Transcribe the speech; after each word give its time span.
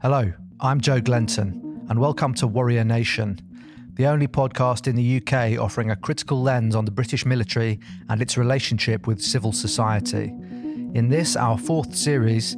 Hello, 0.00 0.32
I'm 0.60 0.80
Joe 0.80 1.00
Glenton, 1.00 1.90
and 1.90 1.98
welcome 1.98 2.32
to 2.34 2.46
Warrior 2.46 2.84
Nation, 2.84 3.40
the 3.94 4.06
only 4.06 4.28
podcast 4.28 4.86
in 4.86 4.94
the 4.94 5.16
UK 5.16 5.60
offering 5.60 5.90
a 5.90 5.96
critical 5.96 6.40
lens 6.40 6.76
on 6.76 6.84
the 6.84 6.92
British 6.92 7.26
military 7.26 7.80
and 8.08 8.22
its 8.22 8.36
relationship 8.36 9.08
with 9.08 9.20
civil 9.20 9.50
society. 9.50 10.26
In 10.94 11.08
this, 11.08 11.34
our 11.34 11.58
fourth 11.58 11.96
series, 11.96 12.54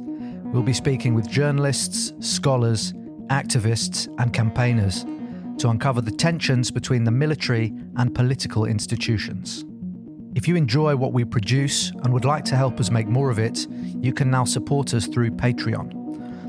we'll 0.53 0.61
be 0.61 0.71
speaking 0.71 1.15
with 1.15 1.27
journalists, 1.27 2.13
scholars, 2.19 2.93
activists, 3.31 4.07
and 4.19 4.31
campaigners 4.31 5.03
to 5.57 5.69
uncover 5.69 6.01
the 6.01 6.11
tensions 6.11 6.69
between 6.69 7.05
the 7.05 7.09
military 7.09 7.73
and 7.95 8.13
political 8.13 8.65
institutions. 8.65 9.65
If 10.35 10.47
you 10.47 10.55
enjoy 10.55 10.95
what 10.95 11.11
we 11.11 11.25
produce 11.25 11.89
and 11.89 12.13
would 12.13 12.23
like 12.23 12.45
to 12.45 12.55
help 12.55 12.79
us 12.79 12.91
make 12.91 13.07
more 13.07 13.31
of 13.31 13.39
it, 13.39 13.65
you 13.99 14.13
can 14.13 14.29
now 14.29 14.45
support 14.45 14.93
us 14.93 15.07
through 15.07 15.31
Patreon. 15.31 16.00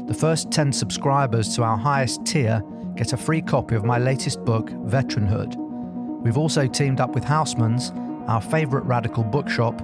The 0.07 0.15
first 0.15 0.51
10 0.51 0.73
subscribers 0.73 1.55
to 1.55 1.63
our 1.63 1.77
highest 1.77 2.27
tier 2.27 2.63
get 2.97 3.13
a 3.13 3.17
free 3.17 3.41
copy 3.41 3.77
of 3.77 3.85
my 3.85 3.99
latest 3.99 4.45
book, 4.45 4.69
Veteranhood. 4.71 5.55
We've 6.23 6.37
also 6.37 6.67
teamed 6.67 7.01
up 7.01 7.15
with 7.15 7.25
Housmans, 7.25 7.97
our 8.29 8.41
favourite 8.41 8.85
radical 8.85 9.23
bookshop, 9.23 9.81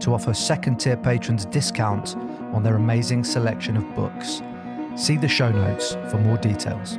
to 0.00 0.12
offer 0.12 0.34
second 0.34 0.76
tier 0.76 0.96
patrons 0.96 1.46
discount 1.46 2.16
on 2.52 2.62
their 2.62 2.76
amazing 2.76 3.24
selection 3.24 3.76
of 3.76 3.94
books. 3.94 4.42
See 4.94 5.16
the 5.16 5.28
show 5.28 5.50
notes 5.50 5.94
for 6.10 6.18
more 6.18 6.36
details. 6.36 6.98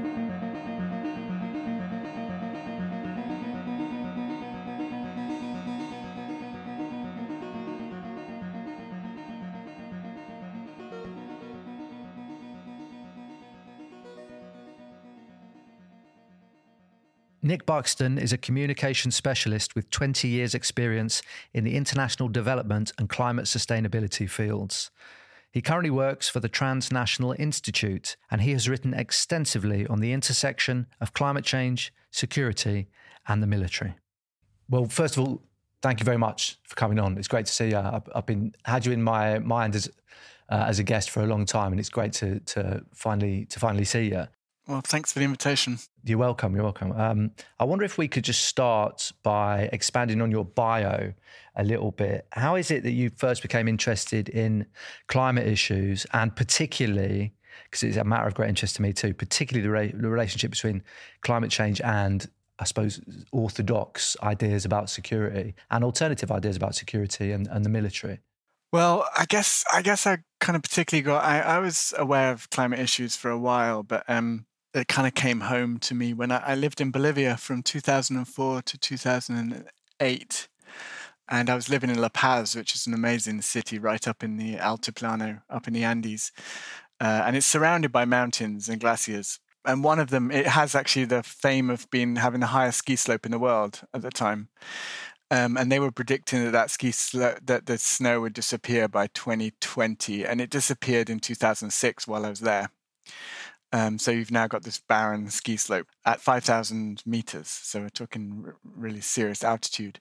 Nick 17.45 17.65
Buxton 17.65 18.17
is 18.17 18.31
a 18.31 18.37
communication 18.37 19.11
specialist 19.11 19.75
with 19.75 19.89
20 19.89 20.29
years' 20.29 20.55
experience 20.55 21.21
in 21.53 21.65
the 21.65 21.75
international 21.75 22.29
development 22.29 22.93
and 22.97 23.09
climate 23.09 23.45
sustainability 23.45 24.29
fields. 24.29 24.91
He 25.51 25.61
currently 25.61 25.89
works 25.89 26.29
for 26.29 26.39
the 26.39 26.47
Transnational 26.47 27.35
Institute 27.37 28.15
and 28.31 28.39
he 28.41 28.53
has 28.53 28.69
written 28.69 28.93
extensively 28.93 29.85
on 29.87 29.99
the 29.99 30.13
intersection 30.13 30.87
of 31.01 31.11
climate 31.11 31.43
change, 31.43 31.93
security, 32.11 32.87
and 33.27 33.43
the 33.43 33.47
military. 33.47 33.95
Well, 34.69 34.85
first 34.85 35.17
of 35.17 35.27
all, 35.27 35.41
thank 35.81 35.99
you 35.99 36.05
very 36.05 36.17
much 36.17 36.59
for 36.63 36.75
coming 36.75 36.97
on. 36.97 37.17
It's 37.17 37.27
great 37.27 37.47
to 37.47 37.53
see 37.53 37.71
you. 37.71 37.77
I've, 37.77 38.07
I've 38.15 38.25
been 38.25 38.55
had 38.63 38.85
you 38.85 38.93
in 38.93 39.03
my 39.03 39.39
mind 39.39 39.75
as 39.75 39.91
uh, 40.49 40.65
as 40.67 40.79
a 40.79 40.83
guest 40.83 41.09
for 41.09 41.21
a 41.21 41.25
long 41.25 41.45
time, 41.45 41.71
and 41.71 41.79
it's 41.79 41.89
great 41.89 42.13
to 42.13 42.39
to 42.39 42.83
finally 42.93 43.45
to 43.45 43.59
finally 43.59 43.85
see 43.85 44.09
you. 44.09 44.27
Well, 44.67 44.81
thanks 44.81 45.11
for 45.11 45.19
the 45.19 45.25
invitation. 45.25 45.79
You're 46.05 46.17
welcome. 46.17 46.55
You're 46.55 46.63
welcome. 46.63 46.93
Um, 46.93 47.31
I 47.59 47.65
wonder 47.65 47.83
if 47.83 47.97
we 47.97 48.07
could 48.07 48.23
just 48.23 48.45
start 48.45 49.11
by 49.21 49.69
expanding 49.73 50.21
on 50.21 50.31
your 50.31 50.45
bio 50.45 51.13
a 51.55 51.63
little 51.63 51.91
bit. 51.91 52.27
How 52.31 52.55
is 52.55 52.71
it 52.71 52.83
that 52.83 52.91
you 52.91 53.09
first 53.09 53.41
became 53.41 53.67
interested 53.67 54.29
in 54.29 54.65
climate 55.07 55.47
issues, 55.47 56.05
and 56.13 56.33
particularly 56.33 57.33
because 57.65 57.83
it's 57.83 57.97
a 57.97 58.03
matter 58.03 58.27
of 58.27 58.35
great 58.35 58.49
interest 58.49 58.77
to 58.77 58.81
me 58.81 58.93
too, 58.93 59.13
particularly 59.13 59.63
the, 59.63 59.71
re- 59.71 59.93
the 59.93 60.09
relationship 60.09 60.51
between 60.51 60.81
climate 61.21 61.51
change 61.51 61.81
and 61.81 62.27
I 62.59 62.65
suppose, 62.65 63.01
orthodox 63.31 64.15
ideas 64.21 64.63
about 64.63 64.89
security 64.89 65.55
and 65.71 65.83
alternative 65.83 66.31
ideas 66.31 66.55
about 66.55 66.75
security 66.75 67.31
and, 67.31 67.47
and 67.47 67.65
the 67.65 67.69
military? 67.69 68.19
Well, 68.71 69.07
I 69.17 69.25
guess 69.25 69.63
I 69.71 69.81
guess 69.81 70.07
I 70.07 70.19
kind 70.39 70.55
of 70.55 70.63
particularly 70.63 71.03
got 71.03 71.23
I, 71.23 71.39
I 71.41 71.59
was 71.59 71.93
aware 71.97 72.31
of 72.31 72.49
climate 72.49 72.79
issues 72.79 73.15
for 73.15 73.29
a 73.29 73.37
while, 73.37 73.83
but 73.83 74.03
um, 74.07 74.45
it 74.73 74.87
kind 74.87 75.07
of 75.07 75.13
came 75.13 75.41
home 75.41 75.77
to 75.79 75.93
me 75.93 76.13
when 76.13 76.31
I, 76.31 76.37
I 76.37 76.55
lived 76.55 76.81
in 76.81 76.91
Bolivia 76.91 77.37
from 77.37 77.61
2004 77.61 78.61
to 78.61 78.77
2008. 78.77 80.47
And 81.29 81.49
I 81.49 81.55
was 81.55 81.69
living 81.69 81.89
in 81.89 82.01
La 82.01 82.09
Paz, 82.09 82.55
which 82.55 82.75
is 82.75 82.85
an 82.85 82.93
amazing 82.93 83.41
city 83.41 83.79
right 83.79 84.07
up 84.07 84.23
in 84.23 84.37
the 84.37 84.55
Altiplano, 84.55 85.41
up 85.49 85.67
in 85.67 85.73
the 85.73 85.83
Andes. 85.83 86.31
Uh, 86.99 87.23
and 87.25 87.35
it's 87.35 87.45
surrounded 87.45 87.91
by 87.91 88.05
mountains 88.05 88.67
and 88.67 88.81
glaciers. 88.81 89.39
And 89.65 89.83
one 89.83 89.99
of 89.99 90.09
them, 90.09 90.31
it 90.31 90.47
has 90.47 90.75
actually 90.75 91.05
the 91.05 91.23
fame 91.23 91.69
of 91.69 91.89
being 91.89 92.17
having 92.17 92.41
the 92.41 92.47
highest 92.47 92.79
ski 92.79 92.95
slope 92.95 93.25
in 93.25 93.31
the 93.31 93.39
world 93.39 93.81
at 93.93 94.01
the 94.01 94.09
time. 94.09 94.49
Um, 95.31 95.57
and 95.57 95.71
they 95.71 95.79
were 95.79 95.91
predicting 95.91 96.43
that 96.43 96.51
that 96.51 96.69
ski 96.69 96.91
that 97.11 97.65
the 97.65 97.77
snow 97.77 98.21
would 98.21 98.33
disappear 98.33 98.87
by 98.87 99.07
2020, 99.07 100.25
and 100.25 100.41
it 100.41 100.49
disappeared 100.49 101.09
in 101.09 101.19
2006 101.19 102.07
while 102.07 102.25
I 102.25 102.29
was 102.29 102.41
there. 102.41 102.69
Um, 103.73 103.97
so 103.97 104.11
you've 104.11 104.31
now 104.31 104.45
got 104.45 104.61
this 104.61 104.79
barren 104.87 105.31
ski 105.31 105.57
slope 105.57 105.87
at 106.05 106.21
5,000 106.21 107.01
meters. 107.07 107.47
So 107.47 107.81
we're 107.81 107.89
talking 107.89 108.43
r- 108.45 108.55
really 108.63 109.01
serious 109.01 109.43
altitude, 109.43 109.97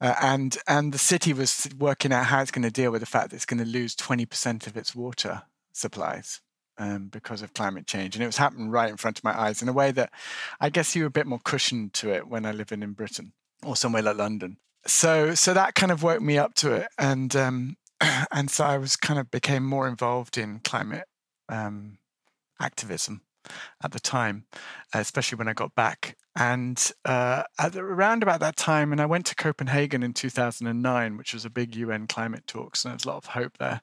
uh, 0.00 0.16
and 0.20 0.58
and 0.66 0.92
the 0.92 0.98
city 0.98 1.32
was 1.32 1.68
working 1.78 2.12
out 2.12 2.26
how 2.26 2.42
it's 2.42 2.50
going 2.50 2.64
to 2.64 2.70
deal 2.70 2.90
with 2.90 3.00
the 3.00 3.06
fact 3.06 3.30
that 3.30 3.36
it's 3.36 3.46
going 3.46 3.64
to 3.64 3.70
lose 3.70 3.94
20% 3.94 4.66
of 4.66 4.76
its 4.76 4.94
water 4.94 5.42
supplies 5.72 6.40
um, 6.78 7.06
because 7.06 7.42
of 7.42 7.54
climate 7.54 7.86
change, 7.86 8.16
and 8.16 8.24
it 8.24 8.26
was 8.26 8.38
happening 8.38 8.70
right 8.70 8.90
in 8.90 8.96
front 8.96 9.18
of 9.18 9.24
my 9.24 9.38
eyes 9.40 9.62
in 9.62 9.68
a 9.68 9.72
way 9.72 9.92
that 9.92 10.10
I 10.60 10.68
guess 10.68 10.96
you 10.96 11.02
were 11.02 11.08
a 11.08 11.10
bit 11.10 11.26
more 11.28 11.40
cushioned 11.44 11.94
to 11.94 12.10
it 12.10 12.26
when 12.26 12.44
I 12.44 12.50
live 12.50 12.72
in 12.72 12.82
in 12.82 12.92
Britain 12.92 13.34
or 13.64 13.76
somewhere 13.76 14.02
like 14.02 14.16
London. 14.16 14.56
So 14.84 15.36
so 15.36 15.54
that 15.54 15.76
kind 15.76 15.92
of 15.92 16.02
woke 16.02 16.22
me 16.22 16.38
up 16.38 16.54
to 16.54 16.72
it, 16.72 16.88
and 16.98 17.36
um, 17.36 17.76
and 18.32 18.50
so 18.50 18.64
I 18.64 18.78
was 18.78 18.96
kind 18.96 19.20
of 19.20 19.30
became 19.30 19.64
more 19.64 19.86
involved 19.86 20.36
in 20.36 20.58
climate. 20.64 21.06
Um, 21.48 21.98
activism 22.62 23.22
at 23.82 23.92
the 23.92 24.00
time, 24.00 24.46
especially 24.94 25.36
when 25.36 25.48
I 25.48 25.52
got 25.52 25.74
back. 25.74 26.16
And 26.34 26.90
uh, 27.04 27.42
at 27.58 27.74
the, 27.74 27.80
around 27.80 28.22
about 28.22 28.40
that 28.40 28.56
time, 28.56 28.90
and 28.90 29.00
I 29.00 29.06
went 29.06 29.26
to 29.26 29.34
Copenhagen 29.34 30.02
in 30.02 30.14
2009, 30.14 31.16
which 31.18 31.34
was 31.34 31.44
a 31.44 31.50
big 31.50 31.76
UN 31.76 32.06
climate 32.06 32.46
talks, 32.46 32.84
and 32.84 32.90
there 32.90 32.96
was 32.96 33.04
a 33.04 33.08
lot 33.08 33.18
of 33.18 33.26
hope 33.26 33.58
there 33.58 33.82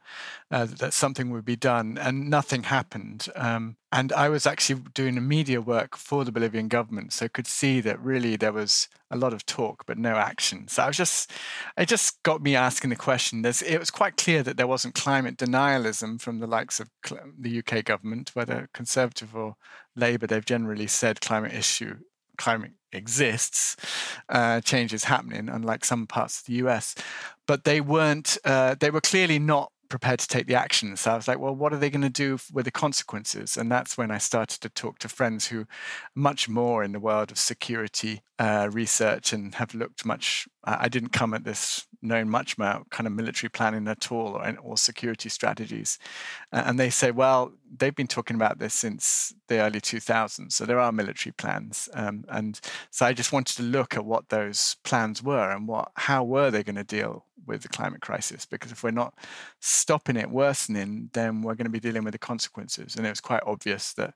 uh, 0.50 0.66
that 0.66 0.94
something 0.94 1.30
would 1.30 1.46
be 1.46 1.56
done, 1.56 2.00
and 2.00 2.28
nothing 2.28 2.64
happened. 2.64 3.28
Um, 3.36 3.78
and 3.92 4.12
I 4.14 4.30
was 4.30 4.48
actually 4.48 4.82
doing 4.94 5.18
a 5.18 5.22
media 5.22 5.62
work 5.62 5.96
for 5.96 6.26
the 6.26 6.32
Bolivian 6.32 6.68
government, 6.68 7.14
so 7.14 7.28
could 7.28 7.48
see 7.48 7.82
that 7.82 8.00
really 8.00 8.36
there 8.36 8.54
was 8.54 8.88
a 9.12 9.18
lot 9.18 9.34
of 9.34 9.46
talk 9.46 9.86
but 9.86 9.98
no 9.98 10.16
action. 10.16 10.68
So 10.68 10.84
I 10.84 10.88
was 10.88 10.98
just, 10.98 11.32
it 11.78 11.88
just 11.88 12.22
got 12.24 12.42
me 12.42 12.56
asking 12.56 12.92
the 12.92 12.96
question. 12.96 13.42
There's, 13.42 13.62
it 13.62 13.80
was 13.80 13.90
quite 13.92 14.18
clear 14.18 14.44
that 14.44 14.58
there 14.58 14.68
wasn't 14.68 14.94
climate 14.96 15.38
denialism 15.38 16.22
from 16.22 16.40
the 16.40 16.48
likes 16.48 16.80
of 16.80 16.90
the 17.40 17.60
UK 17.60 17.84
government, 17.84 18.32
whether 18.34 18.70
Conservative 18.74 19.36
or 19.36 19.56
Labour. 19.96 20.28
They've 20.28 20.46
generally 20.46 20.88
said 20.88 21.22
climate 21.22 21.54
issue, 21.54 21.98
climate 22.40 22.72
exists, 22.92 23.76
uh, 24.30 24.62
change 24.62 24.94
is 24.94 25.04
happening, 25.04 25.50
unlike 25.50 25.86
some 25.86 26.08
parts 26.08 26.40
of 26.40 26.46
the 26.48 26.54
US. 26.66 26.96
But 27.46 27.64
they 27.64 27.82
weren't. 27.82 28.38
Uh, 28.44 28.76
they 28.80 28.90
were 28.90 29.02
clearly 29.02 29.38
not 29.38 29.72
prepared 29.90 30.20
to 30.20 30.28
take 30.28 30.46
the 30.46 30.56
action. 30.56 30.96
So 30.96 31.12
I 31.12 31.16
was 31.16 31.28
like, 31.28 31.40
well, 31.40 31.56
what 31.56 31.74
are 31.74 31.78
they 31.78 31.90
going 31.90 32.04
to 32.04 32.10
do 32.10 32.38
with 32.54 32.66
the 32.66 32.72
consequences? 32.72 33.58
And 33.58 33.72
that's 33.72 33.98
when 33.98 34.12
I 34.12 34.20
started 34.20 34.62
to 34.62 34.70
talk 34.70 35.00
to 35.00 35.10
friends 35.10 35.48
who 35.48 35.66
much 36.16 36.48
more 36.48 36.84
in 36.84 36.92
the 36.92 37.00
world 37.00 37.32
of 37.32 37.40
security 37.40 38.22
uh, 38.38 38.70
research 38.72 39.34
and 39.34 39.56
have 39.56 39.74
looked 39.74 40.06
much. 40.06 40.48
I 40.64 40.88
didn't 40.90 41.10
come 41.10 41.34
at 41.34 41.44
this 41.44 41.88
knowing 42.02 42.30
much 42.30 42.54
about 42.54 42.90
kind 42.90 43.08
of 43.08 43.14
military 43.14 43.50
planning 43.50 43.88
at 43.88 44.12
all 44.12 44.38
or, 44.38 44.56
or 44.62 44.78
security 44.78 45.30
strategies. 45.30 46.00
and 46.52 46.80
they 46.80 46.90
say, 46.90 47.12
well, 47.12 47.52
they've 47.78 47.96
been 47.96 48.08
talking 48.08 48.36
about 48.36 48.60
this 48.60 48.74
since 48.74 49.34
the 49.48 49.60
early 49.60 49.82
2000s. 49.82 50.52
So 50.52 50.66
there 50.66 50.80
are 50.80 50.92
military 50.92 51.34
plans. 51.34 51.90
Um, 51.94 52.26
and 52.30 52.60
so 52.90 53.06
I 53.06 53.14
just 53.14 53.34
wanted 53.34 53.58
to 53.58 53.64
look 53.64 53.96
at 53.96 54.06
what 54.06 54.30
those 54.30 54.78
plans 54.84 55.22
were 55.22 55.52
and 55.52 55.68
what 55.68 55.92
how 55.96 56.24
were 56.24 56.52
they 56.52 56.64
going 56.64 56.76
to 56.76 56.84
deal 56.84 57.26
with 57.46 57.64
the 57.64 57.70
climate 57.70 58.02
crisis? 58.02 58.46
Because 58.46 58.72
if 58.72 58.84
we're 58.84 58.92
not 58.92 59.14
stopping 59.60 60.16
it 60.16 60.30
worsening, 60.30 61.10
then 61.14 61.42
we're 61.42 61.56
going 61.56 61.66
to 61.66 61.72
be 61.72 61.80
dealing 61.80 62.04
with 62.04 62.14
the 62.14 62.20
consequences. 62.20 62.96
And 62.96 63.06
it 63.06 63.10
was 63.10 63.22
quite 63.22 63.44
obvious 63.46 63.94
that 63.94 64.14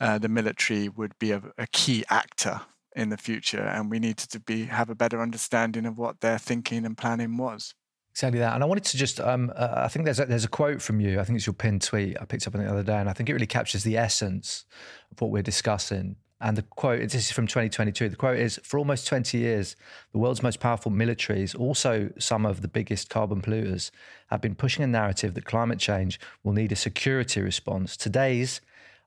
uh, 0.00 0.18
the 0.18 0.28
military 0.28 0.88
would 0.88 1.18
be 1.18 1.32
a, 1.32 1.42
a 1.58 1.66
key 1.68 2.04
actor 2.10 2.60
in 2.94 3.08
the 3.08 3.16
future, 3.16 3.62
and 3.62 3.90
we 3.90 3.98
needed 3.98 4.30
to 4.30 4.40
be 4.40 4.64
have 4.64 4.90
a 4.90 4.94
better 4.94 5.20
understanding 5.20 5.86
of 5.86 5.98
what 5.98 6.20
their 6.20 6.38
thinking 6.38 6.84
and 6.84 6.96
planning 6.96 7.36
was. 7.36 7.74
Exactly 8.12 8.40
that. 8.40 8.54
And 8.54 8.62
I 8.62 8.66
wanted 8.66 8.84
to 8.84 8.98
just, 8.98 9.20
um, 9.20 9.50
uh, 9.56 9.72
I 9.76 9.88
think 9.88 10.04
there's 10.04 10.20
a, 10.20 10.26
there's 10.26 10.44
a 10.44 10.48
quote 10.48 10.82
from 10.82 11.00
you. 11.00 11.18
I 11.18 11.24
think 11.24 11.38
it's 11.38 11.46
your 11.46 11.54
pinned 11.54 11.80
tweet. 11.80 12.20
I 12.20 12.26
picked 12.26 12.46
up 12.46 12.54
on 12.54 12.62
the 12.62 12.70
other 12.70 12.82
day, 12.82 12.98
and 12.98 13.08
I 13.08 13.14
think 13.14 13.30
it 13.30 13.32
really 13.32 13.46
captures 13.46 13.84
the 13.84 13.96
essence 13.96 14.66
of 15.10 15.20
what 15.20 15.30
we're 15.30 15.42
discussing. 15.42 16.16
And 16.38 16.56
the 16.56 16.62
quote, 16.62 17.00
this 17.00 17.14
is 17.14 17.32
from 17.32 17.46
2022. 17.46 18.10
The 18.10 18.16
quote 18.16 18.38
is 18.38 18.60
For 18.64 18.76
almost 18.76 19.06
20 19.06 19.38
years, 19.38 19.76
the 20.10 20.18
world's 20.18 20.42
most 20.42 20.60
powerful 20.60 20.92
militaries, 20.92 21.58
also 21.58 22.10
some 22.18 22.44
of 22.44 22.60
the 22.60 22.68
biggest 22.68 23.08
carbon 23.08 23.40
polluters, 23.40 23.90
have 24.26 24.42
been 24.42 24.56
pushing 24.56 24.84
a 24.84 24.88
narrative 24.88 25.32
that 25.34 25.44
climate 25.46 25.78
change 25.78 26.20
will 26.42 26.52
need 26.52 26.72
a 26.72 26.76
security 26.76 27.40
response. 27.40 27.96
Today's 27.96 28.60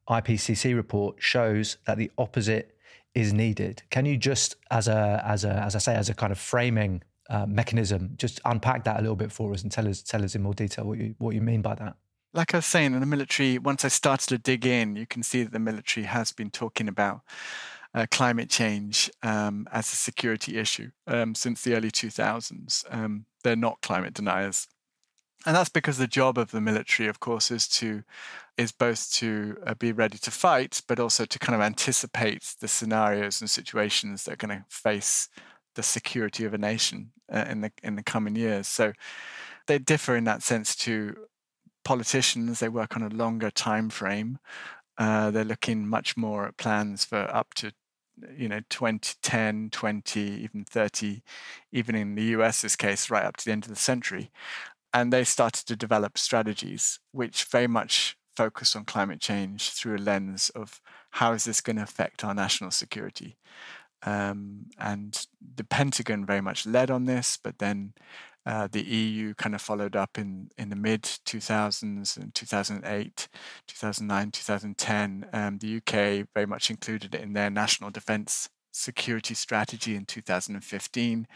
IPCC 0.09 0.75
report 0.75 1.17
shows 1.19 1.77
that 1.85 1.97
the 1.97 2.09
opposite 2.17 2.74
is 3.15 3.33
needed. 3.33 3.81
Can 3.89 4.05
you 4.05 4.17
just, 4.17 4.57
as 4.69 4.87
a, 4.87 5.23
as 5.25 5.43
a, 5.43 5.53
as 5.53 5.75
I 5.75 5.79
say, 5.79 5.95
as 5.95 6.09
a 6.09 6.13
kind 6.13 6.31
of 6.31 6.37
framing 6.37 7.01
uh, 7.29 7.45
mechanism, 7.47 8.13
just 8.17 8.39
unpack 8.45 8.83
that 8.83 8.97
a 8.97 9.01
little 9.01 9.15
bit 9.15 9.31
for 9.31 9.53
us 9.53 9.63
and 9.63 9.71
tell 9.71 9.87
us, 9.87 10.03
tell 10.03 10.23
us 10.23 10.35
in 10.35 10.43
more 10.43 10.53
detail 10.53 10.85
what 10.85 10.99
you, 10.99 11.15
what 11.17 11.33
you 11.33 11.41
mean 11.41 11.61
by 11.61 11.73
that? 11.75 11.95
like 12.35 12.53
I 12.53 12.57
was 12.57 12.65
saying, 12.65 12.93
in 12.93 12.99
the 12.99 13.05
military, 13.05 13.57
once 13.57 13.85
I 13.85 13.87
started 13.87 14.27
to 14.27 14.37
dig 14.37 14.65
in, 14.65 14.97
you 14.97 15.07
can 15.07 15.23
see 15.23 15.43
that 15.43 15.53
the 15.53 15.59
military 15.59 16.05
has 16.05 16.33
been 16.33 16.51
talking 16.51 16.89
about 16.89 17.21
uh, 17.93 18.05
climate 18.11 18.49
change 18.49 19.09
um, 19.23 19.67
as 19.71 19.91
a 19.91 19.95
security 19.95 20.57
issue 20.57 20.91
um, 21.07 21.33
since 21.33 21.63
the 21.63 21.75
early 21.75 21.89
2000s. 21.89 22.83
Um, 22.93 23.25
they're 23.43 23.55
not 23.55 23.81
climate 23.81 24.13
deniers. 24.13 24.67
And 25.45 25.55
that's 25.55 25.69
because 25.69 25.97
the 25.97 26.07
job 26.07 26.37
of 26.37 26.51
the 26.51 26.61
military, 26.61 27.07
of 27.07 27.19
course, 27.19 27.51
is 27.51 27.67
to 27.69 28.03
is 28.57 28.71
both 28.71 29.11
to 29.11 29.57
uh, 29.67 29.73
be 29.75 29.91
ready 29.91 30.17
to 30.17 30.31
fight, 30.31 30.81
but 30.87 30.99
also 30.99 31.25
to 31.25 31.39
kind 31.39 31.55
of 31.55 31.61
anticipate 31.61 32.55
the 32.61 32.69
scenarios 32.69 33.41
and 33.41 33.49
situations 33.49 34.23
that 34.23 34.33
are 34.33 34.47
going 34.47 34.57
to 34.57 34.65
face 34.69 35.27
the 35.75 35.83
security 35.83 36.45
of 36.45 36.53
a 36.53 36.57
nation 36.57 37.11
uh, 37.31 37.45
in 37.49 37.61
the 37.61 37.71
in 37.83 37.95
the 37.95 38.03
coming 38.03 38.35
years. 38.35 38.67
So 38.67 38.93
they 39.67 39.77
differ 39.77 40.15
in 40.15 40.23
that 40.23 40.41
sense 40.41 40.75
to 40.77 41.15
politicians. 41.83 42.59
They 42.59 42.69
work 42.69 42.95
on 42.95 43.03
a 43.03 43.09
longer 43.09 43.51
time 43.51 43.89
frame. 43.89 44.39
Uh, 44.97 45.29
they're 45.31 45.43
looking 45.43 45.87
much 45.87 46.17
more 46.17 46.47
at 46.47 46.57
plans 46.57 47.05
for 47.05 47.17
up 47.35 47.53
to 47.55 47.71
you 48.37 48.47
know 48.47 48.61
2010 48.69 49.69
20 49.71 50.21
even 50.21 50.63
30 50.63 51.21
even 51.73 51.95
in 51.95 52.15
the 52.15 52.23
us's 52.33 52.77
case 52.77 53.09
right 53.09 53.25
up 53.25 53.35
to 53.35 53.43
the 53.43 53.51
end 53.51 53.65
of 53.65 53.69
the 53.69 53.75
century 53.75 54.31
and 54.95 55.13
they 55.13 55.23
started 55.23 55.65
to 55.67 55.75
develop 55.75 56.17
strategies 56.17 56.99
which 57.11 57.43
very 57.43 57.67
much 57.67 58.17
focus 58.35 58.75
on 58.75 58.83
climate 58.83 59.21
change 59.21 59.69
through 59.69 59.95
a 59.95 60.05
lens 60.09 60.49
of 60.55 60.81
how 61.11 61.33
is 61.33 61.43
this 61.43 61.61
going 61.61 61.75
to 61.75 61.83
affect 61.83 62.23
our 62.23 62.33
national 62.33 62.71
security 62.71 63.37
um, 64.05 64.67
and 64.77 65.25
the 65.55 65.63
Pentagon 65.63 66.25
very 66.25 66.41
much 66.41 66.65
led 66.65 66.91
on 66.91 67.05
this, 67.05 67.37
but 67.43 67.57
then 67.57 67.93
uh, 68.45 68.67
the 68.71 68.83
EU 68.83 69.33
kind 69.33 69.55
of 69.55 69.61
followed 69.61 69.95
up 69.95 70.19
in, 70.19 70.49
in 70.57 70.69
the 70.69 70.75
mid 70.75 71.01
2000s 71.01 72.15
and 72.15 72.35
2008, 72.35 73.27
2009, 73.67 74.31
2010. 74.31 75.25
Um, 75.33 75.57
the 75.57 75.77
UK 75.77 76.27
very 76.35 76.45
much 76.45 76.69
included 76.69 77.15
it 77.15 77.21
in 77.21 77.33
their 77.33 77.49
national 77.49 77.89
defence 77.89 78.49
security 78.75 79.33
strategy 79.33 79.95
in 79.95 80.05
2015. 80.05 81.27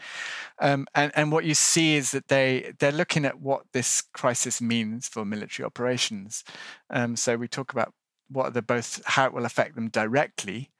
Um, 0.58 0.86
and, 0.94 1.12
and 1.14 1.32
what 1.32 1.44
you 1.44 1.54
see 1.54 1.96
is 1.96 2.10
that 2.12 2.28
they, 2.28 2.72
they're 2.78 2.92
looking 2.92 3.24
at 3.24 3.40
what 3.40 3.62
this 3.72 4.02
crisis 4.12 4.60
means 4.60 5.08
for 5.08 5.24
military 5.24 5.64
operations. 5.64 6.44
Um, 6.90 7.16
so 7.16 7.36
we 7.36 7.48
talk 7.48 7.72
about 7.72 7.92
what 8.28 8.54
the 8.54 8.62
both 8.62 9.02
how 9.06 9.26
it 9.26 9.32
will 9.32 9.44
affect 9.44 9.74
them 9.74 9.88
directly 9.88 10.70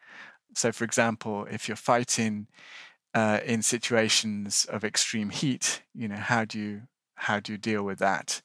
so, 0.54 0.72
for 0.72 0.84
example, 0.84 1.46
if 1.50 1.68
you're 1.68 1.76
fighting 1.76 2.48
uh, 3.14 3.40
in 3.44 3.62
situations 3.62 4.66
of 4.68 4.84
extreme 4.84 5.30
heat, 5.30 5.82
you 5.94 6.08
know 6.08 6.16
how 6.16 6.44
do 6.44 6.58
you 6.58 6.82
how 7.14 7.38
do 7.40 7.52
you 7.52 7.58
deal 7.58 7.82
with 7.82 7.98
that? 7.98 8.42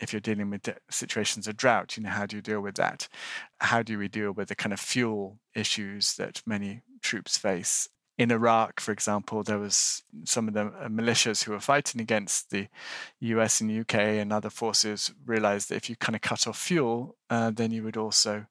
If 0.00 0.12
you're 0.12 0.20
dealing 0.20 0.50
with 0.50 0.68
situations 0.90 1.48
of 1.48 1.56
drought, 1.56 1.96
you 1.96 2.02
know 2.02 2.10
how 2.10 2.26
do 2.26 2.36
you 2.36 2.42
deal 2.42 2.60
with 2.60 2.76
that? 2.76 3.08
How 3.60 3.82
do 3.82 3.98
we 3.98 4.08
deal 4.08 4.32
with 4.32 4.48
the 4.48 4.54
kind 4.54 4.72
of 4.72 4.80
fuel 4.80 5.38
issues 5.54 6.14
that 6.16 6.42
many 6.46 6.82
troops 7.02 7.38
face? 7.38 7.88
In 8.16 8.32
Iraq, 8.32 8.80
for 8.80 8.90
example, 8.90 9.44
there 9.44 9.60
was 9.60 10.02
some 10.24 10.48
of 10.48 10.54
the 10.54 10.66
uh, 10.66 10.88
militias 10.88 11.44
who 11.44 11.52
were 11.52 11.60
fighting 11.60 12.00
against 12.00 12.50
the 12.50 12.66
US 13.20 13.60
and 13.60 13.70
UK 13.70 13.94
and 13.94 14.32
other 14.32 14.50
forces 14.50 15.12
realized 15.24 15.68
that 15.68 15.76
if 15.76 15.88
you 15.88 15.94
kind 15.94 16.16
of 16.16 16.22
cut 16.22 16.48
off 16.48 16.58
fuel, 16.58 17.16
uh, 17.30 17.52
then 17.52 17.70
you 17.70 17.84
would 17.84 17.96
also 17.96 18.46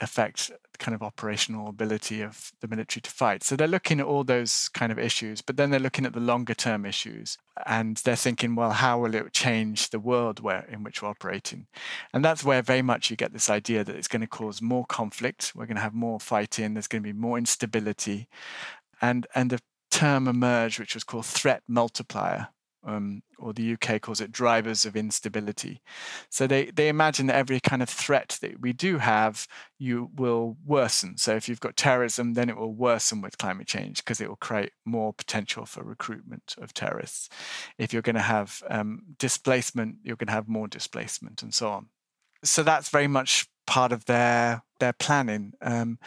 affect 0.00 0.50
kind 0.78 0.94
of 0.94 1.02
operational 1.02 1.68
ability 1.68 2.20
of 2.22 2.52
the 2.60 2.68
military 2.68 3.00
to 3.00 3.10
fight. 3.10 3.42
So 3.42 3.56
they're 3.56 3.66
looking 3.66 4.00
at 4.00 4.06
all 4.06 4.24
those 4.24 4.68
kind 4.68 4.92
of 4.92 4.98
issues, 4.98 5.40
but 5.40 5.56
then 5.56 5.70
they're 5.70 5.80
looking 5.80 6.04
at 6.04 6.12
the 6.12 6.20
longer 6.20 6.54
term 6.54 6.84
issues 6.84 7.38
and 7.64 7.96
they're 7.98 8.16
thinking, 8.16 8.54
well, 8.54 8.72
how 8.72 9.00
will 9.00 9.14
it 9.14 9.32
change 9.32 9.90
the 9.90 9.98
world 9.98 10.40
where 10.40 10.66
in 10.70 10.82
which 10.82 11.02
we're 11.02 11.08
operating? 11.08 11.66
And 12.12 12.24
that's 12.24 12.44
where 12.44 12.62
very 12.62 12.82
much 12.82 13.10
you 13.10 13.16
get 13.16 13.32
this 13.32 13.48
idea 13.48 13.84
that 13.84 13.96
it's 13.96 14.08
going 14.08 14.20
to 14.20 14.26
cause 14.26 14.60
more 14.60 14.84
conflict. 14.86 15.52
We're 15.54 15.66
going 15.66 15.76
to 15.76 15.82
have 15.82 15.94
more 15.94 16.20
fighting. 16.20 16.74
There's 16.74 16.88
going 16.88 17.02
to 17.02 17.12
be 17.12 17.18
more 17.18 17.38
instability, 17.38 18.28
and 19.00 19.26
and 19.34 19.52
a 19.52 19.58
term 19.90 20.28
emerged 20.28 20.78
which 20.78 20.94
was 20.94 21.04
called 21.04 21.26
threat 21.26 21.62
multiplier, 21.66 22.48
um, 22.86 23.22
or 23.38 23.52
the 23.52 23.72
UK 23.74 24.00
calls 24.00 24.20
it 24.20 24.32
drivers 24.32 24.84
of 24.84 24.96
instability. 24.96 25.82
So 26.30 26.46
they, 26.46 26.66
they 26.66 26.88
imagine 26.88 27.26
that 27.26 27.36
every 27.36 27.60
kind 27.60 27.82
of 27.82 27.88
threat 27.88 28.38
that 28.40 28.60
we 28.60 28.72
do 28.72 28.98
have, 28.98 29.46
you 29.78 30.10
will 30.14 30.56
worsen. 30.64 31.18
So 31.18 31.34
if 31.34 31.48
you've 31.48 31.60
got 31.60 31.76
terrorism, 31.76 32.34
then 32.34 32.48
it 32.48 32.56
will 32.56 32.72
worsen 32.72 33.20
with 33.20 33.38
climate 33.38 33.66
change 33.66 33.98
because 33.98 34.20
it 34.20 34.28
will 34.28 34.36
create 34.36 34.72
more 34.84 35.12
potential 35.12 35.66
for 35.66 35.82
recruitment 35.82 36.54
of 36.60 36.72
terrorists. 36.72 37.28
If 37.76 37.92
you're 37.92 38.02
going 38.02 38.16
to 38.16 38.22
have 38.22 38.62
um, 38.70 39.02
displacement, 39.18 39.96
you're 40.02 40.16
going 40.16 40.28
to 40.28 40.32
have 40.32 40.48
more 40.48 40.68
displacement 40.68 41.42
and 41.42 41.52
so 41.52 41.68
on. 41.70 41.88
So 42.44 42.62
that's 42.62 42.88
very 42.88 43.08
much 43.08 43.48
part 43.66 43.92
of 43.92 44.04
their 44.04 44.62
their 44.78 44.92
planning. 44.92 45.54
Um, 45.60 45.98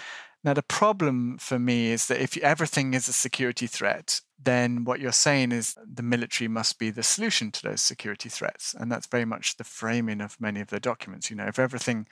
now, 0.42 0.54
the 0.54 0.64
problem 0.64 1.38
for 1.38 1.60
me 1.60 1.92
is 1.92 2.08
that 2.08 2.22
if 2.22 2.38
everything 2.38 2.94
is 2.94 3.10
a 3.10 3.14
security 3.14 3.68
threat, 3.68 4.22
then 4.42 4.86
what 4.86 5.02
you're 5.02 5.12
saying 5.12 5.52
is 5.52 5.76
the 5.86 6.02
military 6.02 6.48
must 6.48 6.80
be 6.80 6.92
the 6.92 7.04
solution 7.04 7.52
to 7.52 7.62
those 7.62 7.82
security 7.82 8.30
threats. 8.30 8.74
And 8.74 8.90
that's 8.90 9.08
very 9.08 9.26
much 9.26 9.58
the 9.58 9.66
framing 9.66 10.22
of 10.22 10.40
many 10.40 10.62
of 10.62 10.70
the 10.70 10.80
documents. 10.80 11.30
You 11.30 11.36
know, 11.36 11.48
if 11.48 11.60
everything, 11.60 12.08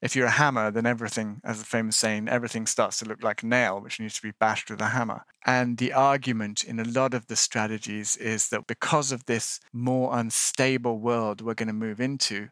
if 0.00 0.14
you're 0.14 0.28
a 0.28 0.30
hammer, 0.30 0.70
then 0.70 0.86
everything, 0.86 1.40
as 1.42 1.58
the 1.58 1.64
famous 1.64 1.96
saying, 1.96 2.28
everything 2.28 2.66
starts 2.66 3.00
to 3.00 3.04
look 3.04 3.24
like 3.24 3.42
a 3.42 3.46
nail, 3.46 3.80
which 3.80 3.98
needs 3.98 4.14
to 4.14 4.22
be 4.22 4.32
bashed 4.38 4.70
with 4.70 4.80
a 4.80 4.90
hammer. 4.90 5.24
And 5.44 5.78
the 5.78 5.92
argument 5.92 6.62
in 6.62 6.78
a 6.78 6.84
lot 6.84 7.14
of 7.14 7.26
the 7.26 7.34
strategies 7.34 8.16
is 8.16 8.50
that 8.50 8.68
because 8.68 9.10
of 9.10 9.24
this 9.24 9.58
more 9.72 10.16
unstable 10.16 11.00
world 11.00 11.40
we're 11.40 11.54
going 11.54 11.66
to 11.66 11.72
move 11.72 12.00
into, 12.00 12.50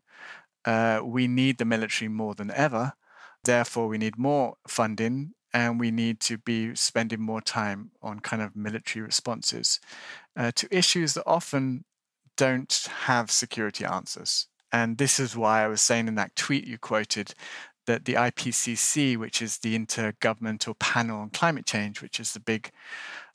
uh, 0.65 1.03
we 1.05 1.29
need 1.29 1.59
the 1.59 1.65
military 1.65 2.09
more 2.09 2.35
than 2.35 2.51
ever. 2.51 2.95
Therefore, 3.45 3.89
we 3.89 3.99
need 3.99 4.19
more 4.19 4.55
funding 4.67 5.33
and 5.53 5.81
we 5.81 5.91
need 5.91 6.21
to 6.21 6.39
be 6.39 6.75
spending 6.75 7.21
more 7.21 7.41
time 7.41 7.91
on 8.03 8.21
kind 8.21 8.43
of 8.43 8.55
military 8.55 9.05
responses 9.05 9.81
uh, 10.37 10.53
to 10.55 10.69
issues 10.77 11.15
that 11.15 11.25
often 11.27 11.85
don't 12.37 12.89
have 13.05 13.31
security 13.31 13.85
answers. 13.85 14.47
And 14.73 14.99
this 14.99 15.19
is 15.19 15.37
why 15.37 15.65
I 15.65 15.69
was 15.69 15.81
saying 15.81 16.07
in 16.09 16.15
that 16.15 16.37
tweet 16.37 16.67
you 16.67 16.79
quoted 16.79 17.35
that 17.87 18.05
the 18.05 18.15
IPCC, 18.15 19.17
which 19.17 19.43
is 19.43 19.59
the 19.59 19.77
Intergovernmental 19.77 20.79
Panel 20.79 21.21
on 21.21 21.31
Climate 21.31 21.67
Change, 21.67 22.01
which 22.01 22.21
is 22.21 22.33
the 22.33 22.41
big 22.41 22.71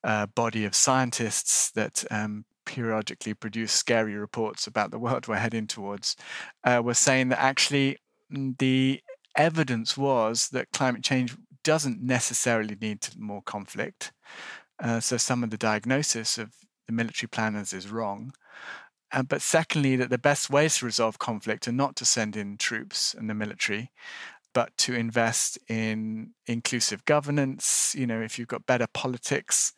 uh, 0.03 0.27
body 0.27 0.65
of 0.65 0.73
scientists 0.73 1.71
that 1.71 2.05
um, 2.09 2.45
periodically 2.65 3.33
produce 3.33 3.71
scary 3.71 4.15
reports 4.15 4.67
about 4.67 4.91
the 4.91 4.99
world 5.05 5.27
we're 5.27 5.35
heading 5.35 5.67
towards, 5.67 6.15
uh, 6.63 6.81
was 6.83 6.97
saying 6.97 7.29
that 7.29 7.41
actually 7.41 7.97
mm, 8.33 8.57
the 8.57 9.01
evidence 9.35 9.97
was 9.97 10.49
that 10.49 10.71
climate 10.71 11.03
change 11.03 11.35
doesn't 11.63 12.01
necessarily 12.01 12.77
need 12.79 13.01
to 13.01 13.19
more 13.19 13.41
conflict. 13.41 14.11
Uh, 14.79 14.99
so 14.99 15.17
some 15.17 15.43
of 15.43 15.49
the 15.49 15.57
diagnosis 15.57 16.37
of 16.37 16.53
the 16.87 16.93
military 16.93 17.27
planners 17.27 17.73
is 17.73 17.89
wrong. 17.89 18.33
Uh, 19.11 19.23
but 19.23 19.41
secondly, 19.41 19.95
that 19.95 20.09
the 20.09 20.17
best 20.17 20.49
ways 20.49 20.77
to 20.77 20.85
resolve 20.85 21.19
conflict 21.19 21.67
are 21.67 21.71
not 21.71 21.95
to 21.95 22.05
send 22.05 22.35
in 22.35 22.57
troops 22.57 23.13
and 23.13 23.29
the 23.29 23.33
military, 23.33 23.91
but 24.53 24.75
to 24.77 24.93
invest 24.93 25.57
in 25.67 26.31
inclusive 26.47 27.05
governance. 27.05 27.95
You 27.97 28.07
know, 28.07 28.21
if 28.21 28.37
you've 28.37 28.47
got 28.47 28.65
better 28.65 28.87
politics, 28.93 29.73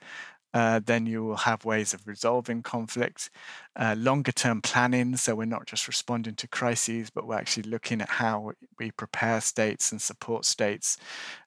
uh, 0.58 0.80
then 0.84 1.06
you 1.06 1.24
will 1.24 1.36
have 1.36 1.66
ways 1.66 1.94
of 1.94 2.08
resolving 2.08 2.64
conflict. 2.64 3.30
Uh, 3.76 3.94
longer 3.96 4.32
term 4.32 4.60
planning, 4.60 5.16
so 5.16 5.36
we're 5.36 5.46
not 5.46 5.68
just 5.68 5.88
responding 5.88 6.34
to 6.34 6.48
crises, 6.48 7.12
but 7.12 7.28
we're 7.28 7.38
actually 7.38 7.70
looking 7.70 8.02
at 8.02 8.10
how 8.10 8.54
we 8.80 8.90
prepare 8.90 9.40
states 9.40 9.92
and 9.92 10.02
support 10.02 10.46
states 10.46 10.98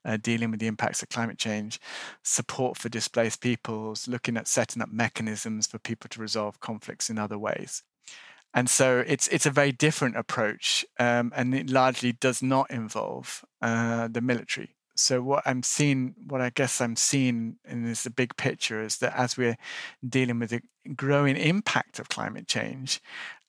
uh, 0.04 0.16
dealing 0.16 0.52
with 0.52 0.60
the 0.60 0.68
impacts 0.68 1.02
of 1.02 1.08
climate 1.08 1.38
change. 1.38 1.80
Support 2.22 2.78
for 2.78 2.88
displaced 2.88 3.40
peoples, 3.40 4.06
looking 4.06 4.36
at 4.36 4.46
setting 4.46 4.80
up 4.80 4.92
mechanisms 4.92 5.66
for 5.66 5.80
people 5.80 6.08
to 6.10 6.20
resolve 6.20 6.60
conflicts 6.60 7.10
in 7.10 7.18
other 7.18 7.36
ways. 7.36 7.82
And 8.54 8.70
so 8.70 9.02
it's 9.04 9.26
it's 9.28 9.46
a 9.46 9.50
very 9.50 9.72
different 9.72 10.16
approach, 10.16 10.86
um, 11.00 11.32
and 11.34 11.52
it 11.52 11.68
largely 11.68 12.12
does 12.12 12.42
not 12.42 12.70
involve 12.70 13.44
uh, 13.60 14.06
the 14.06 14.20
military 14.20 14.76
so 15.00 15.22
what 15.22 15.42
I'm 15.46 15.62
seeing, 15.62 16.14
what 16.26 16.40
I 16.40 16.50
guess 16.50 16.80
I'm 16.80 16.96
seeing 16.96 17.56
in 17.64 17.84
this 17.84 18.04
the 18.04 18.10
big 18.10 18.36
picture 18.36 18.82
is 18.82 18.98
that 18.98 19.18
as 19.18 19.36
we're 19.36 19.56
dealing 20.06 20.38
with 20.38 20.50
the 20.50 20.62
growing 20.94 21.36
impact 21.36 21.98
of 21.98 22.08
climate 22.08 22.46
change, 22.46 23.00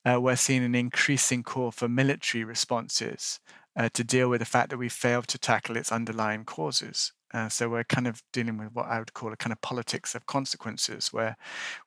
uh, 0.04 0.20
we're 0.20 0.36
seeing 0.36 0.64
an 0.64 0.74
increasing 0.74 1.42
call 1.42 1.70
for 1.70 1.88
military 1.88 2.44
responses 2.44 3.38
uh, 3.76 3.88
to 3.94 4.04
deal 4.04 4.28
with 4.28 4.40
the 4.40 4.46
fact 4.46 4.70
that 4.70 4.78
we 4.78 4.88
failed 4.88 5.28
to 5.28 5.38
tackle 5.38 5.76
its 5.76 5.92
underlying 5.92 6.44
causes. 6.44 7.12
Uh, 7.32 7.48
so 7.48 7.68
we're 7.68 7.84
kind 7.84 8.06
of 8.06 8.22
dealing 8.32 8.58
with 8.58 8.68
what 8.72 8.86
I 8.86 8.98
would 8.98 9.14
call 9.14 9.32
a 9.32 9.36
kind 9.36 9.52
of 9.52 9.60
politics 9.60 10.14
of 10.14 10.26
consequences, 10.26 11.12
where 11.12 11.36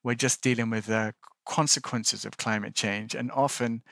we're 0.04 0.16
just 0.16 0.42
dealing 0.42 0.70
with 0.70 0.88
the 0.88 1.14
consequences 1.46 2.26
of 2.26 2.38
climate 2.38 2.74
change, 2.74 3.14
and 3.14 3.32
often 3.32 3.84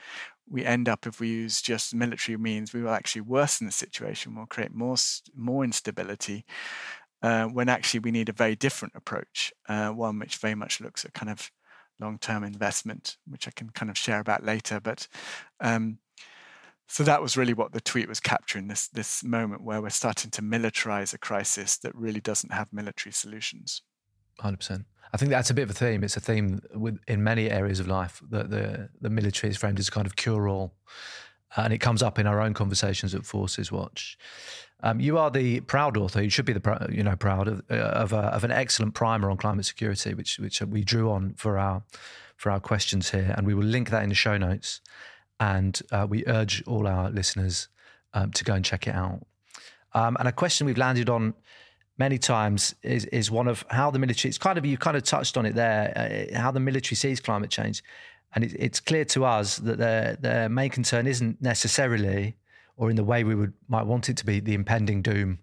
we 0.48 0.64
end 0.64 0.88
up 0.88 1.06
if 1.06 1.20
we 1.20 1.28
use 1.28 1.62
just 1.62 1.94
military 1.94 2.36
means, 2.36 2.72
we 2.72 2.82
will 2.82 2.90
actually 2.90 3.22
worsen 3.22 3.66
the 3.66 3.72
situation. 3.72 4.34
We'll 4.34 4.46
create 4.46 4.74
more 4.74 4.96
more 5.34 5.64
instability. 5.64 6.44
Uh, 7.22 7.46
when 7.46 7.70
actually 7.70 8.00
we 8.00 8.10
need 8.10 8.28
a 8.28 8.32
very 8.32 8.54
different 8.54 8.94
approach, 8.94 9.52
uh, 9.68 9.88
one 9.88 10.18
which 10.18 10.36
very 10.36 10.54
much 10.54 10.80
looks 10.80 11.04
at 11.04 11.14
kind 11.14 11.30
of 11.30 11.50
long-term 11.98 12.44
investment, 12.44 13.16
which 13.26 13.48
I 13.48 13.50
can 13.50 13.70
kind 13.70 13.90
of 13.90 13.96
share 13.96 14.20
about 14.20 14.44
later. 14.44 14.80
But 14.80 15.08
um, 15.60 15.98
So 16.88 17.02
that 17.04 17.22
was 17.22 17.36
really 17.36 17.54
what 17.54 17.72
the 17.72 17.80
tweet 17.80 18.08
was 18.08 18.20
capturing 18.20 18.68
this 18.68 18.88
this 18.88 19.24
moment 19.24 19.62
where 19.62 19.80
we're 19.80 19.90
starting 19.90 20.30
to 20.32 20.42
militarize 20.42 21.14
a 21.14 21.18
crisis 21.18 21.78
that 21.78 21.94
really 21.94 22.20
doesn't 22.20 22.52
have 22.52 22.72
military 22.72 23.12
solutions. 23.12 23.82
Hundred 24.38 24.58
percent. 24.58 24.84
I 25.12 25.16
think 25.16 25.30
that's 25.30 25.50
a 25.50 25.54
bit 25.54 25.62
of 25.62 25.70
a 25.70 25.74
theme. 25.74 26.02
It's 26.02 26.16
a 26.16 26.20
theme 26.20 26.60
with, 26.74 26.98
in 27.06 27.22
many 27.22 27.50
areas 27.50 27.80
of 27.80 27.86
life 27.86 28.22
that 28.30 28.50
the 28.50 28.88
the 29.00 29.10
military 29.10 29.50
is 29.50 29.56
framed 29.56 29.78
as 29.78 29.88
a 29.88 29.90
kind 29.90 30.06
of 30.06 30.16
cure 30.16 30.48
all, 30.48 30.74
and 31.56 31.72
it 31.72 31.78
comes 31.78 32.02
up 32.02 32.18
in 32.18 32.26
our 32.26 32.40
own 32.40 32.54
conversations 32.54 33.14
at 33.14 33.24
Forces 33.24 33.70
Watch. 33.70 34.18
Um, 34.82 35.00
you 35.00 35.16
are 35.16 35.30
the 35.30 35.60
proud 35.60 35.96
author. 35.96 36.22
You 36.22 36.30
should 36.30 36.44
be 36.44 36.52
the 36.52 36.88
you 36.90 37.02
know 37.02 37.16
proud 37.16 37.48
of 37.48 37.62
uh, 37.70 37.74
of, 37.74 38.12
a, 38.12 38.18
of, 38.18 38.44
an 38.44 38.50
excellent 38.50 38.94
primer 38.94 39.30
on 39.30 39.36
climate 39.36 39.64
security, 39.64 40.14
which 40.14 40.38
which 40.38 40.60
we 40.62 40.84
drew 40.84 41.10
on 41.10 41.34
for 41.34 41.58
our 41.58 41.82
for 42.36 42.50
our 42.50 42.60
questions 42.60 43.10
here, 43.10 43.32
and 43.36 43.46
we 43.46 43.54
will 43.54 43.64
link 43.64 43.90
that 43.90 44.02
in 44.02 44.08
the 44.08 44.14
show 44.14 44.36
notes. 44.36 44.80
And 45.40 45.80
uh, 45.90 46.06
we 46.08 46.24
urge 46.26 46.62
all 46.66 46.86
our 46.86 47.10
listeners 47.10 47.68
um, 48.12 48.30
to 48.32 48.44
go 48.44 48.54
and 48.54 48.64
check 48.64 48.86
it 48.86 48.94
out. 48.94 49.26
Um, 49.92 50.16
and 50.18 50.28
a 50.28 50.32
question 50.32 50.66
we've 50.66 50.78
landed 50.78 51.08
on 51.08 51.34
many 51.98 52.18
times 52.18 52.74
is 52.82 53.04
is 53.06 53.30
one 53.30 53.48
of 53.48 53.64
how 53.70 53.90
the 53.90 53.98
military. 53.98 54.28
It's 54.28 54.38
kind 54.38 54.58
of 54.58 54.66
you 54.66 54.76
kind 54.76 54.96
of 54.96 55.02
touched 55.02 55.36
on 55.36 55.46
it 55.46 55.54
there, 55.54 55.92
uh, 56.34 56.38
how 56.38 56.50
the 56.50 56.60
military 56.60 56.96
sees 56.96 57.20
climate 57.20 57.50
change, 57.50 57.82
and 58.34 58.44
it, 58.44 58.54
it's 58.58 58.80
clear 58.80 59.04
to 59.06 59.24
us 59.24 59.58
that 59.58 59.78
their 59.78 60.16
their 60.16 60.48
main 60.48 60.70
concern 60.70 61.06
isn't 61.06 61.40
necessarily, 61.40 62.36
or 62.76 62.90
in 62.90 62.96
the 62.96 63.04
way 63.04 63.24
we 63.24 63.34
would 63.34 63.52
might 63.68 63.86
want 63.86 64.08
it 64.08 64.16
to 64.18 64.26
be, 64.26 64.40
the 64.40 64.54
impending 64.54 65.02
doom 65.02 65.38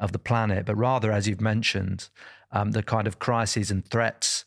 of 0.00 0.12
the 0.12 0.18
planet, 0.18 0.64
but 0.64 0.76
rather, 0.76 1.10
as 1.10 1.26
you've 1.26 1.40
mentioned, 1.40 2.08
um, 2.52 2.70
the 2.70 2.82
kind 2.82 3.08
of 3.08 3.18
crises 3.18 3.70
and 3.70 3.84
threats 3.84 4.44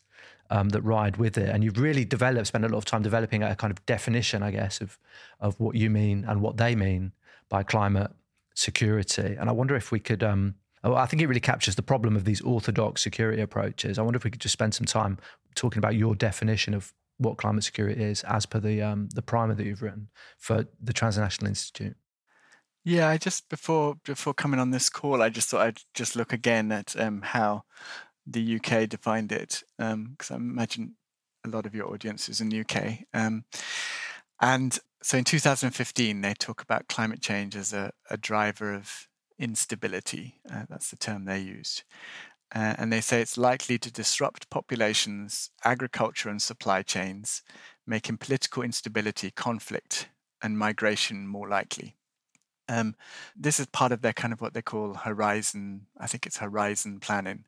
um, 0.48 0.70
that 0.70 0.80
ride 0.80 1.18
with 1.18 1.36
it. 1.36 1.50
And 1.50 1.62
you've 1.62 1.78
really 1.78 2.06
developed, 2.06 2.46
spent 2.46 2.64
a 2.64 2.68
lot 2.68 2.78
of 2.78 2.84
time 2.86 3.02
developing 3.02 3.42
a 3.42 3.54
kind 3.54 3.70
of 3.70 3.84
definition, 3.84 4.42
I 4.42 4.50
guess, 4.50 4.80
of 4.80 4.98
of 5.40 5.58
what 5.60 5.76
you 5.76 5.90
mean 5.90 6.24
and 6.26 6.40
what 6.40 6.56
they 6.56 6.74
mean 6.74 7.12
by 7.48 7.62
climate 7.62 8.10
security. 8.54 9.36
And 9.38 9.50
I 9.50 9.52
wonder 9.52 9.76
if 9.76 9.92
we 9.92 10.00
could. 10.00 10.22
Um, 10.22 10.54
I 10.84 11.06
think 11.06 11.22
it 11.22 11.28
really 11.28 11.40
captures 11.40 11.76
the 11.76 11.82
problem 11.82 12.16
of 12.16 12.24
these 12.24 12.40
orthodox 12.40 13.02
security 13.02 13.40
approaches. 13.40 13.98
I 13.98 14.02
wonder 14.02 14.16
if 14.16 14.24
we 14.24 14.30
could 14.30 14.40
just 14.40 14.52
spend 14.52 14.74
some 14.74 14.86
time 14.86 15.18
talking 15.54 15.78
about 15.78 15.94
your 15.94 16.14
definition 16.14 16.74
of 16.74 16.92
what 17.18 17.38
climate 17.38 17.62
security 17.62 18.02
is, 18.02 18.24
as 18.24 18.46
per 18.46 18.58
the 18.58 18.82
um, 18.82 19.08
the 19.14 19.22
primer 19.22 19.54
that 19.54 19.64
you've 19.64 19.82
written 19.82 20.08
for 20.38 20.66
the 20.80 20.92
Transnational 20.92 21.48
Institute. 21.48 21.96
Yeah, 22.84 23.08
I 23.08 23.16
just 23.16 23.48
before 23.48 23.96
before 24.04 24.34
coming 24.34 24.58
on 24.58 24.70
this 24.70 24.88
call, 24.88 25.22
I 25.22 25.28
just 25.28 25.48
thought 25.48 25.60
I'd 25.60 25.82
just 25.94 26.16
look 26.16 26.32
again 26.32 26.72
at 26.72 26.98
um, 26.98 27.22
how 27.22 27.62
the 28.26 28.56
UK 28.56 28.88
defined 28.88 29.30
it, 29.30 29.62
because 29.78 30.30
um, 30.30 30.32
I 30.32 30.34
imagine 30.34 30.96
a 31.44 31.48
lot 31.48 31.66
of 31.66 31.74
your 31.74 31.92
audience 31.92 32.28
is 32.28 32.40
in 32.40 32.48
the 32.48 32.60
UK. 32.60 33.04
Um, 33.14 33.44
and 34.40 34.78
so 35.02 35.18
in 35.18 35.24
2015, 35.24 36.20
they 36.20 36.34
talk 36.34 36.62
about 36.62 36.88
climate 36.88 37.20
change 37.20 37.56
as 37.56 37.72
a, 37.72 37.92
a 38.10 38.16
driver 38.16 38.74
of 38.74 39.08
instability. 39.42 40.40
Uh, 40.50 40.62
that's 40.68 40.90
the 40.90 40.96
term 40.96 41.24
they 41.24 41.40
used. 41.40 41.82
Uh, 42.54 42.74
and 42.78 42.92
they 42.92 43.00
say 43.00 43.20
it's 43.20 43.38
likely 43.38 43.78
to 43.78 43.90
disrupt 43.90 44.50
populations, 44.50 45.50
agriculture, 45.64 46.28
and 46.28 46.40
supply 46.40 46.82
chains, 46.82 47.42
making 47.86 48.18
political 48.18 48.62
instability, 48.62 49.30
conflict, 49.30 50.08
and 50.42 50.58
migration 50.58 51.26
more 51.26 51.48
likely. 51.48 51.96
Um, 52.68 52.94
this 53.34 53.58
is 53.58 53.66
part 53.66 53.90
of 53.90 54.02
their 54.02 54.12
kind 54.12 54.32
of 54.32 54.40
what 54.40 54.54
they 54.54 54.62
call 54.62 54.94
horizon, 54.94 55.86
I 55.98 56.06
think 56.06 56.26
it's 56.26 56.38
horizon 56.38 57.00
planning. 57.00 57.44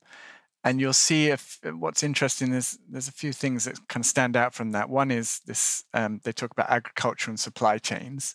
And 0.64 0.80
you'll 0.80 0.94
see 0.94 1.28
if 1.28 1.60
what's 1.62 2.02
interesting 2.02 2.54
is 2.54 2.78
there's 2.88 3.08
a 3.08 3.12
few 3.12 3.34
things 3.34 3.66
that 3.66 3.86
kind 3.88 4.02
of 4.02 4.06
stand 4.06 4.34
out 4.34 4.54
from 4.54 4.70
that. 4.72 4.88
One 4.88 5.10
is 5.10 5.40
this 5.46 5.84
um, 5.92 6.20
they 6.24 6.32
talk 6.32 6.52
about 6.52 6.70
agriculture 6.70 7.30
and 7.30 7.38
supply 7.38 7.76
chains. 7.76 8.34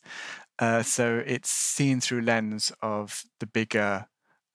Uh, 0.60 0.84
so 0.84 1.24
it's 1.25 1.50
seen 1.50 2.01
through 2.01 2.22
lens 2.22 2.72
of 2.82 3.24
the 3.39 3.48
bigger, 3.48 4.08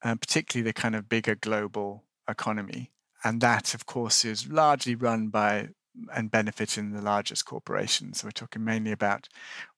uh, 0.03 0.15
particularly 0.15 0.63
the 0.63 0.73
kind 0.73 0.95
of 0.95 1.09
bigger 1.09 1.35
global 1.35 2.03
economy. 2.29 2.91
And 3.23 3.41
that, 3.41 3.73
of 3.73 3.87
course, 3.87 4.23
is 4.23 4.47
largely 4.47 4.95
run 4.95 5.29
by 5.29 5.69
and 6.13 6.29
benefiting 6.29 6.91
the 6.91 7.01
largest 7.01 7.45
corporations. 7.45 8.19
So 8.19 8.27
we're 8.27 8.31
talking 8.31 8.63
mainly 8.63 8.91
about 8.91 9.27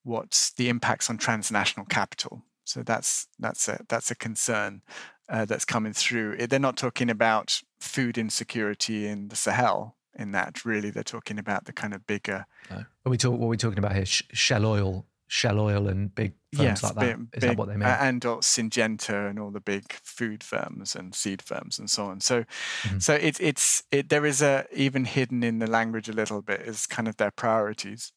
what's 0.03 0.51
the 0.51 0.67
impacts 0.67 1.09
on 1.09 1.17
transnational 1.17 1.85
capital. 1.85 2.43
So 2.65 2.83
that's 2.83 3.27
that's 3.39 3.69
a 3.69 3.79
that's 3.87 4.11
a 4.11 4.15
concern 4.15 4.81
uh, 5.29 5.45
that's 5.45 5.63
coming 5.63 5.93
through. 5.93 6.35
They're 6.47 6.59
not 6.59 6.75
talking 6.75 7.09
about 7.09 7.61
food 7.79 8.17
insecurity 8.17 9.07
in 9.07 9.29
the 9.29 9.35
Sahel. 9.35 9.95
In 10.19 10.31
that, 10.31 10.65
really, 10.65 10.89
they're 10.89 11.03
talking 11.03 11.37
about 11.37 11.65
the 11.65 11.73
kind 11.73 11.93
of 11.93 12.07
bigger. 12.07 12.47
Are 12.71 12.87
we 13.05 13.17
talk, 13.17 13.39
what 13.39 13.45
are 13.45 13.49
we 13.49 13.57
talking 13.57 13.77
about 13.77 13.95
here? 13.95 14.05
Shell 14.05 14.65
oil 14.65 15.05
Shell 15.27 15.59
Oil 15.59 15.87
and 15.87 16.13
big 16.13 16.33
firms 16.53 16.81
yes, 16.81 16.83
like 16.83 16.95
that. 16.95 17.01
Big, 17.01 17.27
Is 17.33 17.41
big, 17.41 17.49
that 17.49 17.57
what 17.57 17.67
they 17.67 17.75
mean? 17.75 17.83
And 17.83 18.25
or 18.25 18.39
Syngenta 18.39 19.29
and 19.29 19.37
all 19.37 19.51
the 19.51 19.59
big 19.59 19.91
food 20.03 20.41
firms 20.41 20.95
and 20.95 21.13
seed 21.13 21.41
firms 21.41 21.77
and 21.77 21.89
so 21.89 22.05
on. 22.05 22.21
So, 22.21 22.45
mm-hmm. 22.83 22.99
so 22.99 23.15
it, 23.15 23.37
it's 23.41 23.83
it, 23.91 24.09
there 24.09 24.25
is 24.25 24.41
a 24.41 24.65
even 24.73 25.05
hidden 25.05 25.43
in 25.43 25.59
the 25.59 25.67
language 25.67 26.07
a 26.07 26.13
little 26.13 26.41
bit 26.41 26.61
is 26.61 26.87
kind 26.87 27.07
of 27.07 27.17
their 27.17 27.31
priorities, 27.31 28.13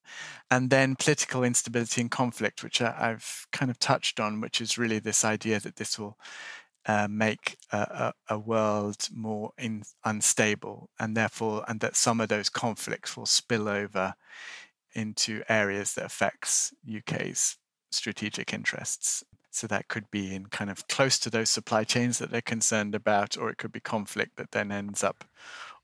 and 0.50 0.70
then 0.70 0.94
political 0.94 1.42
instability 1.42 2.00
and 2.00 2.10
conflict, 2.10 2.62
which 2.62 2.80
I, 2.80 2.92
have 2.92 3.46
kind 3.50 3.70
of 3.70 3.78
touched 3.78 4.20
on, 4.20 4.40
which 4.40 4.60
is 4.60 4.78
really 4.78 5.00
this 5.00 5.24
idea 5.24 5.60
that 5.60 5.76
this 5.76 5.98
will. 5.98 6.16
Uh, 6.86 7.06
make 7.10 7.58
a, 7.72 8.12
a, 8.30 8.34
a, 8.34 8.38
world 8.38 9.06
more 9.14 9.52
in, 9.58 9.82
unstable, 10.02 10.88
and 10.98 11.14
therefore, 11.14 11.62
and 11.68 11.80
that 11.80 11.94
some 11.94 12.22
of 12.22 12.30
those 12.30 12.48
conflicts 12.48 13.18
will 13.18 13.26
spill 13.26 13.68
over 13.68 14.14
into 14.94 15.42
areas 15.48 15.94
that 15.94 16.06
affects 16.06 16.72
UK's 16.88 17.56
strategic 17.90 18.52
interests. 18.52 19.24
So 19.50 19.66
that 19.66 19.88
could 19.88 20.10
be 20.10 20.34
in 20.34 20.46
kind 20.46 20.70
of 20.70 20.86
close 20.88 21.18
to 21.20 21.30
those 21.30 21.50
supply 21.50 21.84
chains 21.84 22.18
that 22.18 22.30
they're 22.30 22.40
concerned 22.40 22.94
about, 22.94 23.36
or 23.36 23.50
it 23.50 23.58
could 23.58 23.72
be 23.72 23.80
conflict 23.80 24.36
that 24.36 24.52
then 24.52 24.70
ends 24.70 25.02
up 25.02 25.24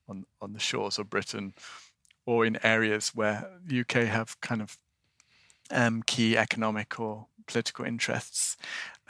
on, 0.08 0.24
on 0.40 0.52
the 0.52 0.60
shores 0.60 0.98
of 0.98 1.10
Britain 1.10 1.54
or 2.24 2.44
in 2.44 2.58
areas 2.64 3.12
where 3.14 3.50
UK 3.68 4.04
have 4.04 4.40
kind 4.40 4.62
of 4.62 4.76
um, 5.70 6.02
key 6.02 6.36
economic 6.36 6.98
or 7.00 7.26
political 7.46 7.84
interests. 7.84 8.56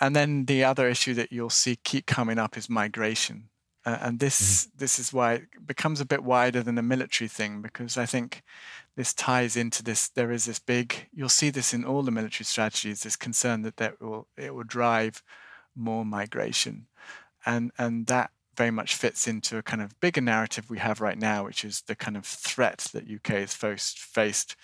And 0.00 0.14
then 0.14 0.44
the 0.44 0.64
other 0.64 0.88
issue 0.88 1.14
that 1.14 1.32
you'll 1.32 1.50
see 1.50 1.76
keep 1.76 2.06
coming 2.06 2.38
up 2.38 2.56
is 2.56 2.68
migration. 2.68 3.48
Uh, 3.86 3.98
and 4.00 4.18
this 4.18 4.66
mm. 4.66 4.78
this 4.78 4.98
is 4.98 5.12
why 5.12 5.34
it 5.34 5.66
becomes 5.66 6.00
a 6.00 6.04
bit 6.04 6.24
wider 6.24 6.62
than 6.62 6.76
a 6.76 6.82
military 6.82 7.28
thing 7.28 7.62
because 7.62 7.96
I 7.96 8.04
think 8.04 8.42
this 8.96 9.14
ties 9.14 9.56
into 9.56 9.82
this. 9.82 10.08
There 10.08 10.32
is 10.32 10.46
this 10.46 10.58
big. 10.58 11.06
You'll 11.14 11.28
see 11.28 11.50
this 11.50 11.72
in 11.72 11.84
all 11.84 12.02
the 12.02 12.10
military 12.10 12.44
strategies. 12.44 13.02
This 13.02 13.16
concern 13.16 13.62
that 13.62 13.76
that 13.76 14.00
will 14.00 14.26
it 14.36 14.54
will 14.54 14.64
drive 14.64 15.22
more 15.76 16.04
migration, 16.04 16.88
and 17.46 17.70
and 17.78 18.06
that 18.08 18.32
very 18.56 18.72
much 18.72 18.96
fits 18.96 19.28
into 19.28 19.58
a 19.58 19.62
kind 19.62 19.82
of 19.82 20.00
bigger 20.00 20.20
narrative 20.20 20.68
we 20.68 20.78
have 20.78 21.00
right 21.00 21.18
now, 21.18 21.44
which 21.44 21.64
is 21.64 21.82
the 21.82 21.94
kind 21.94 22.16
of 22.16 22.24
threat 22.24 22.88
that 22.92 23.04
UK 23.04 23.40
has 23.40 23.54
faced, 23.54 23.98
faced 23.98 24.56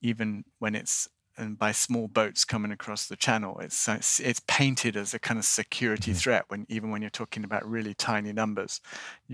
even 0.00 0.44
when 0.58 0.74
it's 0.74 1.08
and 1.36 1.58
by 1.58 1.72
small 1.72 2.08
boats 2.08 2.44
coming 2.44 2.70
across 2.70 3.06
the 3.06 3.16
channel. 3.16 3.58
It's 3.60 3.88
it's 4.20 4.40
painted 4.46 4.96
as 4.96 5.14
a 5.14 5.18
kind 5.18 5.38
of 5.38 5.44
security 5.44 6.12
mm-hmm. 6.12 6.18
threat 6.18 6.44
when 6.48 6.66
even 6.68 6.90
when 6.90 7.02
you're 7.02 7.10
talking 7.10 7.44
about 7.44 7.68
really 7.68 7.94
tiny 7.94 8.32
numbers, 8.32 8.80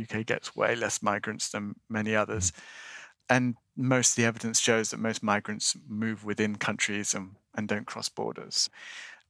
UK 0.00 0.24
gets 0.26 0.56
way 0.56 0.74
less 0.74 1.02
migrants 1.02 1.50
than 1.50 1.76
many 1.88 2.14
others, 2.14 2.50
mm-hmm. 2.50 3.34
and 3.34 3.56
most 3.76 4.12
of 4.12 4.16
the 4.16 4.24
evidence 4.24 4.60
shows 4.60 4.90
that 4.90 5.00
most 5.00 5.22
migrants 5.22 5.76
move 5.88 6.24
within 6.24 6.56
countries 6.56 7.14
and, 7.14 7.30
and 7.54 7.66
don't 7.66 7.86
cross 7.86 8.08
borders. 8.08 8.68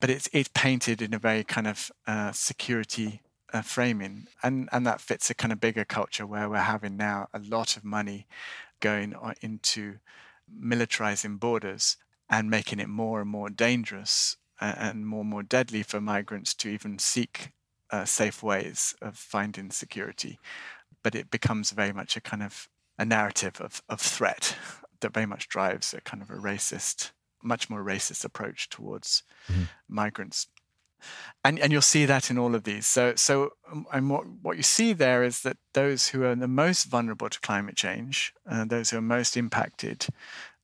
But 0.01 0.11
it's 0.11 0.29
it's 0.33 0.51
painted 0.55 1.03
in 1.03 1.15
a 1.15 1.19
very 1.19 1.45
kind 1.45 1.67
of 1.67 1.91
uh, 2.07 2.33
security 2.33 3.21
uh, 3.53 3.63
framing, 3.63 4.27
and 4.43 4.69
and 4.73 4.87
that 4.87 5.01
fits 5.01 5.31
a 5.31 5.35
kind 5.35 5.53
of 5.53 5.61
bigger 5.61 5.85
culture 5.85 6.27
where 6.27 6.49
we're 6.49 6.59
having 6.59 6.97
now 6.97 7.29
a 7.35 7.39
lot 7.39 7.77
of 7.77 7.85
money 7.85 8.27
going 8.81 9.15
into 9.43 9.99
militarizing 10.51 11.39
borders 11.39 11.97
and 12.31 12.49
making 12.49 12.79
it 12.79 12.89
more 12.89 13.21
and 13.21 13.29
more 13.29 13.51
dangerous 13.51 14.37
and 14.61 15.07
more 15.07 15.23
and 15.23 15.31
more 15.31 15.43
deadly 15.43 15.83
for 15.83 16.01
migrants 16.01 16.55
to 16.55 16.69
even 16.69 16.99
seek 16.99 17.51
uh, 17.91 18.05
safe 18.05 18.43
ways 18.43 18.95
of 19.03 19.17
finding 19.17 19.71
security. 19.71 20.39
But 21.03 21.15
it 21.15 21.31
becomes 21.31 21.73
very 21.73 21.93
much 21.93 22.17
a 22.17 22.21
kind 22.21 22.43
of 22.43 22.69
a 22.99 23.05
narrative 23.05 23.61
of, 23.61 23.83
of 23.89 24.01
threat 24.01 24.57
that 25.01 25.15
very 25.15 25.27
much 25.27 25.49
drives 25.49 25.93
a 25.95 26.01
kind 26.01 26.23
of 26.23 26.31
a 26.31 26.35
racist, 26.35 27.13
much 27.43 27.69
more 27.69 27.83
racist 27.83 28.25
approach 28.25 28.69
towards 28.69 29.23
mm-hmm. 29.51 29.65
migrants. 29.89 30.47
And, 31.43 31.59
and 31.59 31.73
you'll 31.73 31.81
see 31.81 32.05
that 32.05 32.31
in 32.31 32.37
all 32.37 32.55
of 32.55 32.65
these. 32.65 32.87
So, 32.87 33.15
so 33.17 33.53
um, 33.73 33.87
and 33.91 34.11
what, 34.11 34.27
what 34.43 34.59
you 34.59 34.63
see 34.63 34.93
there 34.93 35.25
is 35.25 35.41
that 35.41 35.57
those 35.73 36.09
who 36.09 36.25
are 36.25 36.35
the 36.35 36.47
most 36.47 36.85
vulnerable 36.85 37.31
to 37.31 37.41
climate 37.41 37.77
change, 37.77 38.35
uh, 38.47 38.67
those 38.67 38.91
who 38.91 38.99
are 38.99 39.03
most 39.03 39.35
impacted, 39.35 40.07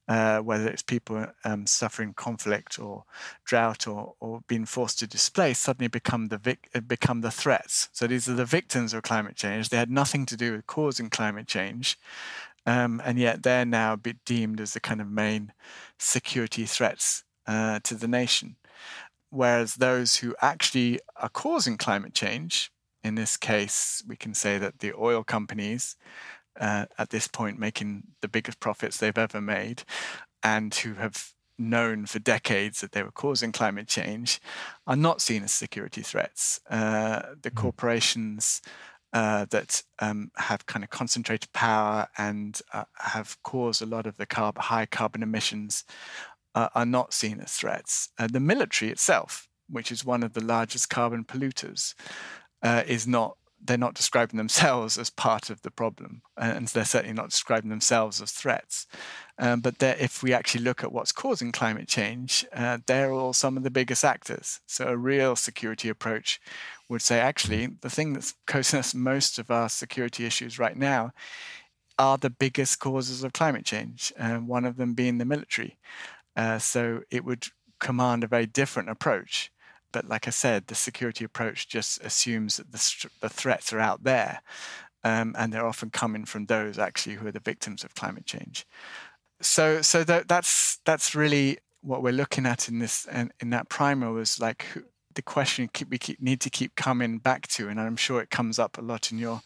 uh, 0.09 0.39
whether 0.39 0.69
it's 0.69 0.83
people 0.83 1.27
um, 1.45 1.67
suffering 1.67 2.15
conflict 2.15 2.79
or 2.79 3.05
drought 3.45 3.87
or, 3.89 4.15
or 4.21 4.41
being 4.47 4.65
forced 4.65 4.99
to 5.01 5.07
displace, 5.07 5.59
suddenly 5.59 5.89
become 5.89 6.29
the 6.29 6.39
vic- 6.39 6.71
uh, 6.75 6.81
become 6.81 7.21
the 7.21 7.31
threats. 7.31 7.89
So 7.93 8.07
these 8.07 8.29
are 8.29 8.35
the 8.35 8.45
victims 8.45 8.95
of 8.95 9.03
climate 9.03 9.37
change. 9.37 9.69
They 9.69 9.77
had 9.77 9.91
nothing 9.91 10.27
to 10.27 10.37
do 10.37 10.53
with 10.53 10.67
causing 10.67 11.11
climate 11.11 11.47
change, 11.47 11.99
um, 12.65 13.03
and 13.05 13.19
yet 13.19 13.43
they're 13.43 13.65
now 13.65 13.97
deemed 14.25 14.61
as 14.61 14.75
the 14.75 14.81
kind 14.81 15.01
of 15.01 15.09
main 15.09 15.53
security 15.99 16.67
threats 16.67 17.25
uh, 17.47 17.81
to 17.85 17.95
the 17.95 18.09
nation. 18.09 18.57
Whereas 19.31 19.75
those 19.75 20.17
who 20.17 20.37
actually 20.41 21.01
are 21.17 21.29
causing 21.29 21.77
climate 21.77 22.15
change, 22.15 22.71
in 23.03 23.17
this 23.17 23.37
case, 23.37 24.03
we 24.07 24.17
can 24.17 24.35
say 24.35 24.59
that 24.59 24.81
the 24.81 24.93
oil 24.95 25.23
companies, 25.23 25.97
uh, 26.61 26.87
at 26.99 27.11
this 27.11 27.29
point, 27.29 27.59
making 27.59 28.05
the 28.21 28.29
biggest 28.29 28.61
profits 28.61 28.99
they've 28.99 29.17
ever 29.17 29.41
made, 29.41 29.85
and 30.43 30.75
who 30.75 30.95
have 30.95 31.33
known 31.59 32.07
for 32.07 32.19
decades 32.19 32.81
that 32.81 32.93
they 32.93 33.03
were 33.03 33.11
causing 33.11 33.53
climate 33.53 33.89
change, 33.89 34.41
are 34.87 34.97
not 34.97 35.21
seen 35.21 35.43
as 35.43 35.53
security 35.53 36.03
threats. 36.03 36.61
Uh, 36.69 37.23
the 37.43 37.51
mm. 37.51 37.57
corporations 37.57 38.61
uh, 39.13 39.47
that 39.51 39.83
um, 40.01 40.31
have 40.37 40.67
kind 40.67 40.85
of 40.85 40.91
concentrated 40.91 41.51
power 41.53 42.07
and 42.19 42.61
uh, 42.73 42.85
have 42.99 43.39
caused 43.43 43.81
a 43.81 43.87
lot 43.87 44.07
of 44.07 44.17
the 44.17 44.27
carb- 44.27 44.59
high 44.59 44.87
carbon 44.87 45.23
emissions 45.23 45.85
uh, 46.55 46.69
are 46.75 46.87
not 46.87 47.15
seen 47.15 47.41
as 47.41 47.53
threats. 47.53 48.11
Uh, 48.19 48.27
the 48.27 48.41
military 48.41 48.91
itself, 48.91 49.49
which 49.69 49.91
is 49.91 50.05
one 50.05 50.23
of 50.23 50.35
the 50.35 50.45
largest 50.45 50.91
carbon 50.91 51.25
polluters, 51.25 51.95
uh, 52.63 52.83
is 52.87 53.07
not. 53.07 53.37
They're 53.67 53.79
not 53.79 53.95
describing 53.95 54.39
themselves 54.39 54.97
as 54.99 55.11
part 55.11 55.51
of 55.51 55.63
the 55.63 55.71
problem, 55.71 56.23
and 56.37 56.69
they're 56.69 56.85
certainly 56.85 57.15
not 57.15 57.31
describing 57.31 57.71
themselves 57.71 58.21
as 58.21 58.33
threats. 58.33 58.87
Um, 59.39 59.61
but 59.61 59.83
if 59.83 60.23
we 60.23 60.33
actually 60.33 60.65
look 60.65 60.83
at 60.83 60.93
what's 60.93 61.13
causing 61.13 61.53
climate 61.53 61.89
change, 61.89 62.47
uh, 62.53 62.79
they're 62.87 63.13
all 63.13 63.33
some 63.33 63.57
of 63.57 63.63
the 63.63 63.71
biggest 63.71 64.05
actors. 64.05 64.61
So 64.67 64.87
a 64.87 64.97
real 64.97 65.37
security 65.37 65.89
approach 65.89 66.41
would 66.89 67.03
say, 67.03 67.19
actually, 67.19 67.67
the 67.81 67.91
thing 67.91 68.13
that's 68.13 68.35
causing 68.47 68.79
us 68.79 68.95
most 68.95 69.39
of 69.39 69.51
our 69.51 69.69
security 69.69 70.25
issues 70.25 70.59
right 70.59 70.77
now 70.77 71.13
are 71.99 72.19
the 72.19 72.31
biggest 72.31 72.79
causes 72.79 73.25
of 73.25 73.33
climate 73.33 73.65
change, 73.65 74.13
uh, 74.19 74.37
one 74.37 74.65
of 74.65 74.77
them 74.77 74.95
being 74.95 75.19
the 75.19 75.25
military. 75.25 75.79
Uh, 76.37 76.59
so 76.59 77.01
it 77.11 77.25
would 77.25 77.47
command 77.81 78.25
a 78.25 78.29
very 78.29 78.47
different 78.47 78.89
approach. 78.89 79.51
But 79.97 80.11
like 80.11 80.29
I 80.29 80.31
said, 80.31 80.67
the 80.67 80.75
security 80.75 81.25
approach 81.25 81.69
just 81.69 82.05
assumes 82.05 82.59
that 82.59 82.71
the, 82.71 83.09
the 83.23 83.31
threats 83.31 83.73
are 83.73 83.81
out 83.81 84.05
there, 84.05 84.43
um, 85.05 85.35
and 85.39 85.51
they're 85.51 85.65
often 85.65 85.89
coming 85.89 86.27
from 86.27 86.45
those 86.45 86.79
actually 86.79 87.15
who 87.15 87.27
are 87.27 87.33
the 87.33 87.41
victims 87.41 87.83
of 87.83 87.95
climate 87.95 88.27
change. 88.27 88.67
So, 89.41 89.81
so 89.81 90.05
that, 90.05 90.29
that's 90.29 90.81
that's 90.85 91.15
really 91.15 91.57
what 91.81 92.03
we're 92.03 92.13
looking 92.13 92.45
at 92.45 92.69
in 92.69 92.79
this 92.79 93.07
and 93.07 93.33
in 93.41 93.49
that 93.51 93.71
primer 93.71 94.13
was 94.13 94.39
like 94.39 94.67
the 95.15 95.23
question 95.23 95.71
we 95.89 95.97
keep, 95.97 96.21
need 96.21 96.43
to 96.43 96.51
keep 96.51 96.77
coming 96.77 97.17
back 97.17 97.47
to, 97.49 97.71
and 97.71 97.81
I'm 97.81 97.97
sure 97.97 98.21
it 98.21 98.29
comes 98.29 98.59
up 98.59 98.77
a 98.77 98.83
lot 98.83 99.11
in 99.11 99.17
your 99.17 99.41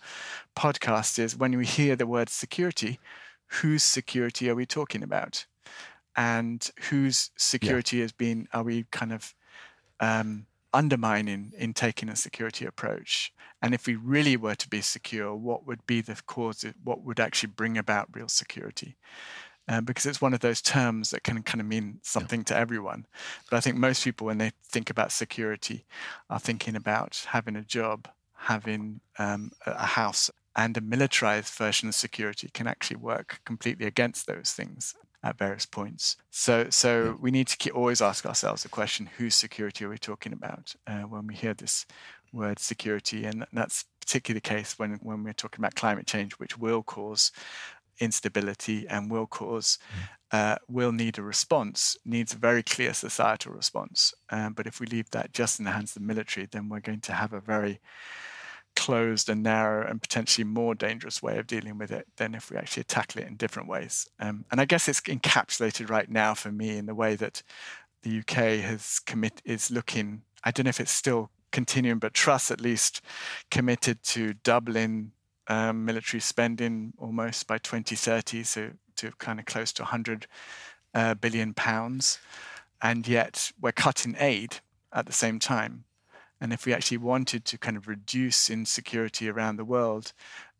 podcast, 0.56 1.20
is 1.20 1.36
when 1.36 1.56
we 1.56 1.64
hear 1.64 1.94
the 1.94 2.08
word 2.08 2.28
security, 2.28 2.98
whose 3.62 3.84
security 3.84 4.50
are 4.50 4.56
we 4.56 4.66
talking 4.66 5.04
about? 5.04 5.46
And 6.16 6.68
whose 6.90 7.30
security 7.36 7.98
yeah. 7.98 8.02
has 8.02 8.12
been, 8.12 8.48
are 8.52 8.64
we 8.64 8.86
kind 8.90 9.12
of 9.12 9.32
um, 10.00 10.46
undermining 10.72 11.52
in 11.56 11.74
taking 11.74 12.08
a 12.08 12.16
security 12.16 12.64
approach? 12.64 13.32
And 13.62 13.74
if 13.74 13.86
we 13.86 13.94
really 13.94 14.36
were 14.36 14.54
to 14.54 14.68
be 14.68 14.80
secure, 14.80 15.34
what 15.34 15.66
would 15.66 15.86
be 15.86 16.00
the 16.00 16.20
cause, 16.26 16.64
what 16.82 17.02
would 17.02 17.20
actually 17.20 17.52
bring 17.54 17.76
about 17.76 18.08
real 18.14 18.28
security? 18.28 18.96
uh, 19.70 19.80
because 19.80 20.04
it's 20.04 20.20
one 20.20 20.34
of 20.34 20.40
those 20.40 20.60
terms 20.60 21.10
that 21.10 21.22
can 21.22 21.42
kind 21.44 21.60
of 21.60 21.66
mean 21.66 22.00
something 22.02 22.40
yeah. 22.40 22.44
to 22.44 22.56
everyone. 22.56 23.06
But 23.48 23.56
I 23.56 23.60
think 23.60 23.76
most 23.76 24.02
people, 24.02 24.26
when 24.26 24.38
they 24.38 24.50
think 24.64 24.90
about 24.90 25.12
security, 25.12 25.86
are 26.28 26.40
thinking 26.40 26.74
about 26.74 27.24
having 27.28 27.54
a 27.54 27.62
job, 27.62 28.08
having 28.34 29.00
um, 29.18 29.52
a 29.64 29.86
house, 29.86 30.28
and 30.56 30.76
a 30.76 30.80
militarized 30.80 31.54
version 31.54 31.88
of 31.88 31.94
security 31.94 32.50
can 32.52 32.66
actually 32.66 32.96
work 32.96 33.40
completely 33.44 33.86
against 33.86 34.26
those 34.26 34.52
things 34.52 34.96
at 35.22 35.38
various 35.38 35.66
points. 35.66 36.16
So, 36.30 36.68
so 36.70 37.04
yeah. 37.04 37.14
we 37.20 37.30
need 37.30 37.48
to 37.48 37.56
keep, 37.56 37.74
always 37.74 38.00
ask 38.00 38.24
ourselves 38.26 38.62
the 38.62 38.68
question: 38.68 39.08
Whose 39.18 39.34
security 39.34 39.84
are 39.84 39.90
we 39.90 39.98
talking 39.98 40.32
about 40.32 40.74
uh, 40.86 41.02
when 41.02 41.26
we 41.26 41.34
hear 41.34 41.54
this 41.54 41.86
word 42.32 42.58
security? 42.58 43.24
And 43.24 43.46
that's 43.52 43.84
particularly 44.00 44.38
the 44.38 44.48
case 44.48 44.78
when 44.78 44.98
when 45.02 45.24
we're 45.24 45.32
talking 45.32 45.60
about 45.60 45.74
climate 45.74 46.06
change, 46.06 46.32
which 46.34 46.58
will 46.58 46.82
cause 46.82 47.32
instability 48.00 48.86
and 48.88 49.10
will 49.10 49.26
cause 49.26 49.78
mm. 49.92 50.36
uh, 50.38 50.56
will 50.68 50.90
need 50.90 51.18
a 51.18 51.22
response 51.22 51.98
needs 52.04 52.32
a 52.32 52.38
very 52.38 52.62
clear 52.62 52.94
societal 52.94 53.52
response 53.52 54.14
um, 54.30 54.54
but 54.54 54.66
if 54.66 54.80
we 54.80 54.86
leave 54.86 55.10
that 55.10 55.32
just 55.34 55.58
in 55.58 55.66
the 55.66 55.70
hands 55.70 55.94
of 55.94 56.00
the 56.00 56.06
military 56.06 56.46
then 56.50 56.68
we're 56.68 56.80
going 56.80 57.00
to 57.00 57.12
have 57.12 57.34
a 57.34 57.40
very 57.40 57.78
closed 58.76 59.28
and 59.28 59.42
narrow 59.42 59.86
and 59.86 60.00
potentially 60.00 60.44
more 60.44 60.74
dangerous 60.74 61.22
way 61.22 61.38
of 61.38 61.46
dealing 61.46 61.76
with 61.78 61.90
it 61.90 62.06
than 62.16 62.34
if 62.34 62.50
we 62.50 62.56
actually 62.56 62.84
tackle 62.84 63.20
it 63.20 63.28
in 63.28 63.36
different 63.36 63.68
ways 63.68 64.08
um, 64.20 64.44
and 64.50 64.60
i 64.60 64.64
guess 64.64 64.88
it's 64.88 65.00
encapsulated 65.02 65.90
right 65.90 66.10
now 66.10 66.34
for 66.34 66.50
me 66.50 66.78
in 66.78 66.86
the 66.86 66.94
way 66.94 67.14
that 67.14 67.42
the 68.02 68.18
uk 68.20 68.32
has 68.32 69.00
commit 69.00 69.42
is 69.44 69.70
looking 69.70 70.22
i 70.44 70.50
don't 70.50 70.64
know 70.64 70.70
if 70.70 70.80
it's 70.80 70.90
still 70.90 71.30
continuing 71.52 71.98
but 71.98 72.14
Truss 72.14 72.50
at 72.50 72.60
least 72.60 73.00
committed 73.50 74.02
to 74.04 74.34
doubling 74.34 75.12
um, 75.50 75.84
military 75.84 76.20
spending 76.20 76.92
almost 76.96 77.46
by 77.48 77.58
2030, 77.58 78.44
so 78.44 78.70
to 78.96 79.10
kind 79.18 79.40
of 79.40 79.46
close 79.46 79.72
to 79.72 79.82
100 79.82 80.26
uh, 80.94 81.14
billion 81.14 81.52
pounds, 81.54 82.18
and 82.80 83.06
yet 83.06 83.50
we're 83.60 83.72
cutting 83.72 84.14
aid 84.18 84.58
at 84.92 85.06
the 85.06 85.12
same 85.12 85.38
time. 85.40 85.84
And 86.40 86.52
if 86.52 86.64
we 86.66 86.72
actually 86.72 86.98
wanted 86.98 87.44
to 87.46 87.58
kind 87.58 87.76
of 87.76 87.86
reduce 87.86 88.48
insecurity 88.48 89.28
around 89.28 89.56
the 89.56 89.64
world, 89.64 90.12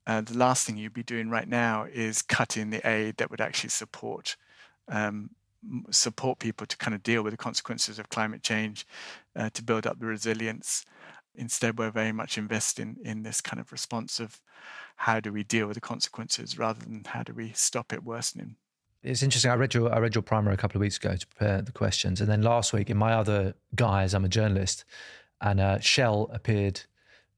uh, 0.07 0.21
the 0.21 0.37
last 0.37 0.67
thing 0.67 0.77
you'd 0.77 0.93
be 0.93 1.03
doing 1.03 1.31
right 1.31 1.49
now 1.49 1.85
is 1.85 2.23
cutting 2.23 2.71
the 2.71 2.87
aid 2.89 3.17
that 3.17 3.31
would 3.31 3.41
actually 3.41 3.71
support 3.71 4.37
um, 4.89 5.31
support 5.91 6.39
people 6.39 6.67
to 6.67 6.77
kind 6.77 6.95
of 6.95 7.03
deal 7.03 7.23
with 7.23 7.33
the 7.33 7.37
consequences 7.37 7.99
of 7.99 8.09
climate 8.09 8.43
change, 8.43 8.87
uh, 9.37 9.51
to 9.51 9.63
build 9.63 9.87
up 9.87 9.99
the 9.99 10.07
resilience. 10.07 10.85
Instead, 11.35 11.79
we're 11.79 11.91
very 11.91 12.13
much 12.13 12.39
investing 12.39 12.97
in 13.05 13.23
this 13.23 13.41
kind 13.41 13.61
of 13.61 13.71
response 13.71 14.21
of 14.21 14.41
how 14.97 15.21
do 15.21 15.33
we 15.33 15.45
deal 15.45 15.67
with 15.67 15.75
the 15.75 15.81
consequences 15.81 16.59
rather 16.59 16.81
than 16.81 17.03
how 17.07 17.23
do 17.23 17.33
we 17.33 17.53
stop 17.55 17.93
it 17.93 18.03
worsening. 18.05 18.57
It's 19.03 19.23
interesting. 19.23 19.51
I 19.51 19.55
read 19.55 19.73
your 19.73 19.95
I 19.95 19.99
read 19.99 20.15
your 20.15 20.23
primer 20.23 20.51
a 20.51 20.59
couple 20.59 20.79
of 20.79 20.81
weeks 20.81 20.99
ago 20.99 21.17
to 21.17 21.27
prepare 21.27 21.63
the 21.63 21.73
questions, 21.73 22.21
and 22.21 22.29
then 22.29 22.43
last 22.43 22.75
week 22.75 22.91
in 22.91 22.99
my 22.99 23.13
other 23.15 23.55
guise, 23.75 24.13
I'm 24.13 24.27
a 24.27 24.29
journalist, 24.29 24.85
and 25.41 25.61
uh, 25.61 25.79
Shell 25.81 26.31
appeared. 26.33 26.83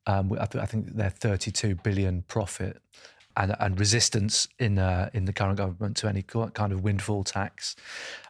Um, 0.06 0.32
I, 0.32 0.46
th- 0.46 0.62
I, 0.62 0.66
think 0.66 0.96
they're 0.96 1.10
32 1.10 1.76
billion 1.76 2.22
profit, 2.22 2.82
and, 3.36 3.54
and 3.60 3.78
resistance 3.78 4.48
in 4.58 4.78
uh, 4.78 5.10
in 5.14 5.24
the 5.24 5.32
current 5.32 5.58
government 5.58 5.96
to 5.98 6.08
any 6.08 6.22
kind 6.22 6.72
of 6.72 6.82
windfall 6.82 7.24
tax. 7.24 7.76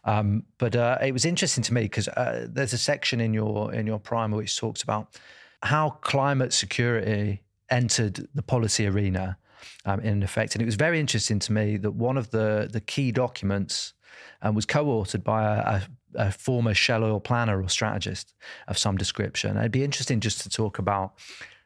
Um, 0.04 0.44
but 0.58 0.76
uh, 0.76 0.98
it 1.00 1.12
was 1.12 1.24
interesting 1.24 1.64
to 1.64 1.74
me 1.74 1.82
because 1.82 2.08
uh, 2.08 2.46
there's 2.50 2.72
a 2.72 2.78
section 2.78 3.20
in 3.20 3.32
your 3.32 3.72
in 3.72 3.87
your 3.87 3.98
primer 3.98 4.37
which 4.37 4.56
talks 4.56 4.82
about 4.82 5.18
how 5.62 5.90
climate 5.90 6.52
security 6.52 7.42
entered 7.70 8.28
the 8.35 8.42
policy 8.42 8.87
arena 8.87 9.38
um, 9.85 10.00
in 10.00 10.22
effect. 10.22 10.54
And 10.54 10.62
it 10.62 10.66
was 10.66 10.74
very 10.74 11.00
interesting 11.00 11.38
to 11.40 11.52
me 11.52 11.76
that 11.78 11.92
one 11.92 12.16
of 12.16 12.30
the, 12.30 12.68
the 12.70 12.80
key 12.80 13.12
documents 13.12 13.94
um, 14.42 14.54
was 14.54 14.66
co 14.66 14.85
authored 14.85 15.24
by 15.24 15.42
a, 15.44 15.61
a, 15.61 15.82
a, 16.14 16.31
former 16.31 16.75
Shell 16.75 17.05
oil 17.05 17.20
planner 17.20 17.62
or 17.62 17.68
strategist 17.68 18.35
of 18.68 18.79
some 18.79 18.96
description. 18.96 19.57
It'd 19.57 19.72
be 19.72 19.85
interesting 19.85 20.20
just 20.20 20.40
to 20.42 20.48
talk 20.48 20.79
about 20.79 21.12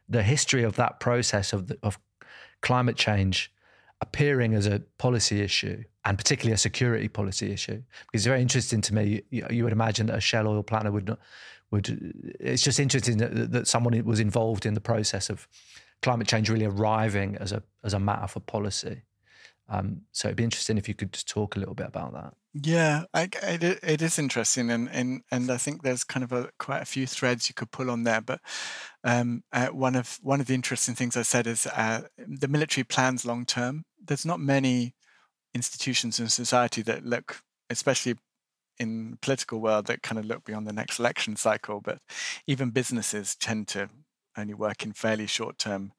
the 0.09 0.23
history 0.23 0.63
of 0.63 0.77
that 0.77 1.01
process 1.01 1.53
of, 1.53 1.69
the, 1.69 1.79
of 1.83 1.99
climate 2.63 2.97
change 2.97 3.53
appearing 4.01 4.55
as 4.55 4.67
a 4.67 4.81
policy 4.99 5.41
issue 5.41 5.83
and 6.05 6.19
particularly 6.19 6.55
a 6.55 6.59
security 6.59 7.09
policy 7.09 7.51
issue. 7.53 7.83
Because 8.07 8.21
it's 8.21 8.27
very 8.27 8.43
interesting 8.43 8.81
to 8.83 8.95
me. 8.95 9.23
You, 9.31 9.47
you 9.51 9.65
would 9.65 9.73
imagine 9.73 10.07
that 10.07 10.17
a 10.17 10.21
Shell 10.21 10.47
oil 10.47 10.63
planner 10.63 10.93
would 10.93 11.09
not, 11.09 11.19
would. 11.71 12.35
It's 12.39 12.63
just 12.63 12.79
interesting 12.79 13.19
that, 13.19 13.53
that 13.53 13.67
someone 13.67 14.05
was 14.05 14.21
involved 14.21 14.67
in 14.67 14.75
the 14.75 14.81
process 14.81 15.31
of 15.31 15.49
climate 16.03 16.29
change 16.29 16.51
really 16.51 16.67
arriving 16.67 17.37
as 17.37 17.53
a 17.53 17.63
as 17.83 17.95
a 17.95 17.99
matter 17.99 18.29
for 18.29 18.41
policy. 18.41 19.03
Um, 19.69 20.03
so 20.13 20.29
it'd 20.29 20.37
be 20.37 20.45
interesting 20.45 20.79
if 20.79 20.89
you 20.89 20.95
could 20.95 21.13
just 21.13 21.29
talk 21.29 21.57
a 21.57 21.59
little 21.59 21.75
bit 21.75 21.89
about 21.89 22.13
that. 22.13 22.35
Yeah, 22.55 23.05
I, 23.13 23.29
it, 23.43 23.81
it 23.83 24.01
is 24.01 24.19
interesting, 24.19 24.71
and, 24.71 24.89
and 24.91 25.23
and 25.31 25.51
I 25.51 25.57
think 25.59 25.83
there's 25.83 26.05
kind 26.05 26.25
of 26.25 26.33
a 26.33 26.51
quite 26.59 26.81
a 26.81 26.87
few 26.87 27.07
threads 27.07 27.49
you 27.49 27.55
could 27.55 27.71
pull 27.71 27.91
on 27.91 28.05
there. 28.05 28.21
But 28.21 28.41
um, 29.05 29.43
uh, 29.53 29.69
one 29.69 29.97
of 29.97 30.19
one 30.23 30.41
of 30.41 30.47
the 30.47 30.55
interesting 30.55 30.95
things 30.95 31.17
I 31.17 31.23
said 31.23 31.47
is 31.47 31.67
uh, 31.67 32.03
the 32.17 32.49
military 32.49 32.85
plans 32.85 33.27
long 33.27 33.45
term. 33.45 33.85
There's 34.03 34.25
not 34.25 34.41
many 34.41 34.95
institutions 35.55 36.21
in 36.21 36.29
society 36.29 36.83
that 36.83 37.05
look, 37.05 37.43
especially 37.69 38.15
in 38.79 39.13
the 39.13 39.17
political 39.19 39.61
world, 39.61 39.87
that 39.87 40.03
kind 40.03 40.19
of 40.19 40.27
look 40.27 40.45
beyond 40.45 40.67
the 40.67 40.73
next 40.73 40.99
election 40.99 41.37
cycle. 41.37 41.81
But 41.81 41.99
even 42.47 42.71
businesses 42.71 43.35
tend 43.35 43.69
to 43.69 43.91
only 44.39 44.55
work 44.55 44.85
in 44.85 44.93
fairly 44.93 45.27
short 45.27 45.59
term 45.59 45.93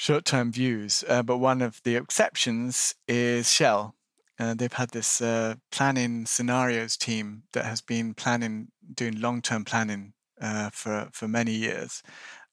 short 0.00 0.24
term 0.24 0.50
views. 0.50 1.04
Uh, 1.06 1.22
but 1.22 1.36
one 1.36 1.60
of 1.60 1.82
the 1.84 1.94
exceptions 1.94 2.94
is 3.06 3.52
Shell. 3.52 3.94
Uh, 4.38 4.54
they've 4.54 4.72
had 4.72 4.90
this 4.92 5.20
uh, 5.20 5.56
planning 5.70 6.24
scenarios 6.24 6.96
team 6.96 7.42
that 7.52 7.66
has 7.66 7.82
been 7.82 8.14
planning, 8.14 8.68
doing 8.94 9.20
long 9.20 9.42
term 9.42 9.62
planning 9.62 10.14
uh, 10.40 10.70
for 10.70 11.10
for 11.12 11.28
many 11.28 11.52
years, 11.52 12.02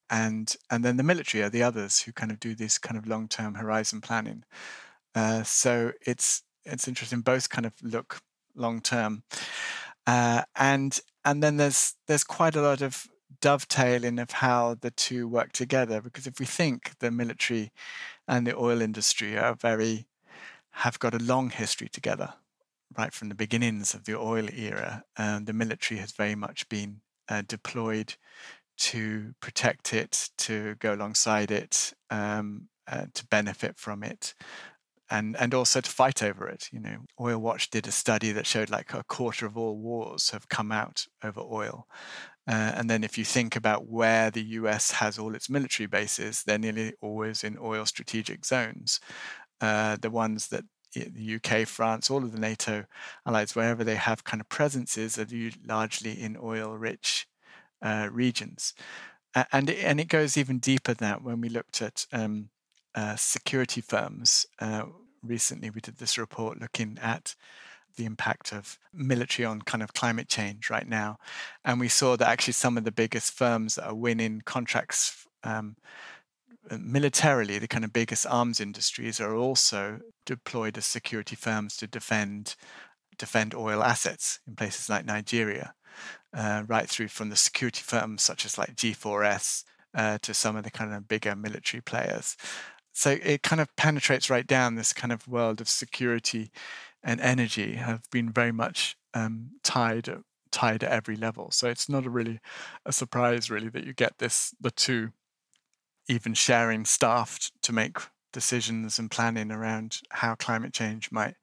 and 0.10 0.58
and 0.70 0.84
then 0.84 0.98
the 0.98 1.04
military 1.04 1.42
are 1.42 1.50
the 1.50 1.64
others 1.64 2.02
who 2.02 2.12
kind 2.12 2.32
of 2.34 2.40
do 2.42 2.54
this 2.54 2.78
kind 2.78 2.98
of 2.98 3.08
long 3.08 3.30
term 3.30 3.56
horizon 3.56 4.02
planning. 4.02 4.44
Uh, 5.16 5.42
so 5.44 5.94
it's 6.06 6.44
it's 6.66 6.88
interesting. 6.88 7.22
Both 7.22 7.50
kind 7.50 7.66
of 7.66 7.74
look 7.82 8.20
long 8.56 8.82
term. 8.82 9.24
Uh, 10.06 10.44
and 10.58 11.00
and 11.24 11.42
then 11.42 11.56
there's 11.56 11.96
there's 12.08 12.26
quite 12.26 12.58
a 12.58 12.62
lot 12.62 12.82
of 12.82 13.08
dovetailing 13.42 14.20
of 14.20 14.32
how 14.32 14.76
the 14.76 14.92
two 14.92 15.28
work 15.28 15.52
together 15.52 16.02
because 16.02 16.28
if 16.28 16.40
we 16.40 16.46
think 16.46 16.98
the 17.00 17.12
military 17.12 17.72
and 18.28 18.48
the 18.48 18.58
oil 18.58 18.82
industry 18.82 19.38
are 19.38 19.56
very 19.56 20.08
have 20.72 21.00
got 21.00 21.14
a 21.14 21.24
long 21.24 21.50
history 21.50 21.90
together 21.90 22.34
right 22.98 23.14
from 23.14 23.30
the 23.30 23.36
beginnings 23.36 23.94
of 23.94 24.06
the 24.06 24.18
oil 24.18 24.48
era 24.54 25.04
um, 25.18 25.46
the 25.46 25.54
military 25.54 26.00
has 26.00 26.12
very 26.12 26.36
much 26.36 26.68
been 26.70 27.02
uh, 27.30 27.44
deployed 27.48 28.16
to 28.78 29.34
protect 29.40 29.94
it 29.94 30.30
to 30.38 30.76
go 30.76 30.94
alongside 30.94 31.52
it 31.52 31.94
um, 32.10 32.68
uh, 32.88 33.06
to 33.14 33.26
benefit 33.28 33.78
from 33.78 34.04
it 34.04 34.34
and 35.10 35.36
and 35.38 35.54
also 35.54 35.82
to 35.82 35.90
fight 35.90 36.22
over 36.22 36.48
it. 36.48 36.70
You 36.72 36.80
know, 36.80 36.98
Oil 37.20 37.40
Watch 37.40 37.70
did 37.70 37.88
a 37.88 37.92
study 37.92 38.32
that 38.32 38.46
showed 38.46 38.70
like 38.70 38.94
a 38.94 39.04
quarter 39.04 39.46
of 39.46 39.58
all 39.58 39.78
wars 39.78 40.32
have 40.32 40.50
come 40.50 40.72
out 40.72 41.08
over 41.24 41.42
oil. 41.42 41.88
Uh, 42.48 42.72
and 42.76 42.90
then 42.90 43.04
if 43.04 43.18
you 43.18 43.26
think 43.26 43.56
about 43.56 43.88
where 43.88 44.32
the 44.32 44.44
US 44.44 44.92
has 44.92 45.20
all 45.20 45.36
its 45.36 45.50
military 45.50 45.88
bases, 45.88 46.44
they're 46.44 46.58
nearly 46.58 46.94
always 47.02 47.44
in 47.44 47.58
oil 47.60 47.86
strategic 47.86 48.46
zones. 48.46 49.00
Uh, 49.60 49.98
the 50.00 50.10
ones 50.10 50.48
that 50.48 50.64
the 50.94 51.36
UK, 51.36 51.68
France, 51.68 52.10
all 52.10 52.24
of 52.24 52.32
the 52.32 52.40
NATO 52.40 52.86
allies, 53.26 53.56
wherever 53.56 53.84
they 53.84 53.96
have 53.96 54.24
kind 54.24 54.42
of 54.42 54.50
presences, 54.50 55.20
are 55.20 55.28
largely 55.66 56.20
in 56.22 56.38
oil-rich 56.42 57.28
uh, 57.82 58.08
regions. 58.12 58.74
and 59.52 59.70
it, 59.70 59.84
and 59.84 60.00
it 60.00 60.08
goes 60.08 60.38
even 60.38 60.60
deeper 60.60 60.94
than 60.94 61.10
that 61.10 61.24
when 61.24 61.42
we 61.42 61.50
looked 61.50 61.82
at 61.82 62.06
um, 62.12 62.50
uh, 62.96 63.16
security 63.16 63.82
firms. 63.82 64.46
Uh, 64.60 64.84
recently, 65.22 65.70
we 65.70 65.82
did 65.82 65.98
this 65.98 66.18
report 66.18 66.60
looking 66.60 66.98
at 67.02 67.36
the 67.98 68.06
impact 68.06 68.54
of 68.54 68.80
military 68.94 69.46
on 69.46 69.62
kind 69.62 69.84
of 69.84 69.94
climate 69.94 70.30
change 70.30 70.70
right 70.70 70.88
now. 70.88 71.18
And 71.66 71.80
we 71.80 71.90
saw 71.90 72.16
that 72.16 72.28
actually 72.28 72.54
some 72.54 72.78
of 72.78 72.86
the 72.86 72.92
biggest 72.92 73.34
firms 73.34 73.76
that 73.76 73.88
are 73.88 73.96
winning 73.96 74.42
contracts 74.46 75.28
um, 75.44 75.76
militarily, 76.80 77.60
the 77.60 77.68
kind 77.68 77.86
of 77.86 77.94
biggest 77.94 78.26
arms 78.28 78.60
industries, 78.60 79.20
are 79.20 79.36
also 79.36 80.00
deployed 80.26 80.78
as 80.78 80.86
security 80.86 81.36
firms 81.36 81.78
to 81.78 81.88
defend 81.88 82.56
defend 83.18 83.56
oil 83.56 83.82
assets 83.82 84.40
in 84.48 84.56
places 84.56 84.90
like 84.90 85.04
Nigeria, 85.04 85.74
uh, 86.36 86.64
right 86.68 86.88
through 86.88 87.08
from 87.08 87.30
the 87.30 87.36
security 87.36 87.82
firms 87.82 88.22
such 88.22 88.46
as 88.46 88.58
like 88.58 88.76
G4S 88.76 89.64
uh, 89.96 90.20
to 90.22 90.36
some 90.36 90.56
of 90.56 90.64
the 90.64 90.70
kind 90.70 90.94
of 90.94 91.08
bigger 91.08 91.36
military 91.36 91.82
players. 91.82 92.38
So 92.94 93.18
it 93.24 93.44
kind 93.44 93.62
of 93.62 93.76
penetrates 93.76 94.30
right 94.30 94.46
down 94.46 94.76
this 94.76 94.94
kind 94.94 95.12
of 95.12 95.28
world 95.28 95.62
of 95.62 95.70
security 95.70 96.52
and 97.08 97.22
energy 97.22 97.76
have 97.76 98.02
been 98.12 98.30
very 98.32 98.52
much 98.52 98.98
um, 99.14 99.52
tied 99.64 100.10
tied 100.52 100.84
at 100.84 100.92
every 100.92 101.16
level. 101.16 101.50
So 101.52 101.68
it's 101.68 101.90
not 101.90 102.06
a 102.06 102.10
really 102.10 102.40
a 102.86 102.92
surprise 102.92 103.50
really 103.50 103.70
that 103.70 103.86
you 103.86 103.94
get 103.94 104.18
this 104.20 104.54
the 104.60 104.72
two 104.72 105.10
even 106.10 106.34
sharing 106.34 106.86
staff 106.86 107.50
to 107.62 107.74
make 107.74 107.98
decisions 108.32 109.00
and 109.00 109.10
planning 109.10 109.52
around 109.52 110.02
how 110.12 110.36
climate 110.36 110.74
change 110.74 111.12
might 111.12 111.36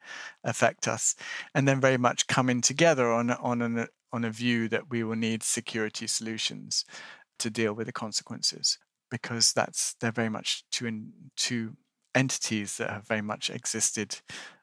affect 0.45 0.87
us, 0.87 1.17
and 1.55 1.67
then 1.67 1.81
very 1.81 1.99
much 1.99 2.27
coming 2.27 2.61
together 2.61 3.11
on 3.11 3.31
on 3.31 3.63
an 3.63 3.87
on 4.13 4.25
a 4.25 4.31
view 4.31 4.69
that 4.69 4.91
we 4.91 5.03
will 5.03 5.17
need 5.17 5.43
security 5.43 6.07
solutions 6.07 6.85
to 7.39 7.51
deal 7.51 7.73
with 7.73 7.87
the 7.87 7.93
consequences 7.93 8.79
because 9.11 9.53
that's 9.53 9.95
they're 9.95 10.13
very 10.13 10.29
much 10.29 10.65
two 10.71 10.87
in, 10.87 11.13
two 11.37 11.77
entities 12.15 12.77
that 12.77 12.91
have 12.91 13.09
very 13.09 13.23
much 13.23 13.51
existed 13.51 14.21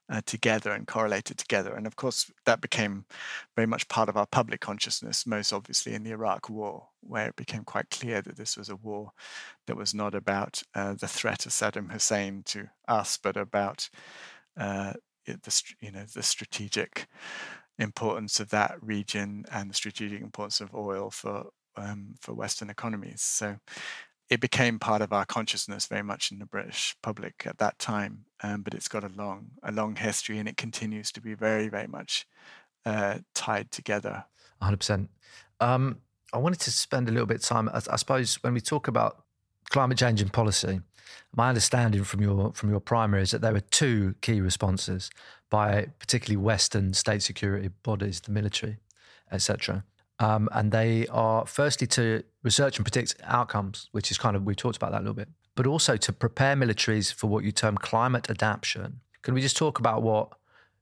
uh, 0.09 0.21
together 0.25 0.71
and 0.71 0.87
correlated 0.87 1.37
together. 1.37 1.73
And 1.73 1.87
of 1.87 1.95
course, 1.95 2.31
that 2.45 2.61
became 2.61 3.05
very 3.55 3.65
much 3.65 3.87
part 3.87 4.09
of 4.09 4.17
our 4.17 4.25
public 4.25 4.59
consciousness, 4.59 5.25
most 5.25 5.53
obviously 5.53 5.93
in 5.93 6.03
the 6.03 6.11
Iraq 6.11 6.49
War, 6.49 6.87
where 7.01 7.27
it 7.27 7.35
became 7.35 7.63
quite 7.63 7.89
clear 7.89 8.21
that 8.21 8.35
this 8.35 8.57
was 8.57 8.69
a 8.69 8.75
war 8.75 9.11
that 9.67 9.77
was 9.77 9.93
not 9.93 10.13
about 10.13 10.63
uh, 10.75 10.93
the 10.93 11.07
threat 11.07 11.45
of 11.45 11.51
Saddam 11.51 11.91
Hussein 11.91 12.43
to 12.47 12.69
us, 12.87 13.17
but 13.17 13.37
about 13.37 13.89
uh, 14.57 14.93
the 15.25 15.63
you 15.79 15.91
know 15.91 16.03
the 16.13 16.23
strategic 16.23 17.07
importance 17.79 18.39
of 18.39 18.49
that 18.49 18.75
region 18.81 19.45
and 19.51 19.69
the 19.69 19.73
strategic 19.73 20.21
importance 20.21 20.61
of 20.61 20.75
oil 20.75 21.09
for 21.09 21.47
um, 21.77 22.15
for 22.19 22.33
Western 22.33 22.69
economies. 22.69 23.21
So 23.21 23.57
it 24.31 24.39
became 24.39 24.79
part 24.79 25.01
of 25.01 25.11
our 25.11 25.25
consciousness 25.25 25.85
very 25.85 26.01
much 26.01 26.31
in 26.31 26.39
the 26.39 26.45
British 26.45 26.95
public 27.03 27.43
at 27.45 27.57
that 27.57 27.77
time. 27.77 28.23
Um, 28.41 28.61
but 28.61 28.73
it's 28.73 28.87
got 28.87 29.03
a 29.03 29.11
long, 29.13 29.51
a 29.61 29.73
long 29.73 29.97
history, 29.97 30.39
and 30.39 30.47
it 30.47 30.55
continues 30.55 31.11
to 31.11 31.21
be 31.21 31.33
very, 31.33 31.67
very 31.67 31.87
much 31.87 32.25
uh, 32.85 33.19
tied 33.35 33.71
together. 33.71 34.23
100%. 34.61 35.09
Um, 35.59 35.97
I 36.33 36.37
wanted 36.37 36.61
to 36.61 36.71
spend 36.71 37.09
a 37.09 37.11
little 37.11 37.27
bit 37.27 37.37
of 37.37 37.43
time. 37.43 37.67
I, 37.73 37.81
I, 37.91 37.97
suppose 37.97 38.35
when 38.41 38.53
we 38.53 38.61
talk 38.61 38.87
about 38.87 39.25
climate 39.69 39.97
change 39.97 40.21
and 40.21 40.31
policy, 40.31 40.79
my 41.35 41.49
understanding 41.49 42.05
from 42.05 42.21
your 42.21 42.53
from 42.53 42.69
your 42.69 42.79
primer 42.79 43.17
is 43.17 43.31
that 43.31 43.41
there 43.41 43.51
were 43.51 43.59
two 43.59 44.15
key 44.21 44.39
responses 44.39 45.09
by 45.49 45.87
particularly 45.99 46.37
Western 46.37 46.93
state 46.93 47.21
security 47.21 47.69
bodies, 47.83 48.21
the 48.21 48.31
military, 48.31 48.77
etc. 49.29 49.83
Um, 50.21 50.49
and 50.51 50.71
they 50.71 51.07
are 51.07 51.47
firstly 51.47 51.87
to 51.87 52.23
research 52.43 52.77
and 52.77 52.85
predict 52.85 53.15
outcomes, 53.23 53.89
which 53.91 54.11
is 54.11 54.19
kind 54.19 54.35
of, 54.35 54.43
we 54.43 54.53
talked 54.53 54.77
about 54.77 54.91
that 54.91 54.99
a 54.99 55.03
little 55.03 55.15
bit, 55.15 55.29
but 55.55 55.65
also 55.65 55.97
to 55.97 56.13
prepare 56.13 56.55
militaries 56.55 57.11
for 57.11 57.25
what 57.25 57.43
you 57.43 57.51
term 57.51 57.75
climate 57.75 58.29
adaptation. 58.29 58.99
Can 59.23 59.33
we 59.33 59.41
just 59.41 59.57
talk 59.57 59.79
about 59.79 60.03
what, 60.03 60.29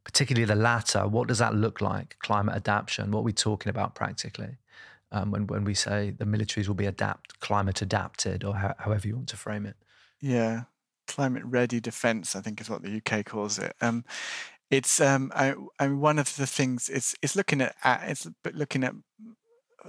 particularly 0.03 0.43
the 0.43 0.55
latter, 0.55 1.07
what 1.07 1.29
does 1.29 1.37
that 1.37 1.55
look 1.55 1.79
like, 1.79 2.17
climate 2.19 2.53
adaptation? 2.53 3.11
What 3.11 3.21
are 3.21 3.23
we 3.23 3.31
talking 3.31 3.69
about 3.69 3.95
practically 3.95 4.57
um, 5.13 5.31
when, 5.31 5.47
when 5.47 5.63
we 5.63 5.73
say 5.73 6.11
the 6.11 6.25
militaries 6.25 6.67
will 6.67 6.75
be 6.75 6.85
adapt, 6.85 7.39
climate 7.39 7.81
adapted, 7.81 8.43
or 8.43 8.57
ho- 8.57 8.75
however 8.79 9.07
you 9.07 9.15
want 9.15 9.29
to 9.29 9.37
frame 9.37 9.65
it? 9.65 9.77
Yeah, 10.19 10.63
climate 11.07 11.43
ready 11.45 11.79
defense, 11.79 12.35
I 12.35 12.41
think 12.41 12.59
is 12.59 12.69
what 12.69 12.83
the 12.83 12.97
UK 12.97 13.25
calls 13.25 13.57
it. 13.57 13.73
Um, 13.79 14.03
it's 14.69 15.01
um, 15.01 15.31
I, 15.35 15.55
I 15.79 15.87
one 15.87 16.19
of 16.19 16.35
the 16.35 16.47
things 16.47 16.89
it's 16.89 17.15
it's 17.21 17.35
looking 17.35 17.61
at, 17.61 17.75
it's 18.03 18.27
looking 18.53 18.83
at 18.83 18.93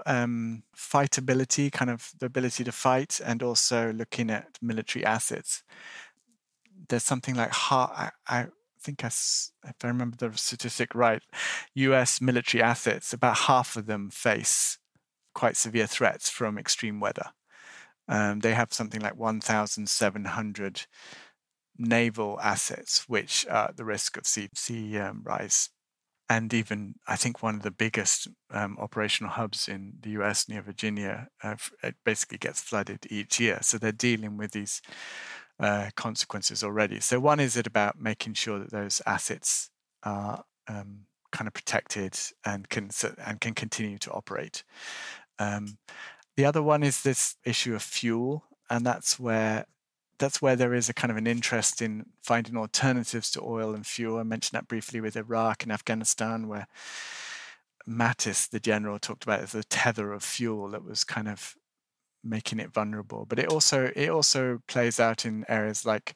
um, 0.07 0.63
fightability, 0.77 1.71
kind 1.71 1.91
of 1.91 2.11
the 2.19 2.27
ability 2.27 2.65
to 2.65 2.73
fight, 2.73 3.21
and 3.25 3.43
also 3.43 3.93
looking 3.93 4.31
at 4.31 4.59
military 4.63 5.05
assets. 5.05 5.63
There's 6.89 7.05
something 7.05 7.35
like 7.35 7.53
I, 7.71 8.11
I 8.27 8.47
think 8.81 9.05
I, 9.05 9.09
if 9.09 9.75
I 9.85 9.87
remember 9.87 10.17
the 10.17 10.37
statistic 10.37 10.95
right, 10.95 11.23
U.S. 11.75 12.21
military 12.21 12.63
assets, 12.63 13.13
about 13.13 13.37
half 13.37 13.77
of 13.77 13.87
them 13.87 14.11
face 14.11 14.79
quite 15.35 15.57
severe 15.57 15.87
threats 15.87 16.31
from 16.31 16.59
extreme 16.59 17.01
weather. 17.01 17.31
Um, 18.09 18.41
they 18.41 18.55
have 18.55 18.73
something 18.73 19.01
like 19.01 19.17
1,700 19.17 20.87
naval 21.81 22.39
assets, 22.41 23.05
which 23.09 23.47
are 23.49 23.69
at 23.69 23.77
the 23.77 23.85
risk 23.85 24.17
of 24.17 24.27
sea, 24.27 24.49
sea 24.55 24.99
um, 24.99 25.23
rise. 25.25 25.71
And 26.29 26.55
even, 26.55 26.95
I 27.09 27.17
think, 27.17 27.43
one 27.43 27.57
of 27.57 27.63
the 27.63 27.73
biggest 27.73 28.29
um, 28.53 28.77
operational 28.79 29.33
hubs 29.33 29.67
in 29.67 29.95
the 30.01 30.11
US 30.11 30.49
near 30.49 30.63
Virginia, 30.63 31.29
uh, 31.43 31.57
it 31.83 31.97
basically 32.05 32.39
gets 32.39 32.61
flooded 32.61 33.07
each 33.11 33.41
year. 33.41 33.59
So 33.63 33.79
they're 33.79 33.91
dealing 33.91 34.37
with 34.37 34.53
these 34.53 34.81
uh, 35.59 35.91
consequences 35.97 36.63
already. 36.63 37.01
So, 37.01 37.19
one 37.19 37.41
is 37.41 37.57
it 37.57 37.67
about 37.67 38.01
making 38.01 38.35
sure 38.35 38.59
that 38.61 38.71
those 38.71 39.03
assets 39.07 39.71
are 40.03 40.45
um, 40.69 41.07
kind 41.33 41.49
of 41.49 41.55
protected 41.55 42.17
and 42.45 42.69
can 42.69 42.91
and 43.27 43.41
can 43.41 43.55
continue 43.55 43.99
to 43.99 44.11
operate. 44.13 44.65
Um, 45.39 45.79
the 46.37 46.45
other 46.45 46.63
one 46.63 46.83
is 46.83 47.03
this 47.03 47.37
issue 47.45 47.75
of 47.75 47.83
fuel, 47.83 48.45
and 48.71 48.87
that's 48.87 49.19
where 49.19 49.67
that's 50.21 50.41
where 50.41 50.55
there 50.55 50.75
is 50.75 50.89
a 50.89 50.95
kind 50.95 51.11
of 51.11 51.17
an 51.17 51.27
interest 51.27 51.83
in 51.83 52.07
finding 52.23 52.57
alternatives 52.57 53.31
to 53.33 53.43
oil 53.43 53.75
and 53.75 53.87
fuel. 53.87 54.19
I 54.19 54.23
mentioned 54.23 54.57
that 54.57 54.69
briefly 54.69 55.01
with 55.01 55.17
Iraq 55.17 55.63
and 55.63 55.73
Afghanistan, 55.73 56.47
where 56.47 56.69
Mattis, 57.89 58.49
the 58.49 58.61
general, 58.61 58.99
talked 58.99 59.25
about 59.25 59.41
as 59.41 59.55
a 59.55 59.65
tether 59.65 60.13
of 60.13 60.23
fuel 60.23 60.69
that 60.69 60.85
was 60.85 61.03
kind 61.03 61.27
of 61.27 61.57
making 62.23 62.61
it 62.61 62.73
vulnerable. 62.73 63.25
But 63.27 63.39
it 63.39 63.49
also 63.49 63.91
it 63.97 64.11
also 64.11 64.61
plays 64.69 65.01
out 65.01 65.25
in 65.25 65.45
areas 65.49 65.87
like 65.87 66.15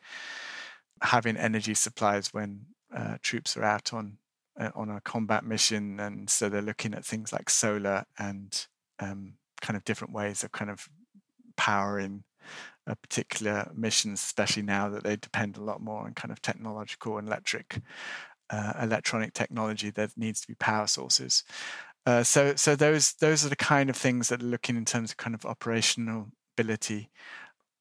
having 1.02 1.36
energy 1.36 1.74
supplies 1.74 2.32
when 2.32 2.66
uh, 2.94 3.16
troops 3.22 3.56
are 3.56 3.64
out 3.64 3.92
on 3.94 4.18
uh, 4.60 4.70
on 4.74 4.90
a 4.90 5.00
combat 5.00 5.44
mission, 5.44 5.98
and 5.98 6.28
so 6.28 6.48
they're 6.48 6.62
looking 6.62 6.94
at 6.94 7.04
things 7.04 7.32
like 7.32 7.48
solar 7.48 8.04
and 8.18 8.66
um, 9.00 9.34
kind 9.62 9.76
of 9.76 9.84
different 9.84 10.12
ways 10.12 10.44
of 10.44 10.52
kind 10.52 10.70
of 10.70 10.88
powering 11.56 12.24
a 12.86 12.96
particular 12.96 13.70
missions, 13.74 14.20
especially 14.20 14.62
now 14.62 14.88
that 14.88 15.04
they 15.04 15.16
depend 15.16 15.56
a 15.56 15.62
lot 15.62 15.80
more 15.80 16.04
on 16.04 16.14
kind 16.14 16.30
of 16.30 16.42
technological 16.42 17.18
and 17.18 17.26
electric, 17.26 17.80
uh, 18.50 18.74
electronic 18.80 19.32
technology. 19.32 19.90
There 19.90 20.08
needs 20.16 20.40
to 20.42 20.48
be 20.48 20.54
power 20.54 20.86
sources. 20.86 21.44
Uh, 22.06 22.22
so, 22.22 22.54
so 22.54 22.76
those 22.76 23.14
those 23.14 23.46
are 23.46 23.48
the 23.48 23.56
kind 23.56 23.88
of 23.88 23.96
things 23.96 24.28
that 24.28 24.42
are 24.42 24.46
looking 24.46 24.76
in 24.76 24.84
terms 24.84 25.10
of 25.10 25.16
kind 25.16 25.34
of 25.34 25.46
operational 25.46 26.28
ability, 26.56 27.10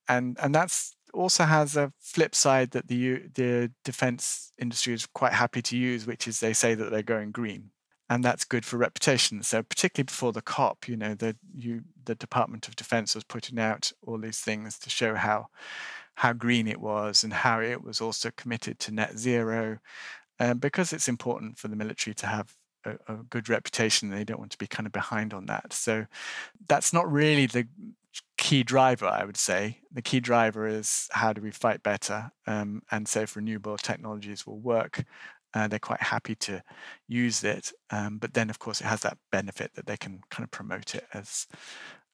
and 0.08 0.38
and 0.42 0.56
that's 0.56 0.96
also 1.14 1.44
has 1.44 1.76
a 1.76 1.92
flip 2.00 2.34
side 2.34 2.72
that 2.72 2.88
the 2.88 3.24
the 3.36 3.72
defense 3.84 4.54
industry 4.58 4.94
is 4.94 5.06
quite 5.08 5.34
happy 5.34 5.62
to 5.62 5.78
use, 5.78 6.08
which 6.08 6.28
is 6.28 6.40
they 6.40 6.54
say 6.54 6.74
that 6.74 6.90
they're 6.90 7.04
going 7.04 7.32
green. 7.32 7.70
And 8.10 8.24
that's 8.24 8.46
good 8.46 8.66
for 8.66 8.78
reputation. 8.78 9.44
So 9.44 9.64
particularly 9.64 10.06
before 10.06 10.34
the 10.34 10.42
COP, 10.42 10.88
you 10.88 10.98
know, 10.98 11.16
the 11.16 11.36
you 11.56 11.84
the 12.06 12.16
Department 12.16 12.68
of 12.68 12.76
Defense 12.76 13.16
was 13.16 13.24
putting 13.24 13.60
out 13.60 13.92
all 14.06 14.18
these 14.18 14.40
things 14.40 14.78
to 14.80 14.90
show 14.90 15.16
how 15.16 15.48
how 16.16 16.34
green 16.34 16.68
it 16.68 16.80
was 16.80 17.24
and 17.24 17.34
how 17.34 17.60
it 17.60 17.84
was 17.84 18.00
also 18.02 18.30
committed 18.36 18.80
to 18.80 18.92
net 18.92 19.18
zero, 19.18 19.80
um, 20.40 20.60
because 20.60 20.94
it's 20.94 21.08
important 21.08 21.58
for 21.58 21.68
the 21.70 21.76
military 21.76 22.14
to 22.14 22.28
have 22.28 22.54
a, 22.86 22.92
a 23.08 23.16
good 23.30 23.50
reputation. 23.50 24.10
They 24.10 24.24
don't 24.24 24.40
want 24.40 24.52
to 24.52 24.58
be 24.58 24.68
kind 24.68 24.86
of 24.86 24.94
behind 24.94 25.34
on 25.34 25.46
that. 25.48 25.74
So 25.74 26.06
that's 26.68 26.94
not 26.94 27.12
really 27.12 27.48
the 27.48 27.68
key 28.38 28.64
driver, 28.64 29.08
I 29.08 29.24
would 29.26 29.38
say. 29.38 29.80
The 29.92 30.02
key 30.02 30.20
driver 30.20 30.68
is 30.68 31.08
how 31.12 31.34
do 31.34 31.42
we 31.42 31.52
fight 31.52 31.82
better 31.82 32.32
um, 32.46 32.84
and 32.92 33.08
so 33.08 33.22
if 33.22 33.36
renewable 33.36 33.78
technologies 33.78 34.46
will 34.46 34.60
work. 34.60 35.06
Uh, 35.54 35.68
they're 35.68 35.80
quite 35.80 36.02
happy 36.02 36.36
to 36.36 36.64
use 37.08 37.44
it, 37.44 37.72
um, 37.92 38.18
but 38.18 38.34
then 38.34 38.50
of 38.50 38.60
course 38.60 38.82
it 38.82 38.88
has 38.88 39.02
that 39.02 39.18
benefit 39.32 39.72
that 39.76 39.86
they 39.86 39.98
can 39.98 40.22
kind 40.30 40.44
of 40.44 40.52
promote 40.52 40.96
it 40.96 41.06
as 41.14 41.48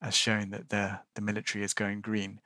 as 0.02 0.14
showing 0.14 0.50
that 0.50 0.68
the 0.68 1.00
the 1.14 1.22
military 1.22 1.64
is 1.64 1.74
going 1.74 2.00
green. 2.00 2.40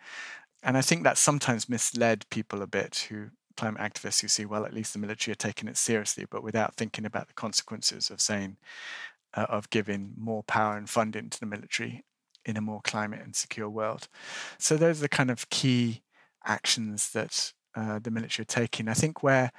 And 0.63 0.77
I 0.77 0.81
think 0.83 1.05
that 1.05 1.19
sometimes 1.19 1.69
misled 1.69 2.25
people 2.31 2.63
a 2.63 2.67
bit 2.67 3.07
who 3.09 3.31
climate 3.57 3.81
activists 3.81 4.21
who 4.21 4.29
see, 4.29 4.45
well, 4.45 4.65
at 4.65 4.75
least 4.75 4.93
the 4.93 4.99
military 4.99 5.33
are 5.33 5.37
taking 5.37 5.69
it 5.69 5.77
seriously, 5.77 6.27
but 6.31 6.43
without 6.43 6.75
thinking 6.75 7.05
about 7.05 7.29
the 7.29 7.35
consequences 7.35 8.11
of 8.11 8.21
saying, 8.21 8.57
uh, 9.35 9.47
of 9.49 9.71
giving 9.71 10.13
more 10.17 10.43
power 10.45 10.77
and 10.77 10.89
funding 10.89 11.31
to 11.31 11.41
the 11.41 11.47
military 11.47 12.05
in 12.45 12.57
a 12.57 12.61
more 12.61 12.81
climate 12.83 13.21
and 13.23 13.35
secure 13.35 13.69
world. 13.69 14.09
So 14.59 14.77
those 14.77 14.99
are 14.99 15.03
the 15.03 15.09
kind 15.09 15.31
of 15.31 15.49
key 15.51 16.03
actions 16.45 17.11
that 17.13 17.53
uh, 17.75 17.99
the 17.99 18.11
military 18.11 18.43
are 18.43 18.47
taking. 18.47 18.89
I 18.89 18.95
think 18.95 19.23
where 19.23 19.51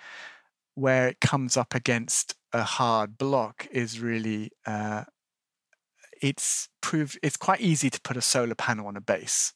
where 0.75 1.07
it 1.07 1.19
comes 1.19 1.57
up 1.57 1.73
against 1.73 2.35
a 2.53 2.63
hard 2.63 3.17
block 3.17 3.67
is 3.71 3.99
really 3.99 4.51
uh, 4.65 5.05
it's 6.21 6.69
proved 6.81 7.19
it's 7.21 7.37
quite 7.37 7.61
easy 7.61 7.89
to 7.89 8.01
put 8.01 8.17
a 8.17 8.21
solar 8.21 8.55
panel 8.55 8.87
on 8.87 8.97
a 8.97 9.01
base. 9.01 9.53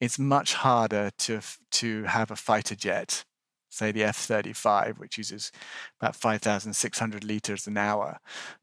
It's 0.00 0.18
much 0.18 0.54
harder 0.54 1.10
to 1.18 1.40
to 1.72 2.04
have 2.04 2.30
a 2.30 2.36
fighter 2.36 2.74
jet, 2.74 3.24
say 3.70 3.92
the 3.92 4.04
F-35, 4.04 4.98
which 4.98 5.18
uses 5.18 5.50
about 6.00 6.14
5,600 6.14 7.24
liters 7.24 7.66
an 7.66 7.76
hour 7.76 8.18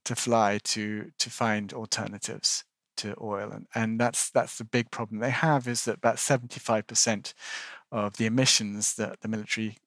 to 0.06 0.16
fly 0.16 0.60
to 0.66 1.12
to 1.18 1.30
find 1.30 1.74
alternatives 1.74 2.64
to 2.98 3.16
oil, 3.22 3.52
and, 3.52 3.68
and 3.74 4.00
that's 4.00 4.30
that's 4.30 4.58
the 4.58 4.64
big 4.64 4.92
problem 4.92 5.20
they 5.20 5.32
have 5.32 5.68
is 5.68 5.86
that 5.86 5.98
about 5.98 6.18
75% 6.18 7.34
of 7.92 8.18
the 8.18 8.26
emissions 8.26 8.96
that 8.96 9.22
the 9.22 9.28
military 9.28 9.78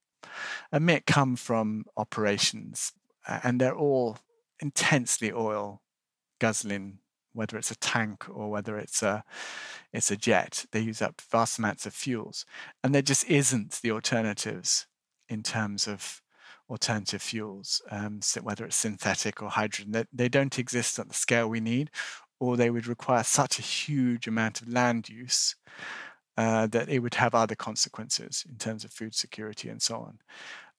emit 0.72 1.06
come 1.06 1.36
from 1.36 1.84
operations, 1.96 2.92
and 3.26 3.60
they're 3.60 3.76
all 3.76 4.18
intensely 4.60 5.32
oil 5.32 5.82
guzzling 6.38 6.98
whether 7.36 7.58
it's 7.58 7.70
a 7.70 7.76
tank 7.76 8.24
or 8.30 8.50
whether 8.50 8.78
it's 8.78 9.02
a 9.02 9.22
it's 9.92 10.10
a 10.10 10.16
jet. 10.16 10.64
They 10.72 10.80
use 10.80 11.02
up 11.02 11.20
vast 11.30 11.58
amounts 11.58 11.86
of 11.86 11.94
fuels, 11.94 12.44
and 12.82 12.94
there 12.94 13.02
just 13.02 13.28
isn't 13.28 13.80
the 13.82 13.92
alternatives 13.92 14.86
in 15.28 15.42
terms 15.42 15.86
of 15.86 16.22
alternative 16.68 17.22
fuels, 17.22 17.80
um, 17.90 18.20
so 18.22 18.40
whether 18.40 18.64
it's 18.64 18.76
synthetic 18.76 19.42
or 19.42 19.50
hydrogen. 19.50 19.92
They, 19.92 20.04
they 20.12 20.28
don't 20.28 20.58
exist 20.58 20.98
at 20.98 21.08
the 21.08 21.14
scale 21.14 21.48
we 21.48 21.60
need, 21.60 21.90
or 22.40 22.56
they 22.56 22.70
would 22.70 22.86
require 22.86 23.22
such 23.22 23.58
a 23.58 23.62
huge 23.62 24.26
amount 24.26 24.62
of 24.62 24.68
land 24.68 25.08
use 25.08 25.54
uh, 26.36 26.66
that 26.68 26.88
it 26.88 26.98
would 27.00 27.14
have 27.14 27.34
other 27.34 27.54
consequences 27.54 28.44
in 28.48 28.56
terms 28.56 28.84
of 28.84 28.92
food 28.92 29.14
security 29.14 29.68
and 29.68 29.80
so 29.80 29.96
on. 29.96 30.18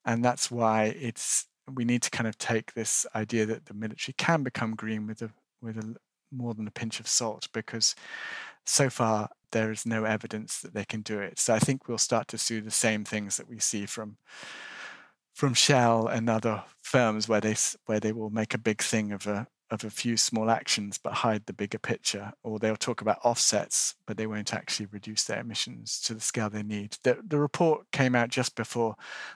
And 0.06 0.24
that's 0.24 0.52
why 0.52 0.96
it's 1.00 1.48
we 1.74 1.84
need 1.84 2.02
to 2.02 2.10
kind 2.10 2.28
of 2.28 2.38
take 2.38 2.74
this 2.74 3.06
idea 3.14 3.46
that 3.46 3.66
the 3.66 3.74
military 3.74 4.14
can 4.18 4.44
become 4.44 4.76
green 4.76 5.06
with 5.08 5.22
a 5.22 5.30
with 5.62 5.78
a 5.78 5.96
more 6.32 6.54
than 6.54 6.68
a 6.68 6.72
pinch 6.72 7.00
of 7.00 7.08
salt 7.08 7.48
because 7.54 7.96
so 8.66 8.90
far 8.90 9.30
there 9.52 9.72
is 9.72 9.86
no 9.86 10.04
evidence 10.04 10.60
that 10.60 10.74
they 10.74 10.86
can 10.86 11.02
do 11.02 11.20
it. 11.20 11.40
So 11.40 11.54
I 11.54 11.60
think 11.60 11.88
we'll 11.88 11.98
start 11.98 12.28
to 12.30 12.38
see 12.38 12.60
the 12.60 12.72
same 12.72 13.06
things 13.06 13.38
that 13.38 13.50
we 13.50 13.60
see 13.60 13.86
from 13.86 14.18
from 15.34 15.54
Shell 15.54 16.08
and 16.08 16.30
other 16.30 16.64
firms 16.82 17.28
where 17.28 17.42
they 17.42 17.56
where 17.86 18.00
they 18.00 18.12
will 18.12 18.30
make 18.30 18.54
a 18.54 18.60
big 18.60 18.82
thing 18.82 19.12
of 19.12 19.28
a 19.28 19.48
of 19.70 19.84
a 19.84 19.90
few 19.90 20.16
small 20.16 20.50
actions 20.50 20.98
but 20.98 21.14
hide 21.14 21.46
the 21.46 21.54
bigger 21.54 21.78
picture 21.78 22.32
or 22.44 22.58
they'll 22.58 22.76
talk 22.76 23.02
about 23.02 23.20
offsets 23.24 23.96
but 24.06 24.18
they 24.18 24.28
won't 24.28 24.54
actually 24.54 24.86
reduce 24.92 25.26
their 25.26 25.42
emissions 25.42 26.00
to 26.00 26.14
the 26.14 26.22
scale 26.22 26.50
they 26.50 26.64
need 26.64 26.98
the, 27.04 27.18
the 27.26 27.40
report 27.40 27.86
came 27.92 28.16
out 28.16 28.30
just 28.30 28.56
before 28.56 28.96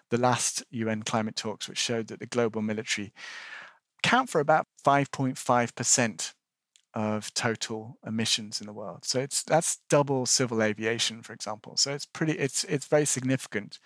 the 0.10 0.18
last 0.18 0.64
un 0.72 1.04
climate 1.04 1.36
talks 1.36 1.68
which 1.68 1.78
showed 1.78 2.08
that 2.08 2.20
the 2.20 2.26
global 2.26 2.62
military 2.62 3.12
count 4.04 4.30
for 4.30 4.40
about 4.40 4.68
5.5% 4.86 6.34
of 6.94 7.34
total 7.34 7.98
emissions 8.06 8.60
in 8.60 8.68
the 8.68 8.74
world. 8.74 9.06
So 9.06 9.20
it's 9.20 9.44
that's 9.44 9.80
double 9.90 10.26
civil 10.26 10.62
aviation, 10.62 11.22
for 11.22 11.34
example. 11.34 11.78
So 11.78 11.94
it's 11.94 12.06
pretty 12.06 12.34
it's 12.34 12.64
it's 12.66 12.86
very 12.86 13.06
significant. 13.06 13.80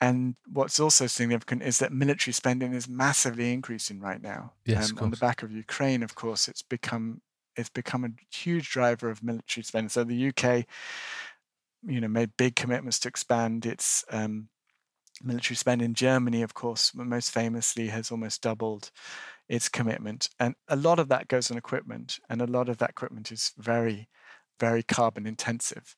And 0.00 0.36
what's 0.50 0.80
also 0.80 1.06
significant 1.06 1.62
is 1.62 1.78
that 1.78 1.92
military 1.92 2.32
spending 2.32 2.72
is 2.72 2.88
massively 2.88 3.52
increasing 3.52 4.00
right 4.00 4.22
now. 4.22 4.54
Yes, 4.64 4.90
um, 4.92 4.98
on 4.98 5.10
the 5.10 5.16
back 5.18 5.42
of 5.42 5.52
Ukraine, 5.52 6.02
of 6.02 6.14
course, 6.14 6.48
it's 6.48 6.62
become 6.62 7.20
it's 7.56 7.68
become 7.68 8.04
a 8.04 8.10
huge 8.34 8.70
driver 8.70 9.10
of 9.10 9.22
military 9.22 9.64
spending. 9.64 9.90
So 9.90 10.04
the 10.04 10.28
UK, 10.28 10.64
you 11.86 12.00
know, 12.00 12.08
made 12.08 12.30
big 12.38 12.56
commitments 12.56 12.98
to 13.00 13.08
expand 13.08 13.66
its 13.66 14.04
um, 14.10 14.48
military 15.22 15.56
spend 15.56 15.82
in 15.82 15.94
Germany, 15.94 16.42
of 16.42 16.54
course, 16.54 16.92
most 16.94 17.30
famously 17.30 17.88
has 17.88 18.10
almost 18.10 18.42
doubled 18.42 18.90
its 19.48 19.68
commitment. 19.68 20.28
And 20.38 20.54
a 20.68 20.76
lot 20.76 20.98
of 20.98 21.08
that 21.08 21.28
goes 21.28 21.50
on 21.50 21.58
equipment, 21.58 22.18
and 22.28 22.40
a 22.40 22.46
lot 22.46 22.68
of 22.68 22.78
that 22.78 22.90
equipment 22.90 23.30
is 23.32 23.52
very, 23.58 24.08
very 24.58 24.82
carbon 24.82 25.26
intensive. 25.26 25.96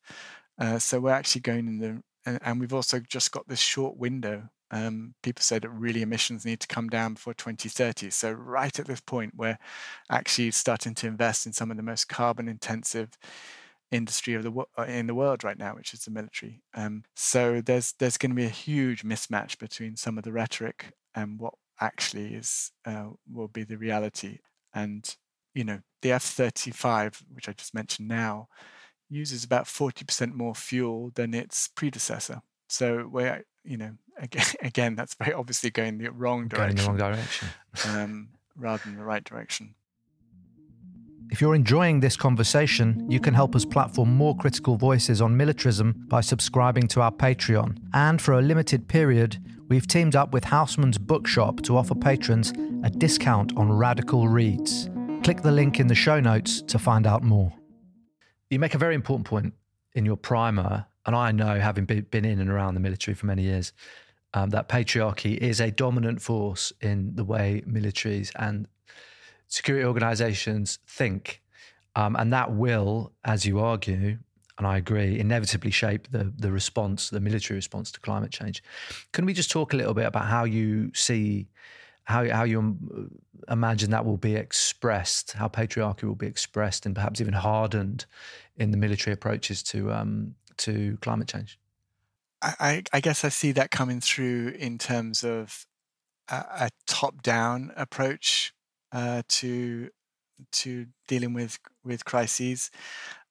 Uh, 0.58 0.78
so 0.78 1.00
we're 1.00 1.10
actually 1.10 1.42
going 1.42 1.66
in 1.68 1.78
the, 1.78 2.02
and, 2.26 2.38
and 2.42 2.60
we've 2.60 2.74
also 2.74 3.00
just 3.00 3.32
got 3.32 3.48
this 3.48 3.60
short 3.60 3.96
window. 3.96 4.48
Um, 4.70 5.14
people 5.22 5.42
say 5.42 5.58
that 5.58 5.68
really 5.68 6.02
emissions 6.02 6.46
need 6.46 6.60
to 6.60 6.66
come 6.66 6.88
down 6.88 7.14
before 7.14 7.34
2030. 7.34 8.10
So 8.10 8.32
right 8.32 8.78
at 8.78 8.86
this 8.86 9.00
point, 9.00 9.34
we're 9.36 9.58
actually 10.10 10.50
starting 10.50 10.94
to 10.96 11.06
invest 11.06 11.46
in 11.46 11.52
some 11.52 11.70
of 11.70 11.76
the 11.76 11.82
most 11.82 12.08
carbon 12.08 12.48
intensive 12.48 13.18
industry 13.90 14.34
of 14.34 14.42
the 14.42 14.52
uh, 14.78 14.84
in 14.84 15.06
the 15.06 15.14
world 15.14 15.44
right 15.44 15.58
now, 15.58 15.74
which 15.74 15.92
is 15.92 16.04
the 16.04 16.10
military. 16.10 16.62
Um, 16.74 17.04
so 17.14 17.60
there's 17.60 17.92
there's 17.98 18.16
going 18.16 18.30
to 18.30 18.36
be 18.36 18.46
a 18.46 18.48
huge 18.48 19.04
mismatch 19.04 19.58
between 19.58 19.96
some 19.96 20.16
of 20.16 20.24
the 20.24 20.32
rhetoric 20.32 20.92
and 21.14 21.38
what 21.38 21.54
actually 21.80 22.34
is 22.34 22.72
uh, 22.86 23.08
will 23.30 23.48
be 23.48 23.64
the 23.64 23.76
reality. 23.76 24.38
And 24.74 25.14
you 25.54 25.64
know, 25.64 25.80
the 26.00 26.12
F-35, 26.12 27.22
which 27.34 27.48
I 27.48 27.52
just 27.52 27.74
mentioned 27.74 28.08
now, 28.08 28.48
uses 29.12 29.44
about 29.44 29.64
40% 29.66 30.34
more 30.34 30.54
fuel 30.54 31.12
than 31.14 31.34
its 31.34 31.68
predecessor. 31.68 32.42
So 32.68 33.08
we're, 33.10 33.44
you 33.64 33.76
know, 33.76 33.92
again, 34.16 34.46
again 34.62 34.94
that's 34.96 35.14
very 35.14 35.34
obviously 35.34 35.70
going 35.70 35.98
the 35.98 36.10
wrong 36.10 36.48
direction. 36.48 36.76
Going 36.76 36.96
the 36.96 37.04
wrong 37.04 37.12
direction. 37.12 37.48
um, 37.88 38.28
rather 38.56 38.82
than 38.84 38.96
the 38.96 39.04
right 39.04 39.24
direction. 39.24 39.74
If 41.30 41.40
you're 41.40 41.54
enjoying 41.54 42.00
this 42.00 42.14
conversation, 42.14 43.10
you 43.10 43.18
can 43.18 43.32
help 43.32 43.56
us 43.56 43.64
platform 43.64 44.14
more 44.14 44.36
critical 44.36 44.76
voices 44.76 45.22
on 45.22 45.34
militarism 45.34 46.04
by 46.08 46.20
subscribing 46.20 46.88
to 46.88 47.00
our 47.00 47.10
Patreon. 47.10 47.78
And 47.94 48.20
for 48.20 48.34
a 48.34 48.42
limited 48.42 48.86
period, 48.86 49.38
we've 49.68 49.86
teamed 49.86 50.14
up 50.14 50.34
with 50.34 50.44
Housmans 50.44 51.00
Bookshop 51.00 51.62
to 51.62 51.78
offer 51.78 51.94
patrons 51.94 52.52
a 52.84 52.90
discount 52.90 53.56
on 53.56 53.72
radical 53.72 54.28
reads. 54.28 54.90
Click 55.24 55.40
the 55.40 55.52
link 55.52 55.80
in 55.80 55.86
the 55.86 55.94
show 55.94 56.20
notes 56.20 56.60
to 56.62 56.78
find 56.78 57.06
out 57.06 57.22
more. 57.22 57.50
You 58.52 58.58
make 58.58 58.74
a 58.74 58.78
very 58.78 58.94
important 58.94 59.26
point 59.26 59.54
in 59.94 60.04
your 60.04 60.18
primer, 60.18 60.84
and 61.06 61.16
I 61.16 61.32
know, 61.32 61.58
having 61.58 61.86
been 61.86 62.26
in 62.26 62.38
and 62.38 62.50
around 62.50 62.74
the 62.74 62.80
military 62.80 63.14
for 63.14 63.24
many 63.24 63.44
years, 63.44 63.72
um, 64.34 64.50
that 64.50 64.68
patriarchy 64.68 65.38
is 65.38 65.58
a 65.58 65.70
dominant 65.70 66.20
force 66.20 66.70
in 66.82 67.14
the 67.14 67.24
way 67.24 67.62
militaries 67.66 68.30
and 68.36 68.68
security 69.48 69.86
organizations 69.86 70.80
think. 70.86 71.40
Um, 71.96 72.14
and 72.14 72.30
that 72.34 72.52
will, 72.52 73.12
as 73.24 73.46
you 73.46 73.58
argue, 73.58 74.18
and 74.58 74.66
I 74.66 74.76
agree, 74.76 75.18
inevitably 75.18 75.70
shape 75.70 76.10
the 76.10 76.30
the 76.36 76.52
response, 76.52 77.08
the 77.08 77.20
military 77.20 77.56
response 77.56 77.90
to 77.92 78.00
climate 78.00 78.32
change. 78.32 78.62
Can 79.12 79.24
we 79.24 79.32
just 79.32 79.50
talk 79.50 79.72
a 79.72 79.78
little 79.78 79.94
bit 79.94 80.04
about 80.04 80.26
how 80.26 80.44
you 80.44 80.92
see, 80.92 81.48
how 82.04 82.28
how 82.28 82.44
you 82.44 82.58
um, 82.58 83.10
imagine 83.48 83.90
that 83.90 84.04
will 84.04 84.18
be 84.18 84.36
expressed, 84.36 85.32
how 85.32 85.48
patriarchy 85.48 86.04
will 86.04 86.14
be 86.14 86.26
expressed, 86.26 86.84
and 86.84 86.94
perhaps 86.94 87.18
even 87.20 87.32
hardened 87.32 88.04
in 88.56 88.70
the 88.70 88.76
military 88.76 89.14
approaches 89.14 89.62
to 89.64 89.92
um, 89.92 90.34
to 90.58 90.98
climate 91.00 91.28
change? 91.28 91.58
I, 92.42 92.82
I 92.92 93.00
guess 93.00 93.24
I 93.24 93.28
see 93.28 93.52
that 93.52 93.70
coming 93.70 94.00
through 94.00 94.48
in 94.58 94.76
terms 94.76 95.22
of 95.22 95.64
a, 96.28 96.34
a 96.34 96.70
top 96.86 97.22
down 97.22 97.72
approach 97.76 98.52
uh, 98.90 99.22
to 99.28 99.90
to 100.50 100.86
dealing 101.06 101.34
with 101.34 101.58
with 101.84 102.04
crises. 102.04 102.70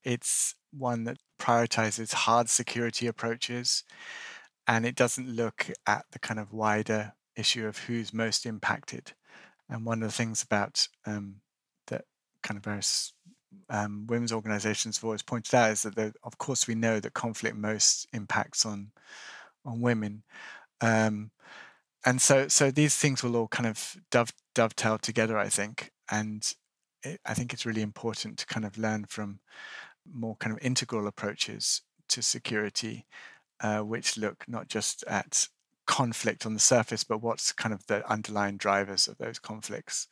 It's 0.03 0.55
one 0.71 1.03
that 1.03 1.17
prioritizes 1.39 2.13
hard 2.13 2.49
security 2.49 3.07
approaches, 3.07 3.83
and 4.67 4.85
it 4.85 4.95
doesn't 4.95 5.29
look 5.29 5.69
at 5.85 6.05
the 6.11 6.19
kind 6.19 6.39
of 6.39 6.53
wider 6.53 7.13
issue 7.35 7.67
of 7.67 7.79
who's 7.79 8.13
most 8.13 8.45
impacted. 8.45 9.13
And 9.69 9.85
one 9.85 10.03
of 10.03 10.09
the 10.09 10.15
things 10.15 10.43
about 10.43 10.87
um, 11.05 11.37
that 11.87 12.05
kind 12.43 12.57
of 12.57 12.63
various 12.63 13.13
um, 13.69 14.05
women's 14.07 14.33
organizations 14.33 14.97
have 14.97 15.03
always 15.05 15.21
pointed 15.21 15.55
out 15.55 15.71
is 15.71 15.83
that, 15.83 15.95
the, 15.95 16.13
of 16.23 16.37
course, 16.37 16.67
we 16.67 16.75
know 16.75 16.99
that 16.99 17.13
conflict 17.13 17.55
most 17.55 18.07
impacts 18.13 18.65
on 18.65 18.91
on 19.65 19.81
women. 19.81 20.23
Um, 20.81 21.31
and 22.05 22.21
so, 22.21 22.47
so 22.47 22.71
these 22.71 22.95
things 22.95 23.23
will 23.23 23.35
all 23.35 23.47
kind 23.47 23.67
of 23.67 23.95
dove, 24.09 24.33
dovetail 24.55 24.97
together, 24.97 25.37
I 25.37 25.49
think. 25.49 25.91
And 26.09 26.51
it, 27.03 27.19
I 27.25 27.33
think 27.33 27.53
it's 27.53 27.65
really 27.65 27.83
important 27.83 28.39
to 28.39 28.47
kind 28.47 28.65
of 28.65 28.77
learn 28.77 29.05
from 29.05 29.39
more 30.11 30.35
kind 30.37 30.55
of 30.55 30.63
integral 30.63 31.07
approaches 31.07 31.83
to 32.09 32.21
security, 32.21 33.05
uh, 33.59 33.81
which 33.81 34.17
look 34.17 34.45
not 34.47 34.67
just 34.67 35.03
at 35.07 35.47
conflict 35.85 36.45
on 36.45 36.53
the 36.53 36.59
surface, 36.59 37.03
but 37.03 37.21
what's 37.21 37.51
kind 37.51 37.73
of 37.73 37.85
the 37.85 38.09
underlying 38.09 38.57
drivers 38.57 39.07
of 39.07 39.17
those 39.17 39.39
conflicts 39.39 40.07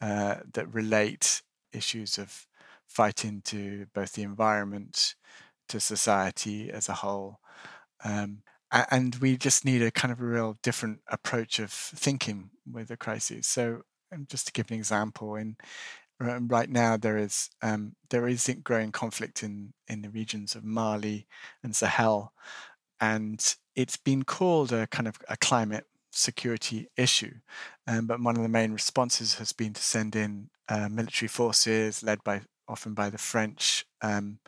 uh, 0.00 0.36
that 0.54 0.72
relate 0.72 1.42
issues 1.72 2.16
of 2.16 2.46
fighting 2.88 3.42
to 3.46 3.86
both 3.94 4.12
the 4.12 4.22
environment, 4.22 5.14
to 5.68 5.80
society 5.80 6.70
as 6.70 6.88
a 6.88 6.94
whole. 6.94 7.40
Um, 8.04 8.42
and 8.90 9.14
we 9.16 9.36
just 9.36 9.64
need 9.64 9.82
a 9.82 9.90
kind 9.90 10.12
of 10.12 10.20
a 10.20 10.24
real 10.24 10.58
different 10.62 11.00
approach 11.08 11.58
of 11.58 11.70
thinking 11.70 12.50
with 12.70 12.88
the 12.88 12.96
crises. 12.96 13.46
So, 13.46 13.82
um, 14.12 14.26
just 14.28 14.46
to 14.46 14.52
give 14.52 14.70
an 14.70 14.76
example, 14.76 15.36
in 15.36 15.56
right 16.20 16.70
now 16.70 16.96
there 16.96 17.18
is 17.18 17.50
um, 17.62 17.94
there 18.10 18.26
is 18.26 18.50
growing 18.62 18.92
conflict 18.92 19.42
in 19.42 19.72
in 19.88 20.02
the 20.02 20.10
regions 20.10 20.54
of 20.54 20.64
Mali 20.64 21.26
and 21.62 21.74
Sahel, 21.76 22.32
and 23.00 23.56
it's 23.74 23.96
been 23.96 24.24
called 24.24 24.72
a 24.72 24.86
kind 24.88 25.08
of 25.08 25.16
a 25.28 25.36
climate 25.36 25.86
security 26.10 26.88
issue. 26.96 27.34
Um, 27.86 28.06
but 28.06 28.20
one 28.20 28.36
of 28.36 28.42
the 28.42 28.48
main 28.48 28.72
responses 28.72 29.34
has 29.34 29.52
been 29.52 29.74
to 29.74 29.82
send 29.82 30.16
in 30.16 30.50
uh, 30.68 30.88
military 30.88 31.28
forces 31.28 32.02
led 32.02 32.24
by 32.24 32.42
often 32.68 32.94
by 32.94 33.10
the 33.10 33.18
French. 33.18 33.86
Um, 34.02 34.38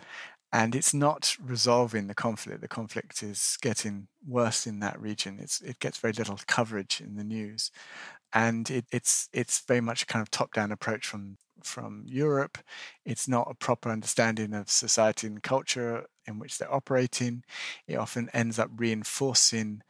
and 0.53 0.75
it's 0.75 0.95
not 0.95 1.37
resolving 1.43 2.07
the 2.07 2.15
conflict. 2.15 2.61
The 2.61 2.69
conflict 2.69 3.23
is 3.23 3.59
getting 3.61 4.09
worse 4.27 4.67
in 4.67 4.81
that 4.81 5.01
region. 5.01 5.39
It's, 5.41 5.61
it 5.61 5.79
gets 5.79 5.99
very 5.99 6.15
little 6.15 6.39
coverage 6.47 7.01
in 7.01 7.17
the 7.17 7.25
news, 7.25 7.71
and 8.33 8.71
it, 8.71 8.87
it's 8.91 9.29
it's 9.33 9.61
very 9.67 9.81
much 9.81 10.03
a 10.03 10.07
kind 10.07 10.23
of 10.23 10.31
top-down 10.31 10.73
approach 10.73 11.07
from 11.07 11.37
from 11.63 12.05
Europe. 12.07 12.59
It's 13.05 13.29
not 13.29 13.49
a 13.51 13.55
proper 13.55 13.91
understanding 13.91 14.55
of 14.55 14.71
society 14.71 15.27
and 15.27 15.43
culture 15.43 16.07
in 16.27 16.39
which 16.39 16.59
they're 16.59 16.73
operating. 16.73 17.43
It 17.87 17.97
often 17.97 18.31
ends 18.33 18.59
up 18.59 18.71
reinforcing 18.77 19.83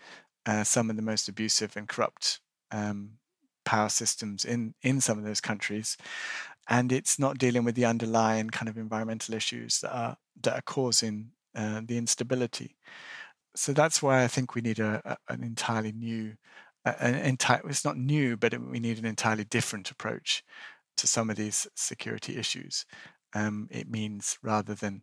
uh, 0.47 0.65
some 0.65 0.91
of 0.91 0.97
the 0.97 1.03
most 1.03 1.29
abusive 1.29 1.77
and 1.77 1.89
corrupt 1.89 2.41
um, 2.73 3.19
power 3.65 3.91
systems 3.91 4.45
in 4.45 4.75
in 4.83 5.01
some 5.01 5.19
of 5.19 5.25
those 5.25 5.41
countries, 5.41 5.97
and 6.69 6.93
it's 6.93 7.19
not 7.19 7.39
dealing 7.39 7.65
with 7.65 7.75
the 7.75 7.87
underlying 7.87 8.51
kind 8.51 8.69
of 8.69 8.77
environmental 8.77 9.35
issues 9.35 9.81
that 9.81 9.95
are 9.95 10.17
that 10.43 10.55
are 10.55 10.63
causing 10.63 11.31
uh, 11.55 11.81
the 11.85 11.99
instability. 11.99 12.77
So 13.57 13.73
that's 13.73 14.03
why 14.03 14.23
I 14.23 14.29
think 14.29 14.55
we 14.55 14.61
need 14.61 14.79
a, 14.79 15.03
a 15.05 15.33
an 15.33 15.43
entirely 15.43 15.93
new, 15.93 16.35
an 16.85 17.15
entire. 17.15 17.63
It's 17.69 17.85
not 17.85 17.97
new, 17.97 18.37
but 18.37 18.59
we 18.61 18.81
need 18.81 18.99
an 18.99 19.07
entirely 19.07 19.45
different 19.45 19.91
approach 19.91 20.45
to 20.99 21.07
some 21.07 21.31
of 21.31 21.37
these 21.37 21.67
security 21.75 22.37
issues. 22.37 22.85
Um, 23.35 23.69
it 23.71 23.91
means 23.91 24.39
rather 24.43 24.75
than 24.75 25.03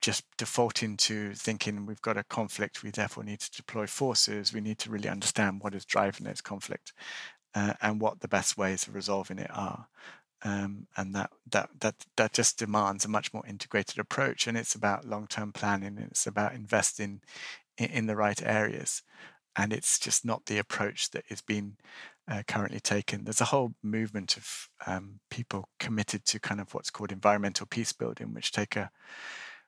just 0.00 0.24
defaulting 0.36 0.96
to 0.96 1.32
thinking 1.34 1.86
we've 1.86 2.02
got 2.02 2.16
a 2.16 2.24
conflict, 2.24 2.82
we 2.82 2.90
therefore 2.90 3.24
need 3.24 3.40
to 3.40 3.50
deploy 3.52 3.86
forces. 3.86 4.52
We 4.52 4.60
need 4.60 4.78
to 4.80 4.90
really 4.90 5.08
understand 5.08 5.60
what 5.62 5.74
is 5.74 5.84
driving 5.84 6.26
this 6.26 6.40
conflict 6.40 6.92
uh, 7.54 7.74
and 7.80 8.00
what 8.00 8.20
the 8.20 8.28
best 8.28 8.58
ways 8.58 8.86
of 8.86 8.94
resolving 8.94 9.38
it 9.38 9.50
are. 9.54 9.86
Um, 10.44 10.88
and 10.96 11.14
that 11.14 11.30
that 11.50 11.70
that 11.80 12.06
that 12.16 12.32
just 12.32 12.58
demands 12.58 13.04
a 13.04 13.08
much 13.08 13.32
more 13.32 13.46
integrated 13.46 13.98
approach. 13.98 14.46
And 14.46 14.56
it's 14.58 14.74
about 14.74 15.04
long-term 15.04 15.52
planning. 15.52 15.98
And 15.98 16.08
it's 16.10 16.26
about 16.26 16.54
investing 16.54 17.20
in, 17.78 17.90
in, 17.90 18.06
the 18.06 18.16
right 18.16 18.42
areas. 18.44 19.02
And 19.54 19.72
it's 19.72 19.98
just 19.98 20.24
not 20.24 20.46
the 20.46 20.58
approach 20.58 21.10
that 21.10 21.24
is 21.28 21.42
being 21.42 21.76
uh, 22.28 22.42
currently 22.48 22.80
taken. 22.80 23.24
There's 23.24 23.40
a 23.40 23.46
whole 23.46 23.74
movement 23.82 24.36
of 24.36 24.68
um, 24.86 25.20
people 25.30 25.68
committed 25.78 26.24
to 26.26 26.40
kind 26.40 26.60
of 26.60 26.74
what's 26.74 26.90
called 26.90 27.12
environmental 27.12 27.66
peace 27.66 27.92
building, 27.92 28.34
which 28.34 28.52
take 28.52 28.76
a 28.76 28.90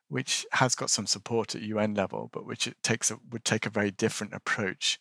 which 0.07 0.45
has 0.51 0.75
got 0.75 0.91
some 0.91 1.07
support 1.07 1.55
at 1.55 1.61
UN 1.61 1.95
level, 1.95 2.29
but 2.31 2.45
which 2.45 2.67
it 2.67 2.77
takes 2.83 3.09
a, 3.09 3.17
would 3.31 3.43
take 3.43 3.65
a 3.65 3.71
very 3.71 3.89
different 3.89 4.33
approach 4.33 4.99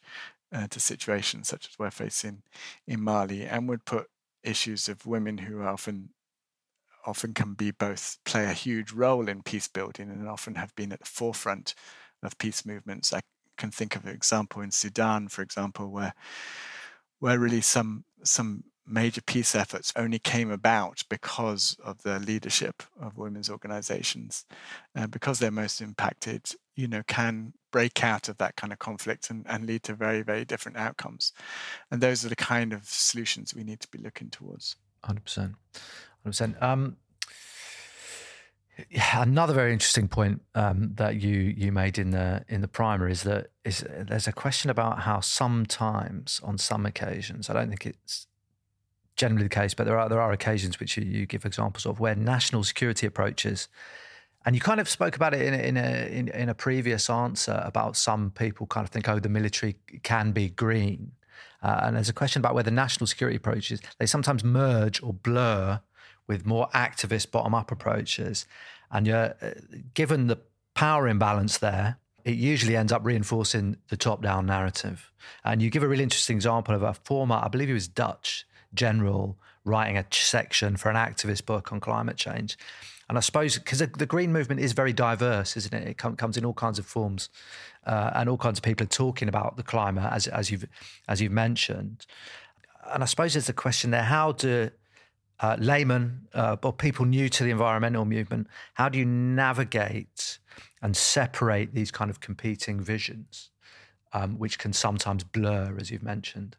uh, 0.53 0.67
to 0.69 0.81
situations 0.81 1.49
such 1.49 1.69
as 1.69 1.79
we're 1.79 1.91
facing 1.91 2.43
in 2.87 3.03
Mali, 3.03 3.45
and 3.45 3.69
would 3.69 3.85
put 3.85 4.09
issues 4.45 4.89
of 4.89 5.07
women 5.07 5.39
who 5.39 5.63
often 5.63 6.11
often 7.07 7.35
can 7.35 7.55
be 7.55 7.71
both 7.71 8.19
play 8.25 8.47
a 8.47 8.53
huge 8.53 8.93
role 8.93 9.29
in 9.29 9.43
peace 9.43 9.69
building 9.69 10.11
and 10.11 10.29
often 10.29 10.55
have 10.55 10.75
been 10.75 10.93
at 10.93 11.01
the 11.01 11.07
forefront 11.07 11.75
of 12.23 12.39
peace 12.39 12.65
movements. 12.65 13.13
I 13.13 13.21
can 13.59 13.71
think 13.71 13.95
of 13.97 14.05
an 14.05 14.15
example 14.15 14.63
in 14.63 14.71
Sudan, 14.71 15.29
for 15.29 15.43
example, 15.43 15.91
where 15.91 16.15
where 17.21 17.39
really 17.39 17.61
some 17.61 18.05
some 18.23 18.65
major 18.87 19.23
peace 19.23 19.55
efforts 19.55 19.92
only 19.97 20.18
came 20.18 20.51
about 20.51 21.03
because 21.09 21.77
of 21.83 22.03
the 22.03 22.18
leadership 22.18 22.83
of 23.01 23.16
women's 23.16 23.51
organizations, 23.51 24.44
and 24.94 25.11
because 25.11 25.38
they're 25.38 25.51
most 25.51 25.81
impacted, 25.81 26.51
you 26.77 26.88
know, 26.88 27.03
can 27.07 27.53
break 27.70 28.05
out 28.05 28.29
of 28.29 28.38
that 28.38 28.57
kind 28.57 28.73
of 28.73 28.79
conflict 28.79 29.31
and, 29.31 29.44
and 29.49 29.66
lead 29.66 29.83
to 29.83 29.94
very, 29.94 30.23
very 30.23 30.44
different 30.44 30.77
outcomes. 30.77 31.33
And 31.90 32.01
those 32.01 32.25
are 32.25 32.29
the 32.29 32.37
kind 32.37 32.73
of 32.73 32.85
solutions 32.85 33.55
we 33.55 33.64
need 33.64 33.81
to 33.81 33.88
be 33.88 33.99
looking 33.99 34.31
towards. 34.31 34.77
100%. 35.05 35.55
100%. 36.27 36.62
Um, 36.62 36.97
another 39.14 39.55
very 39.55 39.73
interesting 39.73 40.09
point 40.09 40.42
um, 40.55 40.92
that 40.94 41.20
you 41.20 41.37
you 41.57 41.70
made 41.70 41.99
in 41.99 42.11
the 42.11 42.44
in 42.49 42.61
the 42.61 42.68
primer 42.68 43.09
is 43.09 43.23
that 43.23 43.49
is 43.64 43.85
there's 43.88 44.27
a 44.27 44.33
question 44.33 44.70
about 44.70 45.01
how 45.01 45.20
sometimes 45.20 46.40
on 46.42 46.59
some 46.59 46.85
occasions 46.85 47.49
I 47.49 47.53
don't 47.53 47.68
think 47.68 47.87
it's 47.87 48.27
generally 49.16 49.44
the 49.44 49.48
case, 49.48 49.74
but 49.74 49.85
there 49.87 49.98
are 49.98 50.09
there 50.09 50.20
are 50.20 50.33
occasions 50.33 50.81
which 50.81 50.96
you, 50.96 51.05
you 51.05 51.27
give 51.27 51.44
examples 51.44 51.87
of 51.87 52.00
where 52.00 52.14
national 52.14 52.64
security 52.64 53.07
approaches, 53.07 53.68
and 54.44 54.55
you 54.55 54.61
kind 54.61 54.81
of 54.81 54.88
spoke 54.88 55.16
about 55.16 55.35
it 55.35 55.42
in 55.42 55.55
a, 55.55 55.59
in 55.59 55.77
a 55.77 56.18
in, 56.18 56.29
in 56.29 56.48
a 56.48 56.55
previous 56.55 57.09
answer 57.09 57.62
about 57.64 57.96
some 57.96 58.31
people 58.31 58.66
kind 58.66 58.85
of 58.85 58.90
think 58.90 59.09
oh 59.09 59.18
the 59.18 59.29
military 59.29 59.77
can 60.03 60.33
be 60.33 60.48
green, 60.48 61.12
uh, 61.62 61.81
and 61.83 61.96
there's 61.96 62.09
a 62.09 62.14
question 62.14 62.40
about 62.40 62.55
whether 62.55 62.70
national 62.70 63.07
security 63.07 63.37
approaches 63.37 63.81
they 63.98 64.07
sometimes 64.07 64.42
merge 64.44 65.03
or 65.03 65.12
blur 65.12 65.81
with 66.27 66.46
more 66.46 66.68
activist 66.74 67.31
bottom 67.31 67.55
up 67.55 67.70
approaches, 67.70 68.46
and 68.90 69.07
you're 69.07 69.35
uh, 69.40 69.50
given 69.94 70.27
the 70.27 70.38
power 70.74 71.07
imbalance 71.07 71.59
there 71.59 71.98
it 72.24 72.37
usually 72.37 72.74
ends 72.74 72.90
up 72.90 73.05
reinforcing 73.05 73.77
the 73.88 73.96
top 73.96 74.22
down 74.22 74.46
narrative. 74.46 75.12
And 75.44 75.61
you 75.61 75.70
give 75.70 75.83
a 75.83 75.88
really 75.88 76.03
interesting 76.03 76.37
example 76.37 76.74
of 76.74 76.83
a 76.83 76.94
former, 76.94 77.37
I 77.37 77.48
believe 77.48 77.68
he 77.68 77.74
was 77.74 77.87
Dutch, 77.87 78.46
general 78.75 79.37
writing 79.65 79.97
a 79.97 80.05
section 80.11 80.77
for 80.77 80.91
an 80.91 80.97
activist 80.97 81.47
book 81.47 81.73
on 81.73 81.81
climate 81.81 82.17
change. 82.17 82.59
And 83.09 83.19
I 83.19 83.21
suppose 83.21 83.59
because 83.59 83.79
the, 83.79 84.07
green 84.07 84.33
movement 84.33 84.61
is 84.61 84.73
very 84.73 84.93
diverse, 84.93 85.57
isn't 85.57 85.75
it? 85.75 85.89
It 85.89 85.99
com- 85.99 86.17
comes 86.17 86.37
in 86.37 86.45
all 86.45 86.55
kinds 86.55 86.79
of 86.79 86.87
forms, 86.87 87.29
uh, 87.87 88.13
and 88.15 88.29
all 88.29 88.39
kinds 88.39 88.59
of 88.59 88.63
people 88.63 88.85
are 88.85 88.89
talking 88.89 89.29
about 89.29 89.57
the 89.57 89.63
climate, 89.63 90.11
as 90.11 90.27
as 90.27 90.51
you've 90.51 90.67
as 91.07 91.21
you've 91.21 91.33
mentioned. 91.33 92.07
And 92.93 93.03
I 93.03 93.07
suppose 93.07 93.35
there's 93.35 93.51
a 93.51 93.53
question 93.53 93.91
there: 93.91 94.05
How 94.05 94.33
do 94.33 94.71
uh, 95.41 95.57
laymen 95.59 96.27
uh, 96.33 96.57
or 96.63 96.73
people 96.73 97.05
new 97.05 97.29
to 97.29 97.45
the 97.45 97.51
environmental 97.51 98.05
movement, 98.05 98.47
how 98.75 98.89
do 98.89 98.99
you 98.99 99.05
navigate 99.05 100.39
and 100.83 100.97
separate 100.97 101.75
these 101.75 101.91
kind 101.91 102.11
of 102.11 102.21
competing 102.21 102.81
visions, 102.81 103.51
um, 104.13 104.38
which 104.38 104.59
can 104.59 104.73
sometimes 104.73 105.25
blur, 105.25 105.77
as 105.79 105.90
you've 105.90 106.03
mentioned? 106.03 106.57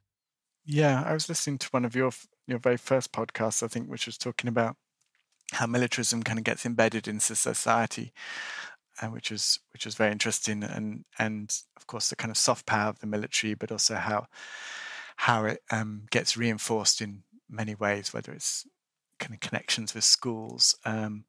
Yeah, 0.66 1.04
I 1.06 1.14
was 1.14 1.30
listening 1.30 1.60
to 1.60 1.70
one 1.70 1.86
of 1.86 1.96
your 1.96 2.12
your 2.48 2.60
very 2.60 2.78
first 2.78 3.12
podcasts, 3.12 3.64
I 3.64 3.68
think, 3.68 3.90
which 3.90 4.06
was 4.06 4.18
talking 4.18 4.48
about 4.48 4.78
how 5.54 5.68
militarism 5.68 6.24
kind 6.24 6.40
of 6.40 6.46
gets 6.46 6.66
embedded 6.66 7.08
into 7.08 7.36
society, 7.36 8.14
and 9.02 9.14
which 9.14 9.32
was 9.32 9.60
which 9.74 9.86
was 9.86 9.96
very 9.96 10.12
interesting, 10.12 10.64
and 10.64 11.06
and 11.20 11.58
of 11.78 11.88
course 11.88 12.10
the 12.10 12.16
kind 12.18 12.32
of 12.32 12.38
soft 12.38 12.66
power 12.66 12.90
of 12.90 13.00
the 13.00 13.08
military, 13.08 13.56
but 13.56 13.72
also 13.72 13.96
how 13.96 14.28
how 15.18 15.46
it 15.46 15.62
um, 15.72 16.06
gets 16.12 16.38
reinforced 16.38 17.02
in 17.02 17.24
many 17.50 17.76
ways, 17.76 18.14
whether 18.14 18.34
it's 18.34 18.66
kind 19.20 19.34
of 19.34 19.40
connections 19.42 19.96
with 19.96 20.04
schools, 20.04 20.76
um, 20.86 21.26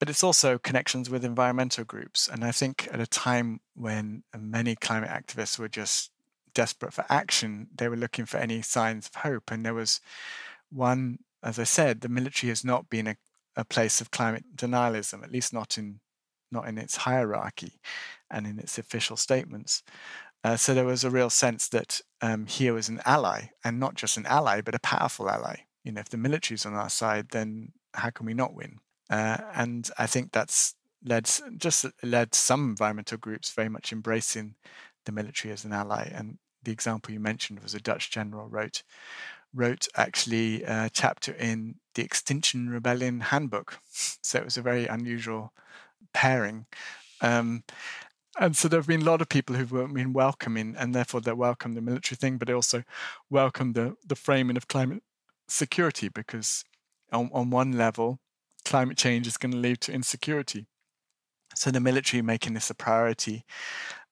but 0.00 0.10
it's 0.10 0.24
also 0.24 0.58
connections 0.58 1.10
with 1.10 1.24
environmental 1.24 1.84
groups. 1.84 2.28
And 2.28 2.44
I 2.44 2.52
think 2.52 2.88
at 2.92 3.00
a 3.00 3.06
time 3.06 3.60
when 3.74 4.24
many 4.36 4.76
climate 4.76 5.10
activists 5.10 5.58
were 5.58 5.68
just 5.68 6.12
desperate 6.56 6.94
for 6.94 7.04
action, 7.10 7.68
they 7.76 7.86
were 7.86 8.02
looking 8.04 8.24
for 8.24 8.38
any 8.38 8.62
signs 8.62 9.06
of 9.06 9.20
hope. 9.20 9.52
And 9.52 9.64
there 9.64 9.74
was 9.74 10.00
one, 10.70 11.18
as 11.42 11.58
I 11.58 11.64
said, 11.64 12.00
the 12.00 12.08
military 12.08 12.48
has 12.48 12.64
not 12.64 12.88
been 12.88 13.06
a, 13.06 13.16
a 13.56 13.64
place 13.64 14.00
of 14.00 14.10
climate 14.10 14.56
denialism, 14.56 15.22
at 15.22 15.30
least 15.30 15.52
not 15.52 15.78
in 15.78 16.00
not 16.52 16.68
in 16.68 16.78
its 16.78 16.96
hierarchy 16.96 17.80
and 18.30 18.46
in 18.46 18.58
its 18.58 18.78
official 18.78 19.16
statements. 19.16 19.82
Uh, 20.44 20.56
so 20.56 20.72
there 20.72 20.84
was 20.84 21.02
a 21.02 21.10
real 21.10 21.28
sense 21.28 21.68
that 21.68 22.00
um, 22.22 22.46
here 22.46 22.72
was 22.72 22.88
an 22.88 23.00
ally, 23.04 23.48
and 23.64 23.80
not 23.80 23.96
just 23.96 24.16
an 24.16 24.24
ally, 24.26 24.60
but 24.60 24.76
a 24.76 24.80
powerful 24.94 25.28
ally. 25.28 25.56
you 25.82 25.92
know, 25.92 26.00
if 26.00 26.08
the 26.08 26.16
military's 26.16 26.64
on 26.64 26.74
our 26.74 26.88
side, 26.88 27.26
then 27.30 27.72
how 27.94 28.10
can 28.10 28.26
we 28.26 28.34
not 28.34 28.54
win? 28.54 28.78
Uh, 29.10 29.38
and 29.54 29.90
I 29.98 30.06
think 30.06 30.32
that's 30.32 30.74
led 31.04 31.28
just 31.58 31.86
led 32.02 32.34
some 32.34 32.70
environmental 32.70 33.18
groups 33.18 33.52
very 33.52 33.68
much 33.68 33.92
embracing 33.92 34.54
the 35.04 35.12
military 35.12 35.52
as 35.52 35.64
an 35.64 35.72
ally. 35.72 36.10
And 36.14 36.38
the 36.66 36.72
example 36.72 37.14
you 37.14 37.20
mentioned 37.20 37.60
was 37.60 37.74
a 37.74 37.80
Dutch 37.80 38.10
general 38.10 38.48
wrote 38.48 38.82
wrote 39.54 39.88
actually 39.96 40.62
a 40.64 40.90
chapter 40.92 41.32
in 41.32 41.76
the 41.94 42.02
Extinction 42.02 42.68
Rebellion 42.68 43.20
handbook. 43.20 43.78
So 43.88 44.38
it 44.38 44.44
was 44.44 44.58
a 44.58 44.62
very 44.62 44.86
unusual 44.86 45.54
pairing. 46.12 46.66
Um, 47.22 47.62
and 48.38 48.54
so 48.54 48.68
there 48.68 48.78
have 48.78 48.88
been 48.88 49.00
a 49.00 49.10
lot 49.10 49.22
of 49.22 49.30
people 49.30 49.56
who've 49.56 49.94
been 49.94 50.12
welcoming, 50.12 50.74
and 50.78 50.94
therefore 50.94 51.22
they 51.22 51.32
welcome 51.32 51.74
the 51.74 51.80
military 51.80 52.16
thing, 52.16 52.36
but 52.36 52.48
they 52.48 52.54
also 52.54 52.82
welcome 53.30 53.72
the 53.72 53.96
the 54.04 54.16
framing 54.16 54.58
of 54.58 54.68
climate 54.68 55.02
security 55.48 56.08
because 56.08 56.64
on, 57.12 57.30
on 57.32 57.48
one 57.50 57.72
level, 57.72 58.18
climate 58.64 58.98
change 58.98 59.26
is 59.26 59.38
going 59.38 59.52
to 59.52 59.58
lead 59.58 59.80
to 59.82 59.92
insecurity. 59.92 60.66
So 61.54 61.70
the 61.70 61.80
military 61.80 62.20
making 62.20 62.54
this 62.54 62.68
a 62.68 62.74
priority 62.74 63.44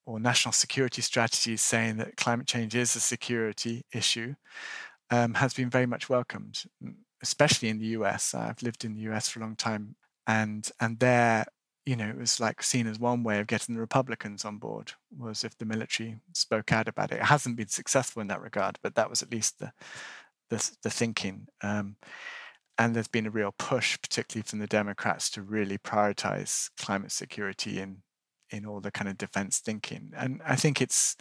or 0.07 0.20
national 0.20 0.52
security 0.52 1.02
strategies 1.02 1.62
saying 1.62 1.96
that 1.96 2.16
climate 2.16 2.46
change 2.46 2.74
is 2.74 2.94
a 2.96 3.00
security 3.00 3.84
issue 3.92 4.34
um, 5.11 5.34
has 5.34 5.55
been 5.55 5.70
very 5.70 5.86
much 5.86 6.09
welcomed, 6.09 6.64
especially 7.22 7.68
in 7.68 7.78
the 7.78 7.86
US. 7.98 8.34
I've 8.34 8.62
lived 8.62 8.84
in 8.84 8.94
the 8.94 9.02
US 9.12 9.28
for 9.28 9.40
a 9.40 9.42
long 9.42 9.57
time, 9.57 9.96
and 10.26 10.68
and 10.80 10.98
there, 10.98 11.46
you 11.86 11.96
know, 11.96 12.09
it 12.09 12.18
was 12.18 12.40
like 12.40 12.62
seen 12.62 12.86
as 12.86 12.98
one 12.98 13.22
way 13.22 13.40
of 13.40 13.46
getting 13.46 13.74
the 13.74 13.80
Republicans 13.80 14.44
on 14.44 14.59
board 14.59 14.92
was 15.16 15.44
if 15.44 15.57
the 15.59 15.64
military 15.64 16.16
spoke 16.32 16.72
out 16.72 16.88
about 16.88 17.12
it. 17.12 17.16
It 17.16 17.24
hasn't 17.24 17.57
been 17.57 17.68
successful 17.68 18.22
in 18.22 18.28
that 18.28 18.40
regard, 18.42 18.78
but 18.82 18.94
that 18.96 19.11
was 19.11 19.22
at 19.22 19.32
least 19.32 19.59
the 19.59 19.72
the, 20.50 20.70
the 20.82 20.90
thinking. 20.90 21.48
Um, 21.62 21.96
and 22.78 22.94
there's 22.94 23.09
been 23.09 23.26
a 23.26 23.30
real 23.30 23.55
push, 23.57 23.98
particularly 24.00 24.44
from 24.44 24.59
the 24.59 24.66
Democrats, 24.66 25.30
to 25.30 25.42
really 25.42 25.78
prioritize 25.78 26.70
climate 26.76 27.12
security 27.12 27.80
in 27.80 27.98
in 28.55 28.66
all 28.66 28.80
the 28.80 28.90
kind 28.90 29.09
of 29.09 29.18
defense 29.18 29.59
thinking. 29.59 30.12
And 30.16 30.40
I 30.46 30.57
think 30.57 30.80
it's 30.80 31.16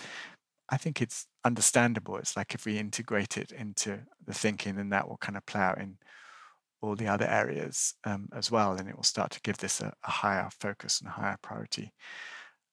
I 0.69 0.77
think 0.77 1.01
it's 1.01 1.27
understandable. 1.43 2.17
It's 2.17 2.37
like 2.37 2.55
if 2.55 2.65
we 2.65 2.77
integrate 2.79 3.37
it 3.37 3.51
into 3.51 3.99
the 4.25 4.33
thinking, 4.33 4.75
then 4.75 4.89
that 4.89 5.07
will 5.07 5.17
kind 5.17 5.37
of 5.37 5.45
play 5.45 5.61
out 5.61 5.77
in 5.77 5.97
all 6.81 6.95
the 6.95 7.07
other 7.07 7.27
areas 7.27 7.95
um, 8.05 8.27
as 8.33 8.51
well, 8.51 8.73
and 8.73 8.89
it 8.89 8.95
will 8.95 9.03
start 9.03 9.31
to 9.31 9.41
give 9.41 9.57
this 9.57 9.81
a, 9.81 9.93
a 10.03 10.11
higher 10.11 10.49
focus 10.59 10.99
and 10.99 11.09
a 11.09 11.13
higher 11.13 11.37
priority. 11.41 11.93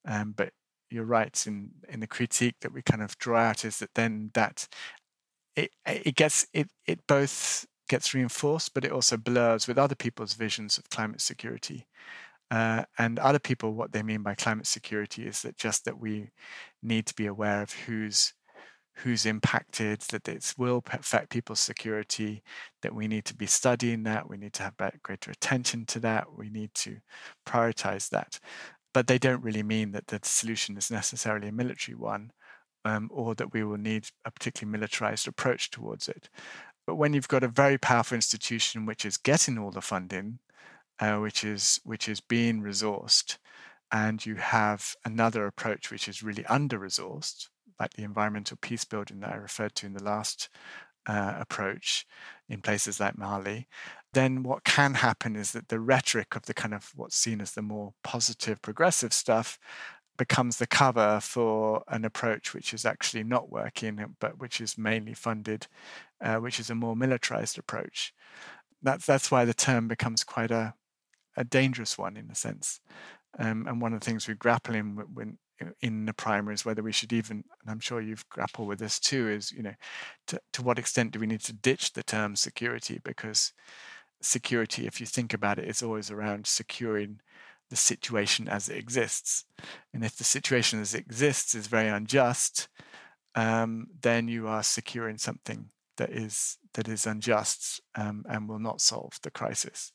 Um, 0.05 0.33
but 0.35 0.51
you're 0.89 1.05
right 1.05 1.45
in 1.47 1.71
in 1.89 1.99
the 1.99 2.07
critique 2.07 2.55
that 2.61 2.73
we 2.73 2.81
kind 2.81 3.01
of 3.01 3.17
draw 3.17 3.39
out 3.39 3.65
is 3.65 3.79
that 3.79 3.93
then 3.95 4.31
that 4.33 4.67
it 5.55 5.71
it 5.85 6.15
gets 6.15 6.47
it 6.53 6.69
it 6.85 6.99
both 7.07 7.65
gets 7.89 8.13
reinforced, 8.13 8.73
but 8.73 8.85
it 8.85 8.91
also 8.91 9.17
blurs 9.17 9.67
with 9.67 9.77
other 9.77 9.95
people's 9.95 10.33
visions 10.33 10.77
of 10.77 10.89
climate 10.89 11.21
security. 11.21 11.87
Uh, 12.51 12.83
and 12.97 13.17
other 13.17 13.39
people, 13.39 13.73
what 13.73 13.93
they 13.93 14.03
mean 14.03 14.21
by 14.21 14.35
climate 14.35 14.67
security 14.67 15.25
is 15.25 15.41
that 15.41 15.57
just 15.57 15.85
that 15.85 15.97
we 15.97 16.29
need 16.83 17.05
to 17.05 17.15
be 17.15 17.25
aware 17.25 17.61
of 17.61 17.71
who's 17.71 18.33
who's 18.97 19.25
impacted, 19.25 20.01
that 20.11 20.27
it 20.27 20.53
will 20.57 20.83
affect 20.91 21.29
people's 21.29 21.61
security, 21.61 22.43
that 22.81 22.93
we 22.93 23.07
need 23.07 23.23
to 23.23 23.33
be 23.33 23.45
studying 23.45 24.03
that, 24.03 24.29
we 24.29 24.35
need 24.35 24.51
to 24.51 24.63
have 24.63 24.75
greater 25.01 25.31
attention 25.31 25.85
to 25.85 25.97
that, 25.97 26.27
we 26.37 26.49
need 26.49 26.73
to 26.73 26.97
prioritize 27.47 28.09
that. 28.09 28.37
But 28.93 29.07
they 29.07 29.17
don't 29.17 29.41
really 29.41 29.63
mean 29.63 29.93
that 29.93 30.07
the 30.07 30.19
solution 30.23 30.77
is 30.77 30.91
necessarily 30.91 31.47
a 31.47 31.53
military 31.53 31.95
one, 31.95 32.33
um, 32.83 33.09
or 33.13 33.33
that 33.35 33.53
we 33.53 33.63
will 33.63 33.77
need 33.77 34.07
a 34.25 34.31
particularly 34.31 34.77
militarized 34.77 35.27
approach 35.27 35.71
towards 35.71 36.09
it. 36.09 36.29
But 36.85 36.95
when 36.95 37.13
you've 37.13 37.29
got 37.29 37.43
a 37.43 37.47
very 37.47 37.77
powerful 37.77 38.15
institution 38.15 38.85
which 38.85 39.05
is 39.05 39.15
getting 39.15 39.57
all 39.57 39.71
the 39.71 39.81
funding, 39.81 40.39
uh, 40.99 41.17
which 41.17 41.43
is 41.43 41.79
which 41.83 42.07
is 42.07 42.21
being 42.21 42.61
resourced, 42.61 43.37
and 43.91 44.25
you 44.25 44.35
have 44.35 44.95
another 45.05 45.45
approach 45.45 45.91
which 45.91 46.07
is 46.07 46.23
really 46.23 46.45
under 46.45 46.79
resourced, 46.79 47.49
like 47.79 47.93
the 47.93 48.03
environmental 48.03 48.57
peace 48.61 48.85
building 48.85 49.19
that 49.21 49.33
I 49.33 49.37
referred 49.37 49.75
to 49.75 49.85
in 49.85 49.93
the 49.93 50.03
last 50.03 50.49
uh, 51.07 51.35
approach 51.39 52.05
in 52.49 52.61
places 52.61 52.99
like 52.99 53.17
Mali, 53.17 53.67
then 54.13 54.43
what 54.43 54.63
can 54.63 54.95
happen 54.95 55.35
is 55.35 55.51
that 55.51 55.69
the 55.69 55.79
rhetoric 55.79 56.35
of 56.35 56.43
the 56.43 56.53
kind 56.53 56.73
of 56.73 56.91
what's 56.95 57.15
seen 57.15 57.41
as 57.41 57.51
the 57.51 57.61
more 57.61 57.93
positive, 58.03 58.61
progressive 58.61 59.13
stuff 59.13 59.57
becomes 60.17 60.57
the 60.57 60.67
cover 60.67 61.19
for 61.21 61.83
an 61.87 62.05
approach 62.05 62.53
which 62.53 62.73
is 62.73 62.85
actually 62.85 63.23
not 63.23 63.51
working, 63.51 64.15
but 64.19 64.39
which 64.39 64.61
is 64.61 64.77
mainly 64.77 65.13
funded, 65.13 65.67
uh, 66.21 66.35
which 66.35 66.59
is 66.59 66.69
a 66.69 66.75
more 66.75 66.95
militarized 66.95 67.57
approach. 67.57 68.13
That's 68.83 69.05
that's 69.05 69.31
why 69.31 69.45
the 69.45 69.53
term 69.53 69.87
becomes 69.87 70.23
quite 70.23 70.51
a 70.51 70.73
a 71.37 71.43
dangerous 71.43 71.97
one 71.97 72.17
in 72.17 72.29
a 72.29 72.35
sense. 72.35 72.79
Um, 73.39 73.65
and 73.67 73.81
one 73.81 73.93
of 73.93 73.99
the 73.99 74.05
things 74.05 74.27
we 74.27 74.33
grapple 74.33 74.75
in 74.75 74.95
when 75.13 75.37
in 75.81 76.05
the 76.05 76.13
primary 76.13 76.55
is 76.55 76.65
whether 76.65 76.83
we 76.83 76.91
should 76.91 77.13
even, 77.13 77.43
and 77.61 77.69
I'm 77.69 77.79
sure 77.79 78.01
you've 78.01 78.27
grappled 78.29 78.67
with 78.67 78.79
this 78.79 78.99
too, 78.99 79.29
is 79.29 79.51
you 79.51 79.63
know, 79.63 79.73
to, 80.27 80.41
to 80.53 80.61
what 80.61 80.79
extent 80.79 81.11
do 81.11 81.19
we 81.19 81.27
need 81.27 81.41
to 81.41 81.53
ditch 81.53 81.93
the 81.93 82.03
term 82.03 82.35
security 82.35 82.99
because 83.03 83.53
security, 84.21 84.85
if 84.85 84.99
you 84.99 85.05
think 85.05 85.33
about 85.33 85.59
it, 85.59 85.67
is 85.67 85.81
always 85.81 86.11
around 86.11 86.47
securing 86.47 87.19
the 87.69 87.75
situation 87.75 88.47
as 88.47 88.69
it 88.69 88.77
exists. 88.77 89.45
And 89.93 90.03
if 90.03 90.17
the 90.17 90.23
situation 90.23 90.81
as 90.81 90.93
it 90.93 91.01
exists 91.01 91.55
is 91.55 91.67
very 91.67 91.87
unjust, 91.87 92.67
um, 93.35 93.87
then 94.01 94.27
you 94.27 94.47
are 94.47 94.63
securing 94.63 95.17
something 95.17 95.69
that 95.97 96.09
is 96.09 96.57
that 96.73 96.87
is 96.87 97.05
unjust 97.05 97.81
um, 97.95 98.25
and 98.29 98.47
will 98.47 98.59
not 98.59 98.81
solve 98.81 99.19
the 99.23 99.31
crisis 99.31 99.91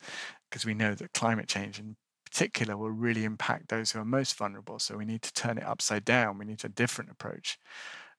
because 0.49 0.65
we 0.65 0.75
know 0.75 0.95
that 0.95 1.13
climate 1.13 1.49
change 1.49 1.79
in 1.79 1.97
particular 2.25 2.77
will 2.77 2.91
really 2.91 3.25
impact 3.25 3.69
those 3.69 3.93
who 3.93 4.01
are 4.01 4.05
most 4.05 4.37
vulnerable. 4.37 4.79
So 4.79 4.97
we 4.97 5.05
need 5.05 5.23
to 5.23 5.33
turn 5.33 5.59
it 5.59 5.65
upside 5.65 6.05
down. 6.05 6.39
We 6.39 6.45
need 6.45 6.65
a 6.65 6.69
different 6.69 7.11
approach. 7.11 7.59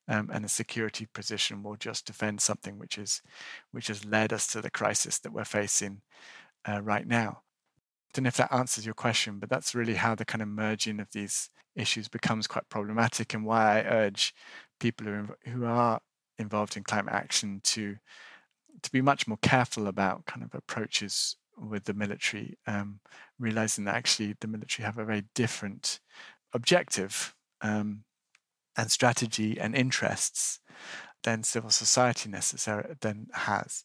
Um, 0.09 0.29
and 0.31 0.45
a 0.45 0.49
security 0.49 1.05
position 1.13 1.63
will 1.63 1.75
just 1.75 2.05
defend 2.05 2.39
something 2.39 2.79
which 2.79 2.97
is 2.97 3.21
which 3.71 3.87
has 3.87 4.05
led 4.05 4.31
us 4.31 4.47
to 4.47 4.61
the 4.61 4.71
crisis 4.71 5.19
that 5.19 5.33
we're 5.33 5.43
facing 5.43 6.01
uh, 6.67 6.81
right 6.81 7.05
now. 7.05 7.41
I 7.41 8.11
don't 8.13 8.23
know 8.23 8.29
if 8.29 8.37
that 8.37 8.53
answers 8.53 8.85
your 8.85 8.95
question, 8.95 9.37
but 9.37 9.49
that's 9.49 9.75
really 9.75 9.95
how 9.95 10.15
the 10.15 10.23
kind 10.23 10.41
of 10.41 10.47
merging 10.47 11.01
of 11.01 11.11
these 11.11 11.49
issues 11.75 12.07
becomes 12.07 12.47
quite 12.47 12.69
problematic, 12.69 13.33
and 13.33 13.45
why 13.45 13.79
I 13.79 13.83
urge 13.83 14.33
people 14.79 15.07
who 15.07 15.27
who 15.51 15.65
are 15.65 15.99
involved 16.37 16.77
in 16.77 16.83
climate 16.83 17.13
action 17.13 17.59
to 17.65 17.97
to 18.81 18.91
be 18.91 19.01
much 19.01 19.27
more 19.27 19.39
careful 19.41 19.87
about 19.87 20.25
kind 20.25 20.43
of 20.43 20.55
approaches 20.55 21.35
with 21.57 21.85
the 21.85 21.93
military, 21.93 22.57
um, 22.67 22.99
realizing 23.39 23.85
that 23.85 23.95
actually 23.95 24.35
the 24.39 24.47
military 24.47 24.85
have 24.85 24.97
a 24.97 25.05
very 25.05 25.23
different 25.33 25.99
objective 26.53 27.35
um, 27.61 28.03
and 28.75 28.91
strategy 28.91 29.59
and 29.59 29.75
interests 29.75 30.59
than 31.23 31.43
civil 31.43 31.69
society 31.69 32.29
necessarily 32.29 32.95
then 33.01 33.27
has. 33.33 33.83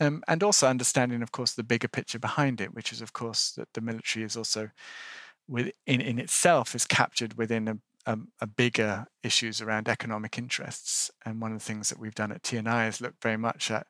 Um, 0.00 0.22
and 0.26 0.42
also 0.42 0.66
understanding, 0.66 1.22
of 1.22 1.30
course, 1.30 1.52
the 1.54 1.62
bigger 1.62 1.86
picture 1.86 2.18
behind 2.18 2.60
it, 2.60 2.74
which 2.74 2.92
is, 2.92 3.00
of 3.00 3.12
course, 3.12 3.52
that 3.52 3.68
the 3.74 3.80
military 3.80 4.24
is 4.24 4.36
also 4.36 4.70
within 5.48 5.72
in 5.86 6.18
itself 6.18 6.74
is 6.74 6.86
captured 6.86 7.36
within 7.36 7.68
a, 7.68 7.76
a, 8.06 8.18
a, 8.40 8.46
bigger 8.46 9.06
issues 9.22 9.60
around 9.60 9.88
economic 9.88 10.38
interests. 10.38 11.10
And 11.24 11.40
one 11.40 11.52
of 11.52 11.58
the 11.58 11.64
things 11.64 11.88
that 11.88 11.98
we've 11.98 12.14
done 12.14 12.32
at 12.32 12.42
TNI 12.42 12.88
is 12.88 13.00
look 13.00 13.14
very 13.20 13.36
much 13.36 13.70
at 13.70 13.86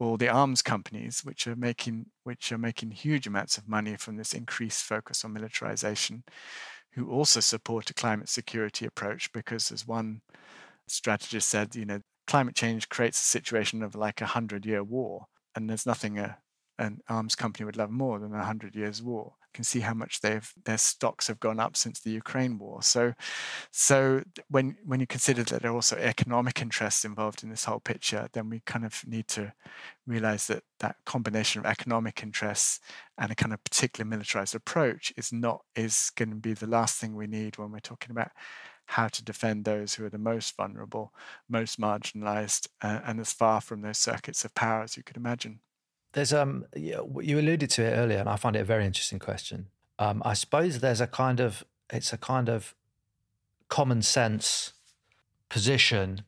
all 0.00 0.16
the 0.16 0.28
arms 0.28 0.62
companies 0.62 1.20
which 1.24 1.46
are 1.46 1.56
making 1.56 2.06
which 2.24 2.52
are 2.52 2.58
making 2.58 2.90
huge 2.90 3.26
amounts 3.26 3.58
of 3.58 3.68
money 3.68 3.96
from 3.96 4.16
this 4.16 4.32
increased 4.32 4.84
focus 4.84 5.24
on 5.24 5.32
militarization 5.32 6.22
who 6.92 7.10
also 7.10 7.40
support 7.40 7.90
a 7.90 7.94
climate 7.94 8.28
security 8.28 8.86
approach 8.86 9.32
because 9.32 9.70
as 9.72 9.86
one 9.86 10.20
strategist 10.86 11.48
said 11.48 11.74
you 11.74 11.84
know 11.84 12.00
climate 12.26 12.54
change 12.54 12.88
creates 12.88 13.18
a 13.18 13.22
situation 13.22 13.82
of 13.82 13.94
like 13.94 14.20
a 14.20 14.26
hundred 14.26 14.64
year 14.64 14.84
war 14.84 15.26
and 15.54 15.68
there's 15.68 15.86
nothing 15.86 16.18
a, 16.18 16.38
an 16.78 17.00
arms 17.08 17.34
company 17.34 17.64
would 17.64 17.76
love 17.76 17.90
more 17.90 18.18
than 18.18 18.34
a 18.34 18.44
hundred 18.44 18.76
years 18.76 19.02
war 19.02 19.34
You 19.42 19.48
can 19.52 19.64
see 19.64 19.80
how 19.80 19.94
much 19.94 20.20
they've 20.20 20.52
their 20.64 20.78
stocks 20.78 21.26
have 21.28 21.40
gone 21.40 21.58
up 21.60 21.76
since 21.76 22.00
the 22.00 22.10
Ukraine 22.10 22.58
war. 22.58 22.82
So, 22.82 23.14
so 23.70 24.22
when 24.48 24.76
when 24.84 25.00
you 25.00 25.06
consider 25.06 25.42
that 25.44 25.62
there 25.62 25.72
are 25.72 25.74
also 25.74 25.96
economic 25.96 26.62
interests 26.62 27.04
involved 27.04 27.42
in 27.42 27.50
this 27.50 27.64
whole 27.64 27.80
picture, 27.80 28.28
then 28.32 28.48
we 28.48 28.60
kind 28.60 28.84
of 28.84 29.02
need 29.06 29.28
to 29.28 29.52
realize 30.06 30.46
that 30.46 30.62
that 30.80 30.96
combination 31.04 31.60
of 31.60 31.66
economic 31.66 32.22
interests 32.22 32.80
and 33.18 33.32
a 33.32 33.34
kind 33.34 33.52
of 33.52 33.62
particular 33.64 34.08
militarized 34.08 34.54
approach 34.54 35.12
is 35.16 35.32
not 35.32 35.62
is 35.74 36.10
going 36.16 36.30
to 36.30 36.36
be 36.36 36.54
the 36.54 36.66
last 36.66 36.98
thing 37.00 37.14
we 37.14 37.26
need 37.26 37.58
when 37.58 37.72
we're 37.72 37.80
talking 37.80 38.10
about 38.10 38.30
how 38.86 39.06
to 39.06 39.22
defend 39.22 39.64
those 39.64 39.94
who 39.94 40.04
are 40.04 40.10
the 40.10 40.18
most 40.18 40.56
vulnerable, 40.56 41.12
most 41.48 41.78
marginalized, 41.78 42.68
uh, 42.82 43.00
and 43.04 43.20
as 43.20 43.32
far 43.34 43.60
from 43.60 43.82
those 43.82 43.98
circuits 43.98 44.44
of 44.46 44.54
power 44.54 44.82
as 44.82 44.96
you 44.96 45.02
could 45.02 45.16
imagine. 45.16 45.60
There's 46.18 46.32
um 46.32 46.66
you 46.74 47.38
alluded 47.38 47.70
to 47.70 47.84
it 47.84 47.92
earlier, 47.92 48.18
and 48.18 48.28
I 48.28 48.34
find 48.34 48.56
it 48.56 48.58
a 48.58 48.64
very 48.64 48.84
interesting 48.84 49.20
question. 49.20 49.68
Um, 50.00 50.20
I 50.24 50.34
suppose 50.34 50.80
there's 50.80 51.00
a 51.00 51.06
kind 51.06 51.38
of 51.38 51.62
it's 51.92 52.12
a 52.12 52.18
kind 52.18 52.48
of 52.48 52.74
common 53.68 54.02
sense 54.02 54.72
position. 55.48 56.22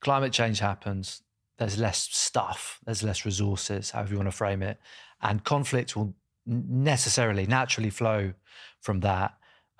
Climate 0.00 0.34
change 0.34 0.58
happens. 0.58 1.22
there's 1.56 1.78
less 1.78 2.10
stuff, 2.12 2.78
there's 2.84 3.02
less 3.02 3.24
resources, 3.24 3.92
however 3.92 4.10
you 4.10 4.16
want 4.18 4.28
to 4.28 4.36
frame 4.36 4.62
it, 4.62 4.78
and 5.22 5.42
conflict 5.44 5.96
will 5.96 6.14
necessarily 6.44 7.46
naturally 7.46 7.88
flow 7.88 8.34
from 8.82 9.00
that. 9.00 9.32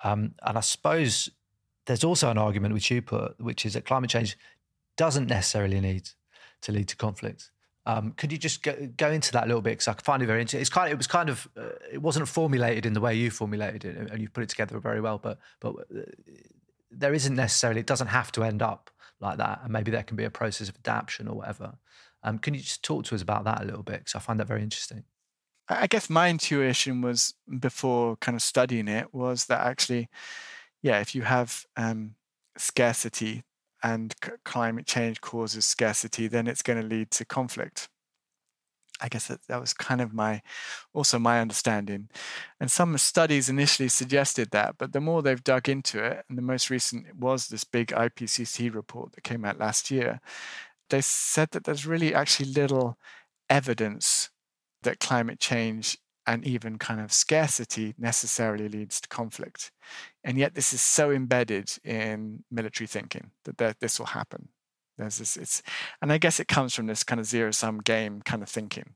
Um, 0.03 0.33
and 0.41 0.57
I 0.57 0.61
suppose 0.61 1.29
there's 1.85 2.03
also 2.03 2.31
an 2.31 2.39
argument 2.39 2.73
which 2.73 2.89
you 2.89 3.03
put, 3.03 3.39
which 3.39 3.67
is 3.67 3.73
that 3.73 3.85
climate 3.85 4.09
change 4.09 4.35
doesn't 4.95 5.27
necessarily 5.27 5.79
need 5.79 6.09
to 6.61 6.71
lead 6.71 6.87
to 6.87 6.95
conflict. 6.95 7.51
Um, 7.87 8.11
could 8.17 8.33
you 8.33 8.37
just 8.37 8.63
go, 8.63 8.75
go, 8.97 9.09
into 9.09 9.31
that 9.31 9.45
a 9.45 9.47
little 9.47 9.61
bit? 9.61 9.71
Because 9.71 9.87
I 9.87 9.93
find 9.93 10.21
it 10.21 10.25
very 10.25 10.41
interesting. 10.41 10.59
It's 10.59 10.69
kind 10.69 10.87
of, 10.87 10.91
it 10.91 10.97
was 10.97 11.07
kind 11.07 11.29
of, 11.29 11.47
uh, 11.55 11.69
it 11.89 12.01
wasn't 12.01 12.27
formulated 12.27 12.85
in 12.85 12.91
the 12.91 12.99
way 12.99 13.15
you 13.15 13.31
formulated 13.31 13.85
it, 13.85 14.11
and 14.11 14.21
you 14.21 14.27
put 14.27 14.43
it 14.43 14.49
together 14.49 14.77
very 14.77 14.99
well. 14.99 15.17
But, 15.17 15.39
but 15.61 15.73
uh, 15.73 16.01
there 16.91 17.13
isn't 17.13 17.33
necessarily, 17.33 17.79
it 17.79 17.87
doesn't 17.87 18.07
have 18.07 18.29
to 18.33 18.43
end 18.43 18.61
up 18.61 18.91
like 19.21 19.37
that, 19.37 19.61
and 19.63 19.71
maybe 19.71 19.89
there 19.89 20.03
can 20.03 20.17
be 20.17 20.25
a 20.25 20.29
process 20.29 20.67
of 20.67 20.75
adaptation 20.75 21.29
or 21.29 21.35
whatever. 21.35 21.77
Um, 22.23 22.39
can 22.39 22.53
you 22.53 22.59
just 22.59 22.83
talk 22.83 23.05
to 23.05 23.15
us 23.15 23.21
about 23.21 23.45
that 23.45 23.61
a 23.61 23.65
little 23.65 23.83
bit? 23.83 23.99
Because 23.99 24.15
I 24.15 24.19
find 24.19 24.37
that 24.41 24.47
very 24.47 24.63
interesting. 24.63 25.05
I 25.69 25.87
guess 25.87 26.09
my 26.09 26.29
intuition 26.29 27.01
was 27.01 27.35
before 27.59 28.17
kind 28.17 28.35
of 28.35 28.41
studying 28.41 28.89
it 28.89 29.13
was 29.13 29.45
that 29.45 29.65
actually, 29.65 30.09
yeah, 30.81 30.99
if 30.99 31.15
you 31.15 31.21
have 31.21 31.65
um, 31.77 32.15
scarcity 32.57 33.43
and 33.87 34.13
c- 34.23 34.31
climate 34.43 34.85
change 34.85 35.21
causes 35.21 35.63
scarcity, 35.63 36.27
then 36.27 36.45
it's 36.45 36.61
going 36.61 36.81
to 36.81 36.85
lead 36.85 37.09
to 37.11 37.23
conflict. 37.23 37.87
I 38.99 39.07
guess 39.07 39.27
that, 39.27 39.39
that 39.47 39.61
was 39.61 39.73
kind 39.73 40.01
of 40.01 40.13
my 40.13 40.41
also 40.93 41.19
my 41.19 41.39
understanding. 41.39 42.09
And 42.59 42.69
some 42.69 42.97
studies 42.97 43.47
initially 43.47 43.87
suggested 43.87 44.51
that, 44.51 44.75
but 44.77 44.91
the 44.91 44.99
more 44.99 45.21
they've 45.21 45.43
dug 45.43 45.69
into 45.69 46.03
it, 46.03 46.25
and 46.27 46.37
the 46.37 46.41
most 46.41 46.69
recent 46.69 47.15
was 47.15 47.47
this 47.47 47.63
big 47.63 47.87
IPCC 47.89 48.73
report 48.73 49.13
that 49.13 49.23
came 49.23 49.45
out 49.45 49.59
last 49.59 49.89
year, 49.91 50.19
they 50.89 51.01
said 51.01 51.51
that 51.51 51.63
there's 51.63 51.85
really 51.85 52.13
actually 52.13 52.51
little 52.51 52.97
evidence 53.49 54.31
that 54.83 54.99
climate 54.99 55.39
change 55.39 55.97
and 56.27 56.45
even 56.45 56.77
kind 56.77 56.99
of 56.99 57.13
scarcity 57.13 57.95
necessarily 57.97 58.67
leads 58.67 58.99
to 59.01 59.07
conflict. 59.07 59.71
And 60.23 60.37
yet, 60.37 60.53
this 60.53 60.73
is 60.73 60.81
so 60.81 61.09
embedded 61.09 61.71
in 61.83 62.43
military 62.51 62.85
thinking 62.87 63.31
that, 63.45 63.57
that 63.57 63.79
this 63.79 63.97
will 63.97 64.07
happen. 64.07 64.49
There's 64.97 65.19
this, 65.19 65.37
it's, 65.37 65.63
and 66.01 66.11
I 66.11 66.17
guess 66.17 66.39
it 66.39 66.47
comes 66.47 66.75
from 66.75 66.87
this 66.87 67.03
kind 67.03 67.19
of 67.19 67.25
zero 67.25 67.51
sum 67.51 67.79
game 67.79 68.21
kind 68.21 68.43
of 68.43 68.49
thinking. 68.49 68.95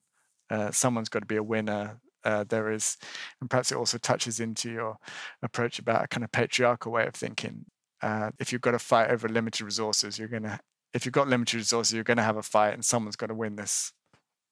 Uh, 0.49 0.71
someone's 0.71 1.09
got 1.09 1.19
to 1.19 1.25
be 1.25 1.37
a 1.37 1.43
winner. 1.43 1.99
Uh, 2.23 2.43
there 2.47 2.69
is, 2.69 2.97
and 3.39 3.49
perhaps 3.49 3.71
it 3.71 3.77
also 3.77 3.97
touches 3.97 4.39
into 4.39 4.69
your 4.69 4.97
approach 5.41 5.79
about 5.79 6.03
a 6.03 6.07
kind 6.07 6.23
of 6.23 6.31
patriarchal 6.31 6.91
way 6.91 7.07
of 7.07 7.15
thinking. 7.15 7.65
Uh, 8.01 8.31
if 8.39 8.51
you've 8.51 8.61
got 8.61 8.71
to 8.71 8.79
fight 8.79 9.09
over 9.09 9.27
limited 9.27 9.63
resources, 9.63 10.19
you're 10.19 10.27
going 10.27 10.43
to, 10.43 10.59
if 10.93 11.05
you've 11.05 11.13
got 11.13 11.27
limited 11.27 11.57
resources, 11.57 11.93
you're 11.93 12.03
going 12.03 12.17
to 12.17 12.23
have 12.23 12.37
a 12.37 12.43
fight, 12.43 12.73
and 12.73 12.83
someone's 12.85 13.15
got 13.15 13.27
to 13.27 13.33
win 13.33 13.55
this 13.55 13.93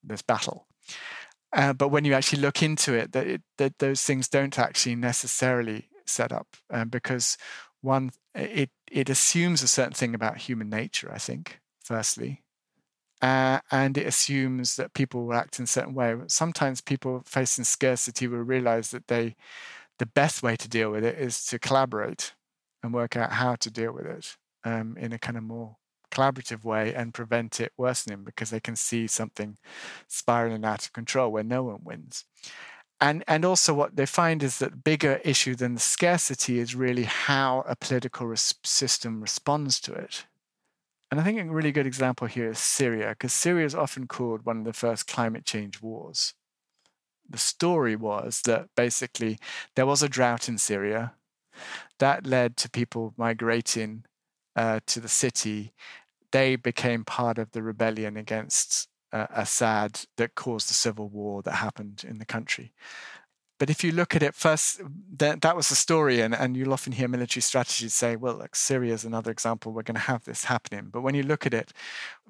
this 0.02 0.22
battle. 0.22 0.66
Uh, 1.52 1.72
but 1.72 1.88
when 1.88 2.04
you 2.04 2.14
actually 2.14 2.40
look 2.40 2.62
into 2.62 2.94
it, 2.94 3.12
that, 3.12 3.26
it, 3.26 3.42
that 3.58 3.78
those 3.78 4.02
things 4.02 4.28
don't 4.28 4.58
actually 4.58 4.94
necessarily 4.94 5.88
set 6.06 6.32
up 6.32 6.46
um, 6.70 6.88
because 6.88 7.36
one, 7.80 8.10
it 8.34 8.70
it 8.90 9.08
assumes 9.08 9.62
a 9.62 9.68
certain 9.68 9.94
thing 9.94 10.14
about 10.14 10.36
human 10.36 10.68
nature. 10.68 11.10
I 11.12 11.18
think, 11.18 11.60
firstly, 11.82 12.42
uh, 13.22 13.60
and 13.70 13.98
it 13.98 14.06
assumes 14.06 14.76
that 14.76 14.94
people 14.94 15.26
will 15.26 15.34
act 15.34 15.58
in 15.58 15.64
a 15.64 15.68
certain 15.68 15.94
way. 15.94 16.14
Sometimes 16.26 16.80
people 16.80 17.22
facing 17.26 17.64
scarcity 17.64 18.26
will 18.26 18.38
realize 18.38 18.90
that 18.90 19.08
they, 19.08 19.36
the 19.98 20.06
best 20.06 20.42
way 20.42 20.56
to 20.56 20.68
deal 20.68 20.90
with 20.90 21.04
it 21.04 21.18
is 21.18 21.44
to 21.46 21.58
collaborate 21.58 22.34
and 22.82 22.94
work 22.94 23.16
out 23.16 23.32
how 23.32 23.56
to 23.56 23.70
deal 23.70 23.92
with 23.92 24.06
it 24.06 24.36
um, 24.64 24.96
in 24.98 25.12
a 25.12 25.18
kind 25.18 25.36
of 25.36 25.44
more 25.44 25.76
collaborative 26.10 26.64
way 26.64 26.94
and 26.94 27.14
prevent 27.14 27.60
it 27.60 27.72
worsening 27.76 28.24
because 28.24 28.50
they 28.50 28.60
can 28.60 28.76
see 28.76 29.06
something 29.06 29.56
spiraling 30.08 30.64
out 30.64 30.86
of 30.86 30.92
control 30.92 31.30
where 31.30 31.44
no 31.44 31.62
one 31.62 31.80
wins. 31.84 32.24
And, 33.00 33.24
and 33.26 33.46
also, 33.46 33.72
what 33.72 33.96
they 33.96 34.04
find 34.04 34.42
is 34.42 34.58
that 34.58 34.84
bigger 34.84 35.20
issue 35.24 35.54
than 35.54 35.74
the 35.74 35.80
scarcity 35.80 36.58
is 36.58 36.74
really 36.74 37.04
how 37.04 37.64
a 37.66 37.74
political 37.74 38.26
res- 38.26 38.54
system 38.62 39.22
responds 39.22 39.80
to 39.80 39.94
it. 39.94 40.26
And 41.10 41.18
I 41.18 41.24
think 41.24 41.40
a 41.40 41.44
really 41.44 41.72
good 41.72 41.86
example 41.86 42.26
here 42.26 42.50
is 42.50 42.58
Syria, 42.58 43.10
because 43.10 43.32
Syria 43.32 43.64
is 43.64 43.74
often 43.74 44.06
called 44.06 44.44
one 44.44 44.58
of 44.58 44.64
the 44.64 44.74
first 44.74 45.06
climate 45.06 45.46
change 45.46 45.80
wars. 45.80 46.34
The 47.28 47.38
story 47.38 47.96
was 47.96 48.42
that 48.42 48.68
basically 48.76 49.38
there 49.76 49.86
was 49.86 50.02
a 50.02 50.08
drought 50.08 50.48
in 50.48 50.58
Syria 50.58 51.14
that 51.98 52.26
led 52.26 52.56
to 52.58 52.70
people 52.70 53.14
migrating 53.16 54.04
uh, 54.56 54.80
to 54.86 55.00
the 55.00 55.08
city 55.08 55.72
they 56.32 56.56
became 56.56 57.04
part 57.04 57.38
of 57.38 57.50
the 57.52 57.62
rebellion 57.62 58.16
against 58.16 58.88
uh, 59.12 59.26
Assad 59.30 60.00
that 60.16 60.34
caused 60.34 60.68
the 60.68 60.74
civil 60.74 61.08
war 61.08 61.42
that 61.42 61.54
happened 61.54 62.04
in 62.06 62.18
the 62.18 62.24
country. 62.24 62.72
But 63.58 63.68
if 63.68 63.84
you 63.84 63.92
look 63.92 64.16
at 64.16 64.22
it 64.22 64.34
first, 64.34 64.80
that, 65.18 65.42
that 65.42 65.54
was 65.54 65.68
the 65.68 65.74
story, 65.74 66.22
and, 66.22 66.34
and 66.34 66.56
you'll 66.56 66.72
often 66.72 66.94
hear 66.94 67.08
military 67.08 67.42
strategists 67.42 67.98
say, 67.98 68.16
well, 68.16 68.36
like 68.36 68.56
Syria 68.56 68.94
is 68.94 69.04
another 69.04 69.30
example, 69.30 69.72
we're 69.72 69.82
going 69.82 69.96
to 69.96 70.00
have 70.00 70.24
this 70.24 70.44
happening. 70.44 70.88
But 70.90 71.02
when 71.02 71.14
you 71.14 71.22
look 71.22 71.44
at 71.44 71.52
it, 71.52 71.72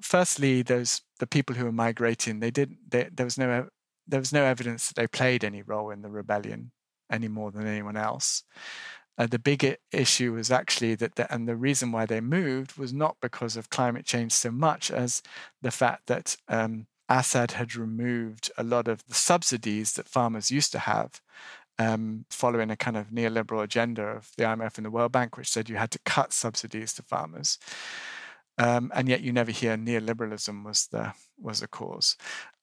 firstly, 0.01 0.61
those 0.61 1.01
the 1.19 1.27
people 1.27 1.55
who 1.55 1.63
were 1.63 1.71
migrating, 1.71 2.41
they 2.41 2.51
did 2.51 2.75
they, 2.85 3.07
there 3.13 3.25
was 3.25 3.37
no 3.37 3.69
there 4.07 4.19
was 4.19 4.33
no 4.33 4.43
evidence 4.43 4.87
that 4.87 4.95
they 4.95 5.07
played 5.07 5.45
any 5.45 5.61
role 5.61 5.89
in 5.91 6.01
the 6.01 6.09
rebellion 6.09 6.71
any 7.09 7.29
more 7.29 7.49
than 7.51 7.65
anyone 7.65 7.95
else. 7.95 8.43
Uh, 9.21 9.27
the 9.27 9.37
bigger 9.37 9.75
issue 9.91 10.33
was 10.33 10.49
actually 10.49 10.95
that, 10.95 11.13
the, 11.13 11.31
and 11.31 11.47
the 11.47 11.55
reason 11.55 11.91
why 11.91 12.07
they 12.07 12.19
moved 12.19 12.75
was 12.75 12.91
not 12.91 13.17
because 13.21 13.55
of 13.55 13.69
climate 13.69 14.03
change 14.03 14.31
so 14.31 14.49
much 14.49 14.89
as 14.89 15.21
the 15.61 15.69
fact 15.69 16.07
that 16.07 16.35
um, 16.47 16.87
Assad 17.07 17.51
had 17.51 17.75
removed 17.75 18.49
a 18.57 18.63
lot 18.63 18.87
of 18.87 19.05
the 19.05 19.13
subsidies 19.13 19.93
that 19.93 20.07
farmers 20.07 20.49
used 20.49 20.71
to 20.71 20.79
have, 20.79 21.21
um, 21.77 22.25
following 22.31 22.71
a 22.71 22.75
kind 22.75 22.97
of 22.97 23.09
neoliberal 23.09 23.61
agenda 23.61 24.01
of 24.01 24.31
the 24.37 24.43
IMF 24.43 24.77
and 24.77 24.85
the 24.87 24.89
World 24.89 25.11
Bank, 25.11 25.37
which 25.37 25.51
said 25.51 25.69
you 25.69 25.75
had 25.75 25.91
to 25.91 25.99
cut 26.03 26.33
subsidies 26.33 26.91
to 26.93 27.03
farmers. 27.03 27.59
Um, 28.57 28.91
and 28.93 29.07
yet 29.07 29.21
you 29.21 29.31
never 29.31 29.51
hear 29.51 29.77
neoliberalism 29.77 30.63
was 30.63 30.87
the 30.87 31.13
was 31.39 31.61
the 31.61 31.67
cause. 31.67 32.17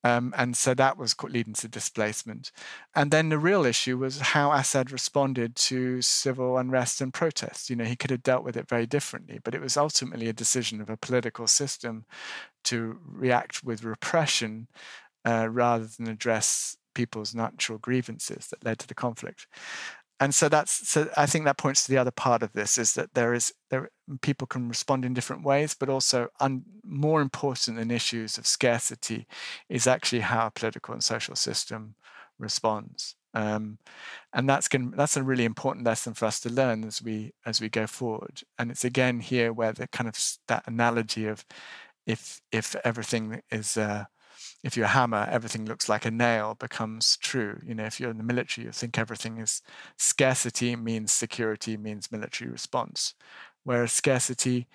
Um, 0.04 0.32
and 0.36 0.56
so 0.56 0.74
that 0.74 0.96
was 0.96 1.16
leading 1.24 1.54
to 1.54 1.68
displacement. 1.68 2.52
And 2.94 3.10
then 3.10 3.30
the 3.30 3.38
real 3.38 3.64
issue 3.66 3.98
was 3.98 4.20
how 4.20 4.52
Assad 4.52 4.92
responded 4.92 5.56
to 5.56 6.00
civil 6.00 6.56
unrest 6.56 7.00
and 7.00 7.12
protests. 7.12 7.68
You 7.68 7.76
know, 7.76 7.84
he 7.84 7.96
could 7.96 8.12
have 8.12 8.22
dealt 8.22 8.44
with 8.44 8.56
it 8.56 8.68
very 8.68 8.86
differently, 8.86 9.40
but 9.42 9.54
it 9.54 9.60
was 9.60 9.76
ultimately 9.76 10.28
a 10.28 10.32
decision 10.32 10.80
of 10.80 10.88
a 10.88 10.96
political 10.96 11.48
system 11.48 12.04
to 12.64 12.98
react 13.04 13.64
with 13.64 13.82
repression 13.82 14.68
uh, 15.24 15.48
rather 15.50 15.86
than 15.86 16.08
address 16.08 16.76
people's 16.94 17.34
natural 17.34 17.78
grievances 17.78 18.48
that 18.48 18.64
led 18.64 18.78
to 18.78 18.86
the 18.86 18.94
conflict 18.94 19.46
and 20.20 20.34
so 20.34 20.48
that's 20.48 20.88
so 20.88 21.08
i 21.16 21.26
think 21.26 21.44
that 21.44 21.58
points 21.58 21.84
to 21.84 21.90
the 21.90 21.98
other 21.98 22.10
part 22.10 22.42
of 22.42 22.52
this 22.52 22.78
is 22.78 22.94
that 22.94 23.14
there 23.14 23.34
is 23.34 23.52
there 23.70 23.90
people 24.20 24.46
can 24.46 24.68
respond 24.68 25.04
in 25.04 25.14
different 25.14 25.44
ways 25.44 25.74
but 25.74 25.88
also 25.88 26.28
un, 26.40 26.62
more 26.84 27.20
important 27.20 27.76
than 27.76 27.90
issues 27.90 28.38
of 28.38 28.46
scarcity 28.46 29.26
is 29.68 29.86
actually 29.86 30.20
how 30.20 30.46
a 30.46 30.50
political 30.50 30.92
and 30.94 31.04
social 31.04 31.36
system 31.36 31.94
responds. 32.38 33.14
Um, 33.34 33.78
and 34.32 34.48
that's 34.48 34.68
going 34.68 34.92
that's 34.92 35.16
a 35.16 35.22
really 35.22 35.44
important 35.44 35.84
lesson 35.84 36.14
for 36.14 36.24
us 36.24 36.40
to 36.40 36.50
learn 36.50 36.84
as 36.84 37.02
we 37.02 37.32
as 37.44 37.60
we 37.60 37.68
go 37.68 37.86
forward. 37.86 38.42
And 38.58 38.70
it's 38.70 38.84
again 38.84 39.20
here 39.20 39.52
where 39.52 39.72
the 39.72 39.86
kind 39.88 40.08
of 40.08 40.18
that 40.48 40.64
analogy 40.66 41.26
of 41.26 41.44
if 42.06 42.40
if 42.50 42.74
everything 42.84 43.42
is 43.50 43.76
uh, 43.76 44.06
if 44.64 44.76
you're 44.76 44.86
a 44.86 44.88
hammer, 44.88 45.28
everything 45.30 45.64
looks 45.66 45.88
like 45.88 46.04
a 46.04 46.10
nail 46.10 46.54
becomes 46.54 47.16
true. 47.18 47.60
You 47.64 47.74
know, 47.74 47.84
if 47.84 48.00
you're 48.00 48.10
in 48.10 48.18
the 48.18 48.24
military, 48.24 48.66
you 48.66 48.72
think 48.72 48.98
everything 48.98 49.38
is 49.38 49.62
scarcity 49.96 50.74
means 50.74 51.12
security 51.12 51.76
means 51.76 52.10
military 52.10 52.50
response, 52.50 53.14
whereas 53.64 53.92
scarcity 53.92 54.66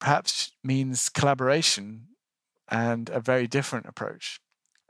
perhaps 0.00 0.52
means 0.64 1.08
collaboration 1.08 2.08
and 2.68 3.10
a 3.10 3.20
very 3.20 3.46
different 3.46 3.86
approach. 3.86 4.40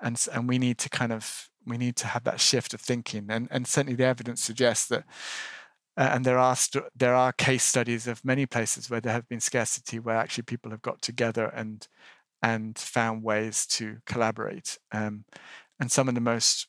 And 0.00 0.24
and 0.32 0.48
we 0.48 0.58
need 0.58 0.78
to 0.78 0.88
kind 0.88 1.12
of 1.12 1.50
we 1.66 1.76
need 1.76 1.96
to 1.96 2.06
have 2.06 2.24
that 2.24 2.40
shift 2.40 2.72
of 2.74 2.80
thinking, 2.80 3.26
and 3.28 3.48
and 3.50 3.66
certainly 3.66 3.96
the 3.96 4.04
evidence 4.04 4.42
suggests 4.42 4.86
that. 4.88 5.04
Uh, 5.98 6.10
and 6.12 6.26
there 6.26 6.38
are 6.38 6.54
st- 6.54 6.84
there 6.94 7.14
are 7.14 7.32
case 7.32 7.64
studies 7.64 8.06
of 8.06 8.22
many 8.22 8.44
places 8.44 8.90
where 8.90 9.00
there 9.00 9.14
have 9.14 9.26
been 9.30 9.40
scarcity, 9.40 9.98
where 9.98 10.16
actually 10.16 10.42
people 10.42 10.70
have 10.70 10.82
got 10.82 11.00
together 11.00 11.46
and 11.46 11.88
and 12.46 12.78
found 12.78 13.24
ways 13.24 13.66
to 13.66 13.96
collaborate. 14.06 14.78
Um, 14.92 15.24
and 15.80 15.90
some 15.90 16.08
of 16.08 16.14
the 16.14 16.20
most 16.20 16.68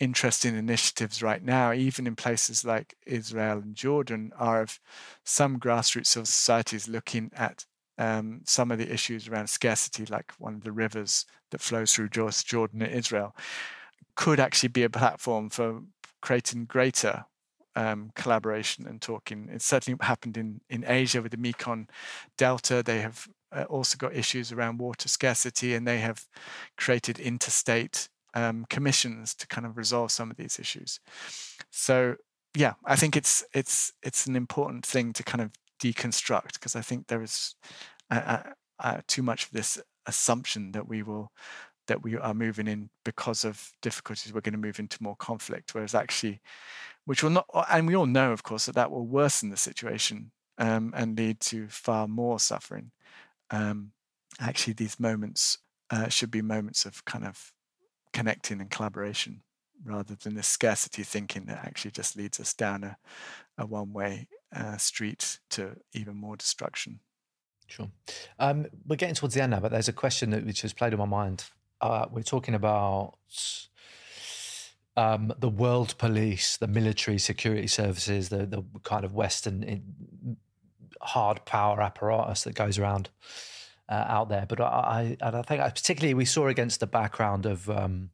interesting 0.00 0.56
initiatives 0.56 1.22
right 1.22 1.44
now, 1.44 1.72
even 1.72 2.08
in 2.08 2.16
places 2.16 2.64
like 2.64 2.96
Israel 3.06 3.58
and 3.58 3.76
Jordan, 3.76 4.32
are 4.36 4.62
of 4.62 4.80
some 5.24 5.60
grassroots 5.60 6.08
civil 6.08 6.26
societies 6.26 6.88
looking 6.88 7.30
at 7.36 7.64
um, 7.98 8.40
some 8.46 8.72
of 8.72 8.78
the 8.78 8.92
issues 8.92 9.28
around 9.28 9.48
scarcity, 9.48 10.06
like 10.06 10.32
one 10.38 10.54
of 10.54 10.64
the 10.64 10.72
rivers 10.72 11.24
that 11.52 11.60
flows 11.60 11.92
through 11.92 12.08
Jordan 12.08 12.82
and 12.82 12.92
Israel, 12.92 13.32
could 14.16 14.40
actually 14.40 14.70
be 14.70 14.82
a 14.82 14.90
platform 14.90 15.50
for 15.50 15.82
creating 16.20 16.64
greater 16.64 17.26
um, 17.76 18.10
collaboration 18.14 18.86
and 18.86 19.00
talking. 19.00 19.48
It 19.52 19.62
certainly 19.62 19.98
happened 20.00 20.36
in, 20.36 20.60
in 20.68 20.84
Asia 20.86 21.22
with 21.22 21.32
the 21.32 21.38
Mekong 21.38 21.88
Delta. 22.36 22.82
They 22.82 23.00
have 23.00 23.28
uh, 23.52 23.64
also 23.68 23.96
got 23.96 24.16
issues 24.16 24.50
around 24.50 24.78
water 24.78 25.08
scarcity, 25.08 25.74
and 25.74 25.86
they 25.86 25.98
have 25.98 26.26
created 26.76 27.20
interstate 27.20 28.08
um, 28.34 28.66
commissions 28.68 29.34
to 29.36 29.46
kind 29.46 29.66
of 29.66 29.76
resolve 29.76 30.10
some 30.10 30.30
of 30.30 30.36
these 30.36 30.58
issues. 30.58 31.00
So 31.70 32.16
yeah, 32.54 32.74
I 32.84 32.96
think 32.96 33.16
it's 33.16 33.44
it's 33.52 33.92
it's 34.02 34.26
an 34.26 34.34
important 34.34 34.84
thing 34.84 35.12
to 35.12 35.22
kind 35.22 35.42
of 35.42 35.52
deconstruct 35.80 36.54
because 36.54 36.74
I 36.74 36.80
think 36.80 37.06
there 37.06 37.22
is 37.22 37.54
uh, 38.10 38.38
uh, 38.78 39.00
too 39.06 39.22
much 39.22 39.44
of 39.44 39.50
this 39.50 39.78
assumption 40.06 40.72
that 40.72 40.88
we 40.88 41.02
will 41.02 41.30
that 41.86 42.02
we 42.02 42.16
are 42.16 42.34
moving 42.34 42.68
in 42.68 42.90
because 43.04 43.44
of 43.44 43.72
difficulties 43.82 44.32
we're 44.32 44.40
going 44.40 44.52
to 44.52 44.58
move 44.58 44.78
into 44.78 45.02
more 45.02 45.16
conflict 45.16 45.74
whereas 45.74 45.94
actually 45.94 46.40
which 47.04 47.22
will 47.22 47.30
not 47.30 47.46
and 47.70 47.86
we 47.86 47.96
all 47.96 48.06
know 48.06 48.32
of 48.32 48.42
course 48.42 48.66
that 48.66 48.74
that 48.74 48.90
will 48.90 49.06
worsen 49.06 49.50
the 49.50 49.56
situation 49.56 50.30
um, 50.58 50.92
and 50.96 51.18
lead 51.18 51.38
to 51.40 51.68
far 51.68 52.08
more 52.08 52.38
suffering 52.38 52.90
um, 53.50 53.92
actually 54.40 54.72
these 54.72 54.98
moments 54.98 55.58
uh, 55.90 56.08
should 56.08 56.30
be 56.30 56.42
moments 56.42 56.84
of 56.84 57.04
kind 57.04 57.24
of 57.24 57.52
connecting 58.12 58.60
and 58.60 58.70
collaboration 58.70 59.42
rather 59.84 60.14
than 60.14 60.34
this 60.34 60.46
scarcity 60.46 61.02
thinking 61.02 61.44
that 61.46 61.64
actually 61.64 61.90
just 61.90 62.16
leads 62.16 62.40
us 62.40 62.54
down 62.54 62.84
a, 62.84 62.96
a 63.58 63.66
one 63.66 63.92
way 63.92 64.28
uh, 64.54 64.76
street 64.76 65.38
to 65.50 65.76
even 65.92 66.16
more 66.16 66.36
destruction. 66.36 67.00
Sure. 67.66 67.90
Um, 68.38 68.66
we're 68.86 68.96
getting 68.96 69.14
towards 69.14 69.34
the 69.34 69.42
end 69.42 69.50
now, 69.50 69.60
but 69.60 69.72
there's 69.72 69.88
a 69.88 69.92
question 69.92 70.30
that 70.30 70.46
which 70.46 70.62
has 70.62 70.72
played 70.72 70.92
on 70.92 70.98
my 70.98 71.04
mind. 71.04 71.44
Uh, 71.80 72.06
we're 72.10 72.22
talking 72.22 72.54
about 72.54 73.14
um, 74.96 75.32
the 75.38 75.48
world 75.48 75.96
police, 75.98 76.56
the 76.56 76.66
military 76.66 77.18
security 77.18 77.66
services, 77.66 78.28
the, 78.28 78.46
the 78.46 78.64
kind 78.82 79.04
of 79.04 79.14
Western 79.14 79.82
hard 81.02 81.44
power 81.44 81.80
apparatus 81.80 82.44
that 82.44 82.54
goes 82.54 82.78
around 82.78 83.10
uh, 83.88 84.04
out 84.08 84.28
there. 84.28 84.46
But 84.48 84.60
I, 84.60 85.16
I, 85.20 85.28
I 85.28 85.42
think 85.42 85.60
particularly 85.60 86.14
we 86.14 86.24
saw 86.24 86.48
against 86.48 86.80
the 86.80 86.86
background 86.86 87.46
of 87.46 87.68
um, 87.68 88.10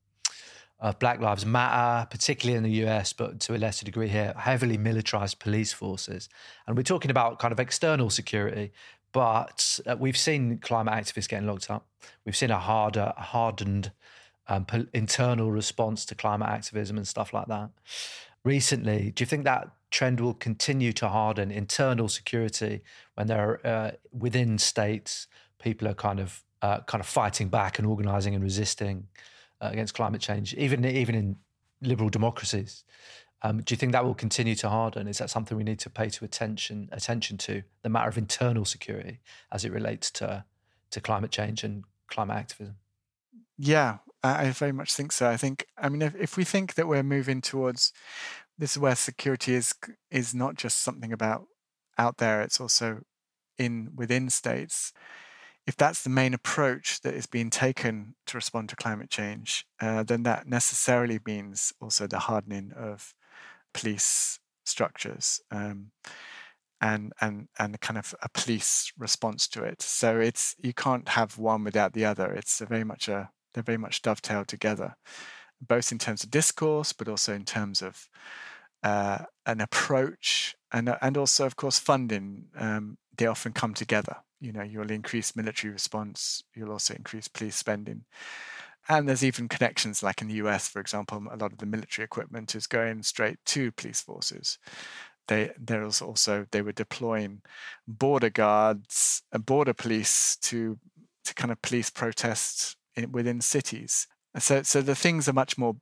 of 0.82 0.98
Black 0.98 1.20
Lives 1.20 1.46
Matter, 1.46 2.08
particularly 2.10 2.56
in 2.56 2.64
the 2.64 2.84
US, 2.84 3.12
but 3.12 3.38
to 3.40 3.54
a 3.54 3.56
lesser 3.56 3.84
degree 3.84 4.08
here, 4.08 4.34
heavily 4.36 4.76
militarized 4.76 5.38
police 5.38 5.72
forces. 5.72 6.28
And 6.66 6.76
we're 6.76 6.82
talking 6.82 7.10
about 7.10 7.38
kind 7.38 7.52
of 7.52 7.60
external 7.60 8.10
security, 8.10 8.72
but 9.12 9.80
uh, 9.86 9.96
we've 9.98 10.16
seen 10.16 10.58
climate 10.58 10.94
activists 10.94 11.28
getting 11.28 11.46
locked 11.46 11.70
up. 11.70 11.86
We've 12.24 12.36
seen 12.36 12.50
a 12.50 12.58
harder, 12.58 13.12
hardened 13.16 13.92
um, 14.48 14.66
internal 14.92 15.50
response 15.50 16.04
to 16.06 16.14
climate 16.14 16.48
activism 16.48 16.96
and 16.96 17.06
stuff 17.06 17.32
like 17.32 17.46
that. 17.46 17.70
Recently, 18.44 19.12
do 19.12 19.22
you 19.22 19.26
think 19.26 19.44
that 19.44 19.70
trend 19.90 20.20
will 20.20 20.34
continue 20.34 20.92
to 20.94 21.08
harden 21.08 21.50
internal 21.50 22.08
security 22.08 22.82
when 23.14 23.26
there 23.26 23.60
are 23.64 23.66
uh, 23.66 23.90
within 24.10 24.58
states 24.58 25.28
people 25.62 25.86
are 25.86 25.94
kind 25.94 26.18
of 26.18 26.42
uh, 26.62 26.80
kind 26.80 27.00
of 27.00 27.06
fighting 27.06 27.48
back 27.48 27.78
and 27.78 27.86
organizing 27.86 28.34
and 28.34 28.42
resisting 28.42 29.08
uh, 29.60 29.68
against 29.70 29.94
climate 29.94 30.20
change, 30.20 30.54
even 30.54 30.84
even 30.84 31.14
in 31.14 31.36
liberal 31.80 32.08
democracies. 32.08 32.84
Um, 33.42 33.60
do 33.62 33.72
you 33.72 33.76
think 33.76 33.92
that 33.92 34.04
will 34.04 34.14
continue 34.14 34.54
to 34.56 34.68
harden? 34.68 35.08
Is 35.08 35.18
that 35.18 35.30
something 35.30 35.56
we 35.56 35.64
need 35.64 35.80
to 35.80 35.90
pay 35.90 36.08
to 36.10 36.24
attention 36.24 36.88
attention 36.92 37.38
to 37.38 37.62
the 37.82 37.88
matter 37.88 38.08
of 38.08 38.18
internal 38.18 38.64
security 38.64 39.18
as 39.50 39.64
it 39.64 39.72
relates 39.72 40.10
to 40.12 40.44
to 40.90 41.00
climate 41.00 41.30
change 41.30 41.64
and 41.64 41.84
climate 42.06 42.36
activism? 42.36 42.76
Yeah, 43.58 43.98
I 44.22 44.50
very 44.50 44.72
much 44.72 44.94
think 44.94 45.12
so. 45.12 45.28
I 45.28 45.36
think 45.36 45.66
I 45.76 45.88
mean 45.88 46.02
if, 46.02 46.14
if 46.14 46.36
we 46.36 46.44
think 46.44 46.74
that 46.74 46.86
we're 46.86 47.02
moving 47.02 47.40
towards 47.40 47.92
this 48.58 48.72
is 48.72 48.78
where 48.78 48.94
security 48.94 49.54
is 49.54 49.74
is 50.10 50.34
not 50.34 50.54
just 50.54 50.78
something 50.78 51.12
about 51.12 51.46
out 51.98 52.18
there; 52.18 52.42
it's 52.42 52.60
also 52.60 53.02
in 53.58 53.90
within 53.96 54.30
states 54.30 54.92
if 55.66 55.76
that's 55.76 56.02
the 56.02 56.10
main 56.10 56.34
approach 56.34 57.00
that 57.02 57.14
is 57.14 57.26
being 57.26 57.50
taken 57.50 58.14
to 58.26 58.36
respond 58.36 58.68
to 58.68 58.76
climate 58.76 59.10
change, 59.10 59.64
uh, 59.80 60.02
then 60.02 60.24
that 60.24 60.46
necessarily 60.46 61.20
means 61.24 61.72
also 61.80 62.06
the 62.06 62.18
hardening 62.18 62.72
of 62.76 63.14
police 63.72 64.38
structures 64.64 65.40
um, 65.50 65.90
and 66.80 67.12
and 67.20 67.48
and 67.58 67.80
kind 67.80 67.98
of 67.98 68.14
a 68.22 68.28
police 68.28 68.92
response 68.98 69.48
to 69.48 69.62
it. 69.64 69.82
So 69.82 70.18
it's 70.18 70.54
you 70.58 70.72
can't 70.74 71.08
have 71.10 71.38
one 71.38 71.64
without 71.64 71.92
the 71.92 72.04
other. 72.04 72.32
It's 72.32 72.60
very 72.60 72.84
much 72.84 73.08
a 73.08 73.30
they're 73.54 73.62
very 73.62 73.78
much 73.78 74.02
dovetailed 74.02 74.48
together, 74.48 74.96
both 75.60 75.92
in 75.92 75.98
terms 75.98 76.24
of 76.24 76.30
discourse, 76.30 76.92
but 76.92 77.08
also 77.08 77.34
in 77.34 77.44
terms 77.44 77.82
of 77.82 78.08
uh, 78.82 79.18
an 79.46 79.60
approach 79.60 80.56
and 80.72 80.94
and 81.00 81.16
also 81.16 81.46
of 81.46 81.56
course 81.56 81.78
funding. 81.78 82.46
Um, 82.56 82.98
they 83.14 83.26
often 83.26 83.52
come 83.52 83.74
together 83.74 84.16
you 84.42 84.52
know 84.52 84.62
you'll 84.62 84.90
increase 84.90 85.36
military 85.36 85.72
response 85.72 86.42
you'll 86.54 86.72
also 86.72 86.94
increase 86.94 87.28
police 87.28 87.56
spending 87.56 88.04
and 88.88 89.08
there's 89.08 89.24
even 89.24 89.48
connections 89.48 90.02
like 90.02 90.22
in 90.22 90.28
the 90.28 90.34
US 90.34 90.68
for 90.68 90.80
example 90.80 91.22
a 91.30 91.36
lot 91.36 91.52
of 91.52 91.58
the 91.58 91.66
military 91.66 92.04
equipment 92.04 92.54
is 92.54 92.66
going 92.66 93.02
straight 93.02 93.38
to 93.46 93.72
police 93.72 94.00
forces. 94.00 94.58
They 95.28 95.52
there 95.58 95.84
was 95.84 96.02
also 96.02 96.46
they 96.50 96.62
were 96.62 96.72
deploying 96.72 97.42
border 97.86 98.30
guards 98.30 99.22
and 99.32 99.46
border 99.46 99.72
police 99.74 100.36
to 100.42 100.78
to 101.24 101.34
kind 101.34 101.52
of 101.52 101.62
police 101.62 101.90
protests 101.90 102.76
in, 102.96 103.12
within 103.12 103.40
cities. 103.40 104.08
So 104.38 104.62
so 104.62 104.82
the 104.82 104.94
things 104.94 105.28
are 105.28 105.32
much 105.32 105.56
more 105.56 105.76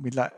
we 0.00 0.10
like 0.10 0.32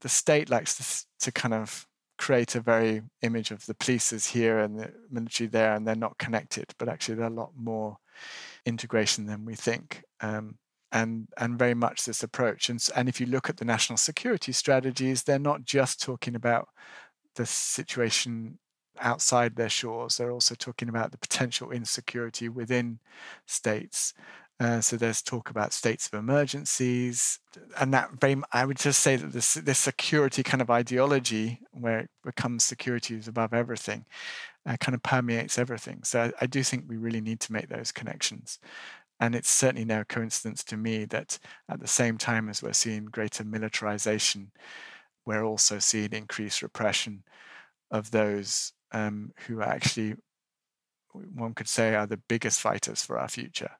the 0.00 0.08
state 0.08 0.48
likes 0.48 0.76
to, 0.76 1.24
to 1.26 1.32
kind 1.32 1.54
of 1.54 1.86
create 2.18 2.54
a 2.54 2.60
very 2.60 3.02
image 3.22 3.50
of 3.50 3.64
the 3.66 3.74
police 3.74 4.12
is 4.12 4.26
here 4.26 4.58
and 4.58 4.78
the 4.78 4.92
military 5.10 5.48
there 5.48 5.74
and 5.74 5.86
they're 5.86 5.94
not 5.94 6.18
connected 6.18 6.66
but 6.76 6.88
actually 6.88 7.14
there's 7.14 7.30
a 7.30 7.34
lot 7.34 7.52
more 7.56 7.96
integration 8.66 9.26
than 9.26 9.44
we 9.44 9.54
think. 9.54 10.02
Um, 10.20 10.58
and 10.92 11.28
and 11.36 11.58
very 11.58 11.74
much 11.74 12.04
this 12.04 12.22
approach 12.22 12.68
and 12.68 12.86
and 12.96 13.08
if 13.08 13.20
you 13.20 13.26
look 13.26 13.48
at 13.48 13.58
the 13.58 13.64
national 13.64 13.96
security 13.96 14.52
strategies 14.52 15.22
they're 15.22 15.38
not 15.38 15.64
just 15.64 16.00
talking 16.00 16.34
about 16.34 16.68
the 17.34 17.46
situation 17.46 18.58
outside 19.00 19.54
their 19.54 19.68
shores 19.68 20.16
they're 20.16 20.32
also 20.32 20.54
talking 20.54 20.88
about 20.88 21.12
the 21.12 21.18
potential 21.18 21.70
insecurity 21.70 22.48
within 22.48 22.98
states 23.46 24.14
uh, 24.60 24.80
so 24.80 24.96
there's 24.96 25.22
talk 25.22 25.50
about 25.50 25.72
states 25.72 26.08
of 26.08 26.18
emergencies, 26.18 27.38
and 27.80 27.94
that 27.94 28.10
very. 28.20 28.34
I 28.52 28.64
would 28.64 28.76
just 28.76 29.00
say 29.00 29.14
that 29.14 29.32
this 29.32 29.54
this 29.54 29.78
security 29.78 30.42
kind 30.42 30.60
of 30.60 30.68
ideology, 30.68 31.60
where 31.70 32.00
it 32.00 32.10
becomes 32.24 32.64
security 32.64 33.14
is 33.14 33.28
above 33.28 33.54
everything, 33.54 34.04
uh, 34.66 34.76
kind 34.80 34.96
of 34.96 35.02
permeates 35.04 35.58
everything. 35.58 36.02
So 36.02 36.22
I, 36.22 36.32
I 36.40 36.46
do 36.46 36.64
think 36.64 36.86
we 36.88 36.96
really 36.96 37.20
need 37.20 37.38
to 37.40 37.52
make 37.52 37.68
those 37.68 37.92
connections. 37.92 38.58
And 39.20 39.34
it's 39.34 39.50
certainly 39.50 39.84
no 39.84 40.04
coincidence 40.04 40.62
to 40.64 40.76
me 40.76 41.04
that 41.06 41.38
at 41.68 41.80
the 41.80 41.88
same 41.88 42.18
time 42.18 42.48
as 42.48 42.62
we're 42.62 42.72
seeing 42.72 43.06
greater 43.06 43.44
militarization, 43.44 44.52
we're 45.26 45.44
also 45.44 45.78
seeing 45.78 46.12
increased 46.12 46.62
repression 46.62 47.24
of 47.90 48.10
those 48.10 48.72
um, 48.92 49.32
who 49.46 49.60
actually, 49.60 50.14
one 51.12 51.54
could 51.54 51.68
say, 51.68 51.94
are 51.94 52.06
the 52.06 52.20
biggest 52.28 52.60
fighters 52.60 53.02
for 53.02 53.18
our 53.18 53.28
future 53.28 53.72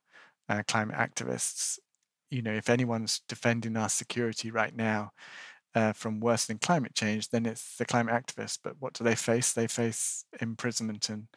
uh, 0.49 0.63
climate 0.67 0.97
activists. 0.97 1.79
You 2.31 2.43
know, 2.43 2.53
if 2.53 2.69
anyone's 2.69 3.23
defending 3.29 3.77
our 3.77 3.89
security 3.89 4.51
right 4.51 4.75
now 4.75 5.13
uh, 5.75 5.93
from 5.93 6.21
worsening 6.21 6.59
climate 6.59 6.95
change, 6.95 7.31
then 7.31 7.47
it's 7.47 7.77
the 7.77 7.85
climate 7.85 8.15
activists. 8.15 8.59
But 8.63 8.75
what 8.81 8.95
do 8.95 9.05
they 9.05 9.15
face? 9.15 9.53
They 9.53 9.69
face 9.69 10.25
imprisonment 10.41 11.09
and 11.09 11.29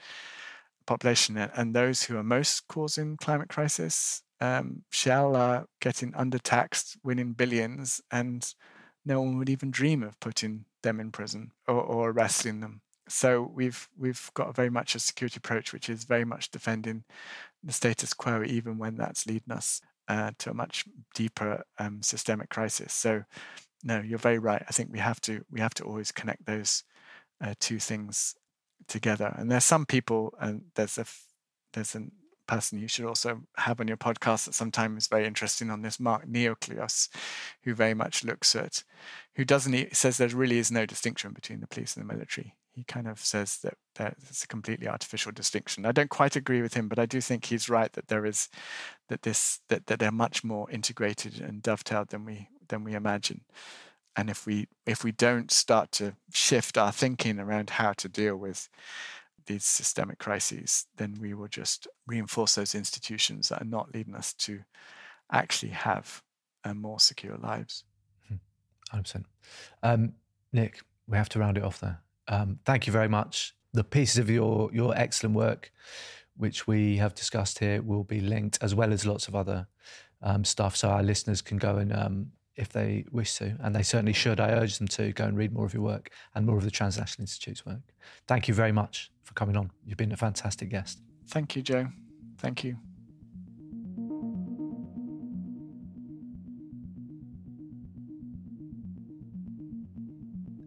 population. 0.91 1.37
And 1.37 1.73
those 1.73 2.03
who 2.03 2.17
are 2.17 2.23
most 2.23 2.67
causing 2.67 3.17
climate 3.17 3.49
crisis, 3.49 4.23
um, 4.39 4.83
Shell 4.91 5.35
are 5.35 5.65
getting 5.79 6.11
undertaxed, 6.13 6.97
winning 7.03 7.33
billions, 7.33 8.01
and 8.11 8.53
no 9.05 9.21
one 9.21 9.37
would 9.37 9.49
even 9.49 9.71
dream 9.71 10.03
of 10.03 10.19
putting 10.19 10.65
them 10.83 10.99
in 10.99 11.11
prison 11.11 11.51
or, 11.67 11.81
or 11.81 12.09
arresting 12.09 12.59
them 12.59 12.81
so 13.11 13.51
we've 13.53 13.89
we've 13.97 14.31
got 14.33 14.55
very 14.55 14.69
much 14.69 14.95
a 14.95 14.99
security 14.99 15.37
approach 15.37 15.73
which 15.73 15.89
is 15.89 16.05
very 16.05 16.23
much 16.23 16.49
defending 16.49 17.03
the 17.63 17.73
status 17.73 18.13
quo 18.13 18.43
even 18.45 18.77
when 18.77 18.95
that's 18.95 19.27
leading 19.27 19.51
us 19.51 19.81
uh, 20.07 20.31
to 20.37 20.49
a 20.49 20.53
much 20.53 20.85
deeper 21.13 21.63
um, 21.77 22.01
systemic 22.01 22.49
crisis 22.49 22.93
so 22.93 23.23
no 23.83 23.99
you're 23.99 24.17
very 24.17 24.39
right 24.39 24.63
i 24.67 24.71
think 24.71 24.89
we 24.91 24.99
have 24.99 25.19
to 25.19 25.43
we 25.51 25.59
have 25.59 25.73
to 25.73 25.83
always 25.83 26.11
connect 26.11 26.45
those 26.45 26.83
uh, 27.43 27.53
two 27.59 27.79
things 27.79 28.35
together 28.91 29.33
and 29.37 29.49
there's 29.49 29.63
some 29.63 29.85
people 29.85 30.33
and 30.39 30.63
there's 30.75 30.97
a 30.97 31.05
there's 31.73 31.95
a 31.95 32.03
person 32.47 32.79
you 32.79 32.87
should 32.87 33.05
also 33.05 33.41
have 33.55 33.79
on 33.79 33.87
your 33.87 33.97
podcast 33.97 34.45
that 34.45 34.53
sometimes 34.53 35.03
is 35.03 35.07
very 35.07 35.25
interesting 35.25 35.69
on 35.69 35.81
this 35.81 35.99
Mark 35.99 36.27
Neocleous 36.27 37.07
who 37.63 37.73
very 37.73 37.93
much 37.93 38.23
looks 38.23 38.55
at 38.55 38.83
who 39.35 39.45
doesn't 39.45 39.95
says 39.95 40.17
there 40.17 40.27
really 40.29 40.57
is 40.57 40.71
no 40.71 40.85
distinction 40.85 41.31
between 41.31 41.61
the 41.61 41.67
police 41.67 41.95
and 41.95 42.03
the 42.03 42.13
military 42.13 42.55
he 42.73 42.83
kind 42.83 43.07
of 43.07 43.19
says 43.19 43.57
that 43.57 43.75
it's 44.29 44.43
a 44.43 44.47
completely 44.47 44.87
artificial 44.87 45.31
distinction. 45.31 45.85
I 45.85 45.91
don't 45.91 46.09
quite 46.09 46.35
agree 46.35 46.61
with 46.61 46.73
him, 46.73 46.87
but 46.87 46.99
I 46.99 47.05
do 47.05 47.19
think 47.19 47.45
he's 47.45 47.69
right 47.69 47.91
that 47.93 48.07
there 48.07 48.25
is 48.25 48.49
that 49.09 49.23
this 49.23 49.59
that, 49.67 49.87
that 49.87 49.99
they're 49.99 50.11
much 50.11 50.43
more 50.43 50.71
integrated 50.71 51.41
and 51.41 51.61
dovetailed 51.61 52.09
than 52.09 52.25
we 52.25 52.47
than 52.69 52.83
we 52.83 52.93
imagine. 52.93 53.41
And 54.16 54.30
if 54.30 54.45
we 54.45 54.68
if 54.86 55.03
we 55.03 55.12
don't 55.12 55.51
start 55.51 55.91
to 55.93 56.16
shift 56.34 56.78
our 56.78 56.91
thinking 56.91 57.39
around 57.39 57.72
how 57.72 57.93
to 57.93 58.09
deal 58.09 58.36
with 58.36 58.70
these 59.45 59.66
systemic 59.66 60.20
crises, 60.20 60.86
then 60.97 61.18
we 61.20 61.34
will 61.34 61.47
just 61.47 61.88
reinforce 62.07 62.55
those 62.55 62.76
institutions 62.76 63.49
that 63.49 63.62
are 63.62 63.66
not 63.66 63.93
leading 63.93 64.16
us 64.16 64.34
to 64.34 64.62
actually 65.32 65.72
have 65.72 66.22
uh, 66.64 66.74
more 66.74 66.99
secure 66.99 67.38
lives. 67.38 67.84
100%. 68.93 69.14
Hmm. 69.14 69.22
Um, 69.84 70.14
Nick, 70.53 70.82
we 71.07 71.18
have 71.18 71.30
to 71.30 71.39
round 71.39 71.57
it 71.57 71.64
off 71.64 71.80
there. 71.80 72.01
Um, 72.28 72.59
thank 72.66 72.88
you 72.88 72.93
very 72.93 73.07
much. 73.07 73.55
The 73.74 73.84
pieces 73.84 74.18
of 74.18 74.30
your 74.30 74.70
your 74.74 74.95
excellent 74.97 75.36
work, 75.36 75.72
which 76.36 76.68
we 76.68 76.97
have 76.97 77.16
discussed 77.16 77.59
here, 77.59 77.82
will 77.82 78.03
be 78.03 78.20
linked 78.20 78.59
as 78.62 78.76
well 78.76 78.91
as 78.91 79.05
lots 79.05 79.28
of 79.28 79.36
other 79.36 79.68
um, 80.22 80.43
stuff, 80.43 80.76
so 80.76 80.89
our 80.89 81.03
listeners 81.03 81.41
can 81.41 81.57
go 81.57 81.78
and 81.78 81.93
um, 81.95 82.32
if 82.56 82.70
they 82.70 83.06
wish 83.12 83.36
to, 83.36 83.56
and 83.62 83.74
they 83.76 83.84
certainly 83.84 84.14
should. 84.14 84.39
I 84.39 84.52
urge 84.52 84.78
them 84.78 84.88
to 84.89 85.12
go 85.14 85.26
and 85.26 85.38
read 85.38 85.54
more 85.54 85.66
of 85.66 85.74
your 85.74 85.84
work 85.84 86.12
and 86.36 86.45
more 86.45 86.58
of 86.58 86.64
the 86.64 86.72
Transnational 86.72 87.24
Institute's 87.24 87.66
work. 87.66 87.93
Thank 88.28 88.47
you 88.47 88.54
very 88.54 88.72
much 88.72 89.12
for 89.24 89.34
coming 89.34 89.56
on. 89.56 89.72
You've 89.86 89.97
been 89.97 90.12
a 90.12 90.18
fantastic 90.18 90.70
guest. 90.70 91.02
Thank 91.28 91.56
you, 91.56 91.62
Joe. 91.62 91.88
Thank 92.38 92.64
you. 92.64 92.78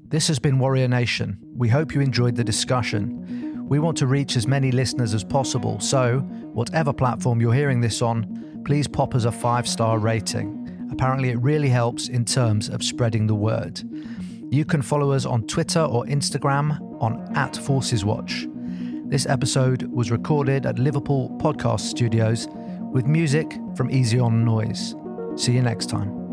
This 0.09 0.29
has 0.29 0.39
been 0.39 0.61
Warrior 0.61 0.87
Nation. 0.87 1.39
We 1.57 1.69
hope 1.69 1.93
you 1.93 2.01
enjoyed 2.01 2.37
the 2.37 2.45
discussion. 2.45 3.67
We 3.69 3.81
want 3.81 3.97
to 3.99 4.07
reach 4.07 4.37
as 4.37 4.47
many 4.47 4.71
listeners 4.71 5.13
as 5.13 5.25
possible, 5.25 5.81
so, 5.81 6.19
whatever 6.53 6.93
platform 6.93 7.41
you're 7.41 7.53
hearing 7.53 7.81
this 7.81 8.01
on, 8.01 8.63
please 8.65 8.87
pop 8.87 9.15
us 9.17 9.25
a 9.25 9.33
five 9.33 9.67
star 9.67 9.99
rating. 9.99 10.64
Apparently, 10.91 11.31
it 11.31 11.39
really 11.41 11.69
helps 11.69 12.09
in 12.09 12.25
terms 12.25 12.69
of 12.69 12.83
spreading 12.83 13.27
the 13.27 13.35
word. 13.35 13.83
You 14.51 14.65
can 14.65 14.83
follow 14.83 15.13
us 15.13 15.27
on 15.27 15.47
Twitter 15.47 15.81
or 15.81 16.05
Instagram 16.07 16.81
on 17.03 17.21
at 17.37 17.57
Forces 17.57 18.05
Watch. 18.05 18.47
This 19.07 19.27
episode 19.27 19.85
was 19.85 20.11
recorded 20.11 20.67
at 20.67 20.79
Liverpool 20.79 21.31
Podcast 21.41 21.81
Studios 21.81 22.49
with 22.93 23.07
music 23.07 23.59
from 23.77 23.91
Easy 23.91 24.19
On 24.19 24.45
Noise. 24.45 24.95
See 25.37 25.53
you 25.53 25.63
next 25.63 25.91
time. 25.91 26.24